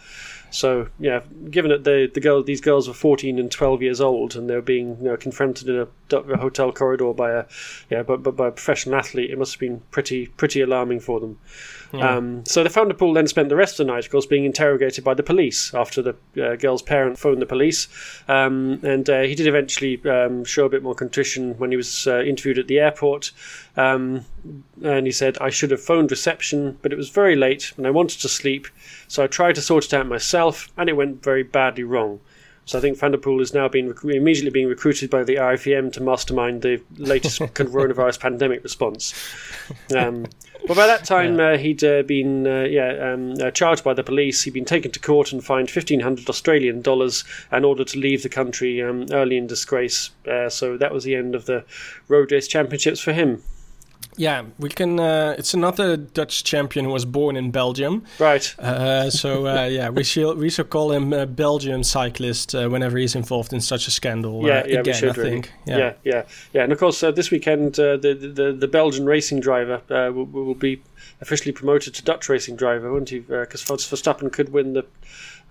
So 0.49 0.87
yeah, 0.99 1.21
given 1.49 1.69
that 1.69 1.83
the 1.83 2.09
the 2.13 2.19
girl 2.19 2.43
these 2.43 2.61
girls 2.61 2.87
were 2.87 2.93
fourteen 2.93 3.39
and 3.39 3.51
twelve 3.51 3.81
years 3.81 3.99
old 3.99 4.35
and 4.35 4.49
they 4.49 4.55
were 4.55 4.61
being 4.61 4.97
you 4.97 5.09
know, 5.09 5.17
confronted 5.17 5.67
in 5.67 5.75
a, 5.75 6.15
a 6.15 6.37
hotel 6.37 6.71
corridor 6.71 7.13
by 7.13 7.31
a 7.31 7.45
yeah 7.89 8.03
but, 8.03 8.23
but 8.23 8.35
by 8.35 8.47
a 8.47 8.51
professional 8.51 8.95
athlete, 8.95 9.29
it 9.29 9.37
must 9.37 9.53
have 9.53 9.59
been 9.59 9.81
pretty 9.91 10.27
pretty 10.27 10.61
alarming 10.61 10.99
for 10.99 11.19
them. 11.19 11.39
Um, 11.93 12.45
so 12.45 12.63
the 12.63 12.69
Van 12.69 12.87
der 12.87 12.93
Poel 12.93 13.13
then 13.13 13.27
spent 13.27 13.49
the 13.49 13.55
rest 13.55 13.79
of 13.79 13.87
the 13.87 13.93
night, 13.93 14.05
of 14.05 14.11
course, 14.11 14.25
being 14.25 14.45
interrogated 14.45 15.03
by 15.03 15.13
the 15.13 15.23
police 15.23 15.73
after 15.73 16.01
the 16.01 16.15
uh, 16.41 16.55
girl's 16.55 16.81
parent 16.81 17.17
phoned 17.17 17.41
the 17.41 17.45
police, 17.45 17.87
um, 18.27 18.79
and 18.83 19.09
uh, 19.09 19.21
he 19.21 19.35
did 19.35 19.47
eventually 19.47 20.01
um, 20.09 20.43
show 20.43 20.65
a 20.65 20.69
bit 20.69 20.83
more 20.83 20.95
contrition 20.95 21.57
when 21.57 21.71
he 21.71 21.77
was 21.77 22.07
uh, 22.07 22.21
interviewed 22.21 22.59
at 22.59 22.67
the 22.67 22.79
airport. 22.79 23.31
Um, 23.75 24.25
and 24.83 25.05
he 25.05 25.11
said, 25.11 25.37
"I 25.39 25.49
should 25.49 25.71
have 25.71 25.81
phoned 25.81 26.11
reception, 26.11 26.77
but 26.81 26.91
it 26.91 26.97
was 26.97 27.09
very 27.09 27.35
late 27.35 27.73
and 27.77 27.87
I 27.87 27.91
wanted 27.91 28.19
to 28.21 28.29
sleep, 28.29 28.67
so 29.07 29.23
I 29.23 29.27
tried 29.27 29.55
to 29.55 29.61
sort 29.61 29.85
it 29.85 29.93
out 29.93 30.07
myself, 30.07 30.71
and 30.77 30.89
it 30.89 30.93
went 30.93 31.23
very 31.23 31.43
badly 31.43 31.83
wrong." 31.83 32.19
So 32.67 32.77
I 32.77 32.81
think 32.81 32.97
Van 32.97 33.11
der 33.11 33.17
Poel 33.17 33.41
is 33.41 33.53
now 33.53 33.69
being 33.69 33.91
recru- 33.91 34.13
immediately 34.13 34.51
being 34.51 34.67
recruited 34.67 35.09
by 35.09 35.23
the 35.23 35.35
RIVM 35.35 35.93
to 35.93 36.03
mastermind 36.03 36.63
the 36.63 36.81
latest 36.97 37.39
coronavirus 37.55 38.19
pandemic 38.19 38.63
response. 38.63 39.13
Um, 39.95 40.25
but 40.67 40.75
by 40.75 40.87
that 40.87 41.05
time, 41.05 41.39
uh, 41.39 41.57
he'd 41.57 41.83
uh, 41.83 42.03
been 42.03 42.45
uh, 42.45 42.63
yeah 42.63 43.11
um, 43.13 43.33
uh, 43.41 43.51
charged 43.51 43.83
by 43.83 43.93
the 43.93 44.03
police. 44.03 44.43
He'd 44.43 44.53
been 44.53 44.65
taken 44.65 44.91
to 44.91 44.99
court 44.99 45.31
and 45.31 45.43
fined 45.43 45.71
fifteen 45.71 46.01
hundred 46.01 46.29
Australian 46.29 46.81
dollars 46.81 47.23
in 47.51 47.63
order 47.63 47.83
to 47.83 47.99
leave 47.99 48.23
the 48.23 48.29
country 48.29 48.81
um, 48.81 49.07
early 49.11 49.37
in 49.37 49.47
disgrace. 49.47 50.11
Uh, 50.29 50.49
so 50.49 50.77
that 50.77 50.93
was 50.93 51.03
the 51.03 51.15
end 51.15 51.35
of 51.35 51.45
the 51.45 51.65
road 52.07 52.31
race 52.31 52.47
championships 52.47 52.99
for 52.99 53.13
him. 53.13 53.43
Yeah, 54.17 54.45
we 54.57 54.69
can. 54.69 54.99
Uh, 54.99 55.35
it's 55.37 55.53
another 55.53 55.95
Dutch 55.95 56.43
champion 56.43 56.85
who 56.85 56.91
was 56.91 57.05
born 57.05 57.37
in 57.37 57.51
Belgium. 57.51 58.03
Right. 58.19 58.59
Uh, 58.59 59.11
so 59.11 59.47
uh, 59.47 59.65
yeah, 59.71 59.89
we 59.89 60.03
shall 60.03 60.35
we 60.35 60.49
shall 60.49 60.65
call 60.65 60.91
him 60.91 61.13
a 61.13 61.27
Belgian 61.27 61.83
cyclist 61.83 62.55
uh, 62.55 62.67
whenever 62.67 62.97
he's 62.97 63.15
involved 63.15 63.53
in 63.53 63.61
such 63.61 63.87
a 63.87 63.91
scandal. 63.91 64.45
Yeah, 64.45 64.59
uh, 64.59 64.65
yeah, 64.65 64.79
again, 64.79 64.83
we 64.85 64.93
should 64.93 65.09
I 65.09 65.13
really. 65.13 65.29
think. 65.29 65.51
Yeah. 65.65 65.93
yeah, 66.03 66.23
yeah, 66.51 66.63
And 66.63 66.71
of 66.71 66.79
course, 66.79 67.01
uh, 67.03 67.11
this 67.11 67.29
weekend, 67.29 67.79
uh, 67.79 67.97
the, 67.97 68.13
the 68.13 68.51
the 68.53 68.67
Belgian 68.67 69.05
racing 69.05 69.39
driver 69.39 69.81
uh, 69.89 70.11
will, 70.11 70.25
will 70.25 70.55
be 70.55 70.81
officially 71.21 71.51
promoted 71.51 71.93
to 71.93 72.03
Dutch 72.03 72.27
racing 72.27 72.55
driver, 72.55 72.91
won't 72.91 73.09
he? 73.09 73.19
Because 73.19 73.63
Verstappen 73.63 74.31
could 74.31 74.49
win 74.49 74.73
the 74.73 74.85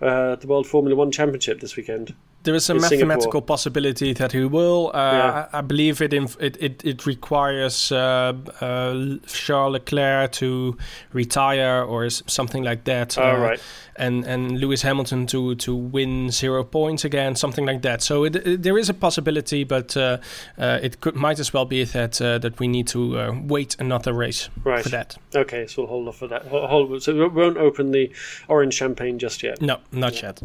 uh, 0.01 0.35
the 0.35 0.47
World 0.47 0.67
Formula 0.67 0.95
One 0.95 1.11
Championship 1.11 1.59
this 1.59 1.75
weekend. 1.75 2.13
There 2.47 2.55
is 2.55 2.69
a 2.69 2.75
in 2.75 2.81
mathematical 2.81 3.21
Singapore. 3.31 3.41
possibility 3.55 4.13
that 4.13 4.31
he 4.31 4.45
will. 4.45 4.91
Uh, 4.93 4.97
Yeah. 5.13 5.47
I, 5.53 5.59
I 5.59 5.61
believe 5.61 6.01
it, 6.05 6.13
inf- 6.13 6.37
it 6.41 6.55
it 6.61 6.81
it 6.85 7.05
requires 7.05 7.91
uh, 7.91 8.33
uh, 8.61 9.17
Charles 9.27 9.73
Leclerc 9.73 10.31
to 10.31 10.77
retire 11.13 11.83
or 11.83 12.09
something 12.09 12.63
like 12.63 12.83
that. 12.83 13.17
Oh, 13.17 13.23
uh, 13.23 13.37
right. 13.49 13.59
And 13.99 14.25
and 14.25 14.59
Lewis 14.59 14.83
Hamilton 14.83 15.25
to 15.27 15.55
to 15.55 15.75
win 15.75 16.29
zero 16.31 16.63
points 16.63 17.05
again, 17.05 17.35
something 17.35 17.67
like 17.67 17.81
that. 17.81 18.01
So 18.01 18.25
it, 18.25 18.35
it- 18.35 18.63
there 18.63 18.77
is 18.79 18.89
a 18.89 18.93
possibility, 18.93 19.65
but 19.65 19.97
uh, 19.97 20.17
uh, 20.57 20.79
it 20.83 20.99
could 21.01 21.15
might 21.15 21.39
as 21.39 21.53
well 21.53 21.65
be 21.65 21.83
that 21.85 22.21
uh, 22.21 22.37
that 22.39 22.59
we 22.59 22.67
need 22.67 22.87
to 22.87 22.99
uh, 23.19 23.31
wait 23.47 23.75
another 23.79 24.13
race 24.13 24.49
Right. 24.65 24.83
for 24.83 24.89
that. 24.89 25.17
Okay, 25.35 25.67
so 25.67 25.81
we'll 25.81 25.89
hold 25.89 26.07
off 26.07 26.17
for 26.17 26.27
that. 26.29 26.45
Ho- 26.47 26.67
Hold, 26.67 27.01
so 27.03 27.13
we 27.13 27.27
won't 27.27 27.57
open 27.57 27.91
the 27.91 28.09
orange 28.47 28.73
champagne 28.77 29.19
just 29.19 29.43
yet. 29.43 29.61
No, 29.61 29.77
not 29.91 30.21
yet. 30.21 30.41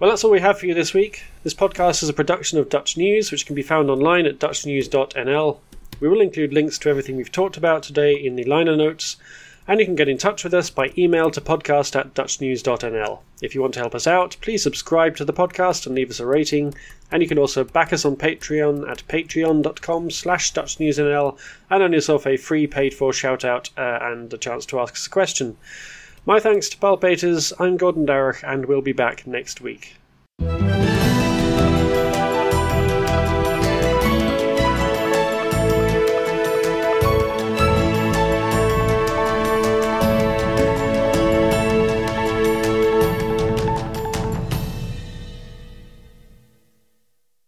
Well, 0.00 0.10
that's 0.10 0.22
all 0.22 0.30
we 0.30 0.38
have 0.38 0.60
for 0.60 0.66
you 0.66 0.74
this 0.74 0.94
week. 0.94 1.24
This 1.42 1.54
podcast 1.54 2.04
is 2.04 2.08
a 2.08 2.12
production 2.12 2.56
of 2.56 2.68
Dutch 2.68 2.96
News, 2.96 3.32
which 3.32 3.46
can 3.46 3.56
be 3.56 3.62
found 3.62 3.90
online 3.90 4.26
at 4.26 4.38
dutchnews.nl. 4.38 5.58
We 5.98 6.08
will 6.08 6.20
include 6.20 6.52
links 6.52 6.78
to 6.78 6.88
everything 6.88 7.16
we've 7.16 7.32
talked 7.32 7.56
about 7.56 7.82
today 7.82 8.14
in 8.14 8.36
the 8.36 8.44
liner 8.44 8.76
notes, 8.76 9.16
and 9.66 9.80
you 9.80 9.86
can 9.86 9.96
get 9.96 10.08
in 10.08 10.16
touch 10.16 10.44
with 10.44 10.54
us 10.54 10.70
by 10.70 10.92
email 10.96 11.32
to 11.32 11.40
podcast 11.40 11.98
at 11.98 12.14
dutchnews.nl. 12.14 13.18
If 13.42 13.56
you 13.56 13.60
want 13.60 13.74
to 13.74 13.80
help 13.80 13.96
us 13.96 14.06
out, 14.06 14.36
please 14.40 14.62
subscribe 14.62 15.16
to 15.16 15.24
the 15.24 15.32
podcast 15.32 15.84
and 15.84 15.96
leave 15.96 16.10
us 16.10 16.20
a 16.20 16.26
rating, 16.26 16.74
and 17.10 17.20
you 17.20 17.26
can 17.26 17.36
also 17.36 17.64
back 17.64 17.92
us 17.92 18.04
on 18.04 18.14
Patreon 18.14 18.88
at 18.88 19.02
patreon.com 19.08 20.12
slash 20.12 20.52
dutchnewsnl 20.52 21.36
and 21.70 21.82
earn 21.82 21.92
yourself 21.92 22.24
a 22.24 22.36
free 22.36 22.68
paid-for 22.68 23.12
shout-out 23.12 23.70
uh, 23.76 23.98
and 24.00 24.32
a 24.32 24.38
chance 24.38 24.64
to 24.66 24.78
ask 24.78 24.94
us 24.94 25.08
a 25.08 25.10
question. 25.10 25.56
My 26.28 26.38
thanks 26.38 26.68
to 26.68 26.76
Paul 26.76 26.98
Peters, 26.98 27.54
I'm 27.58 27.78
Gordon 27.78 28.04
Darroch, 28.04 28.44
and 28.46 28.66
we'll 28.66 28.82
be 28.82 28.92
back 28.92 29.26
next 29.26 29.62
week. 29.62 29.94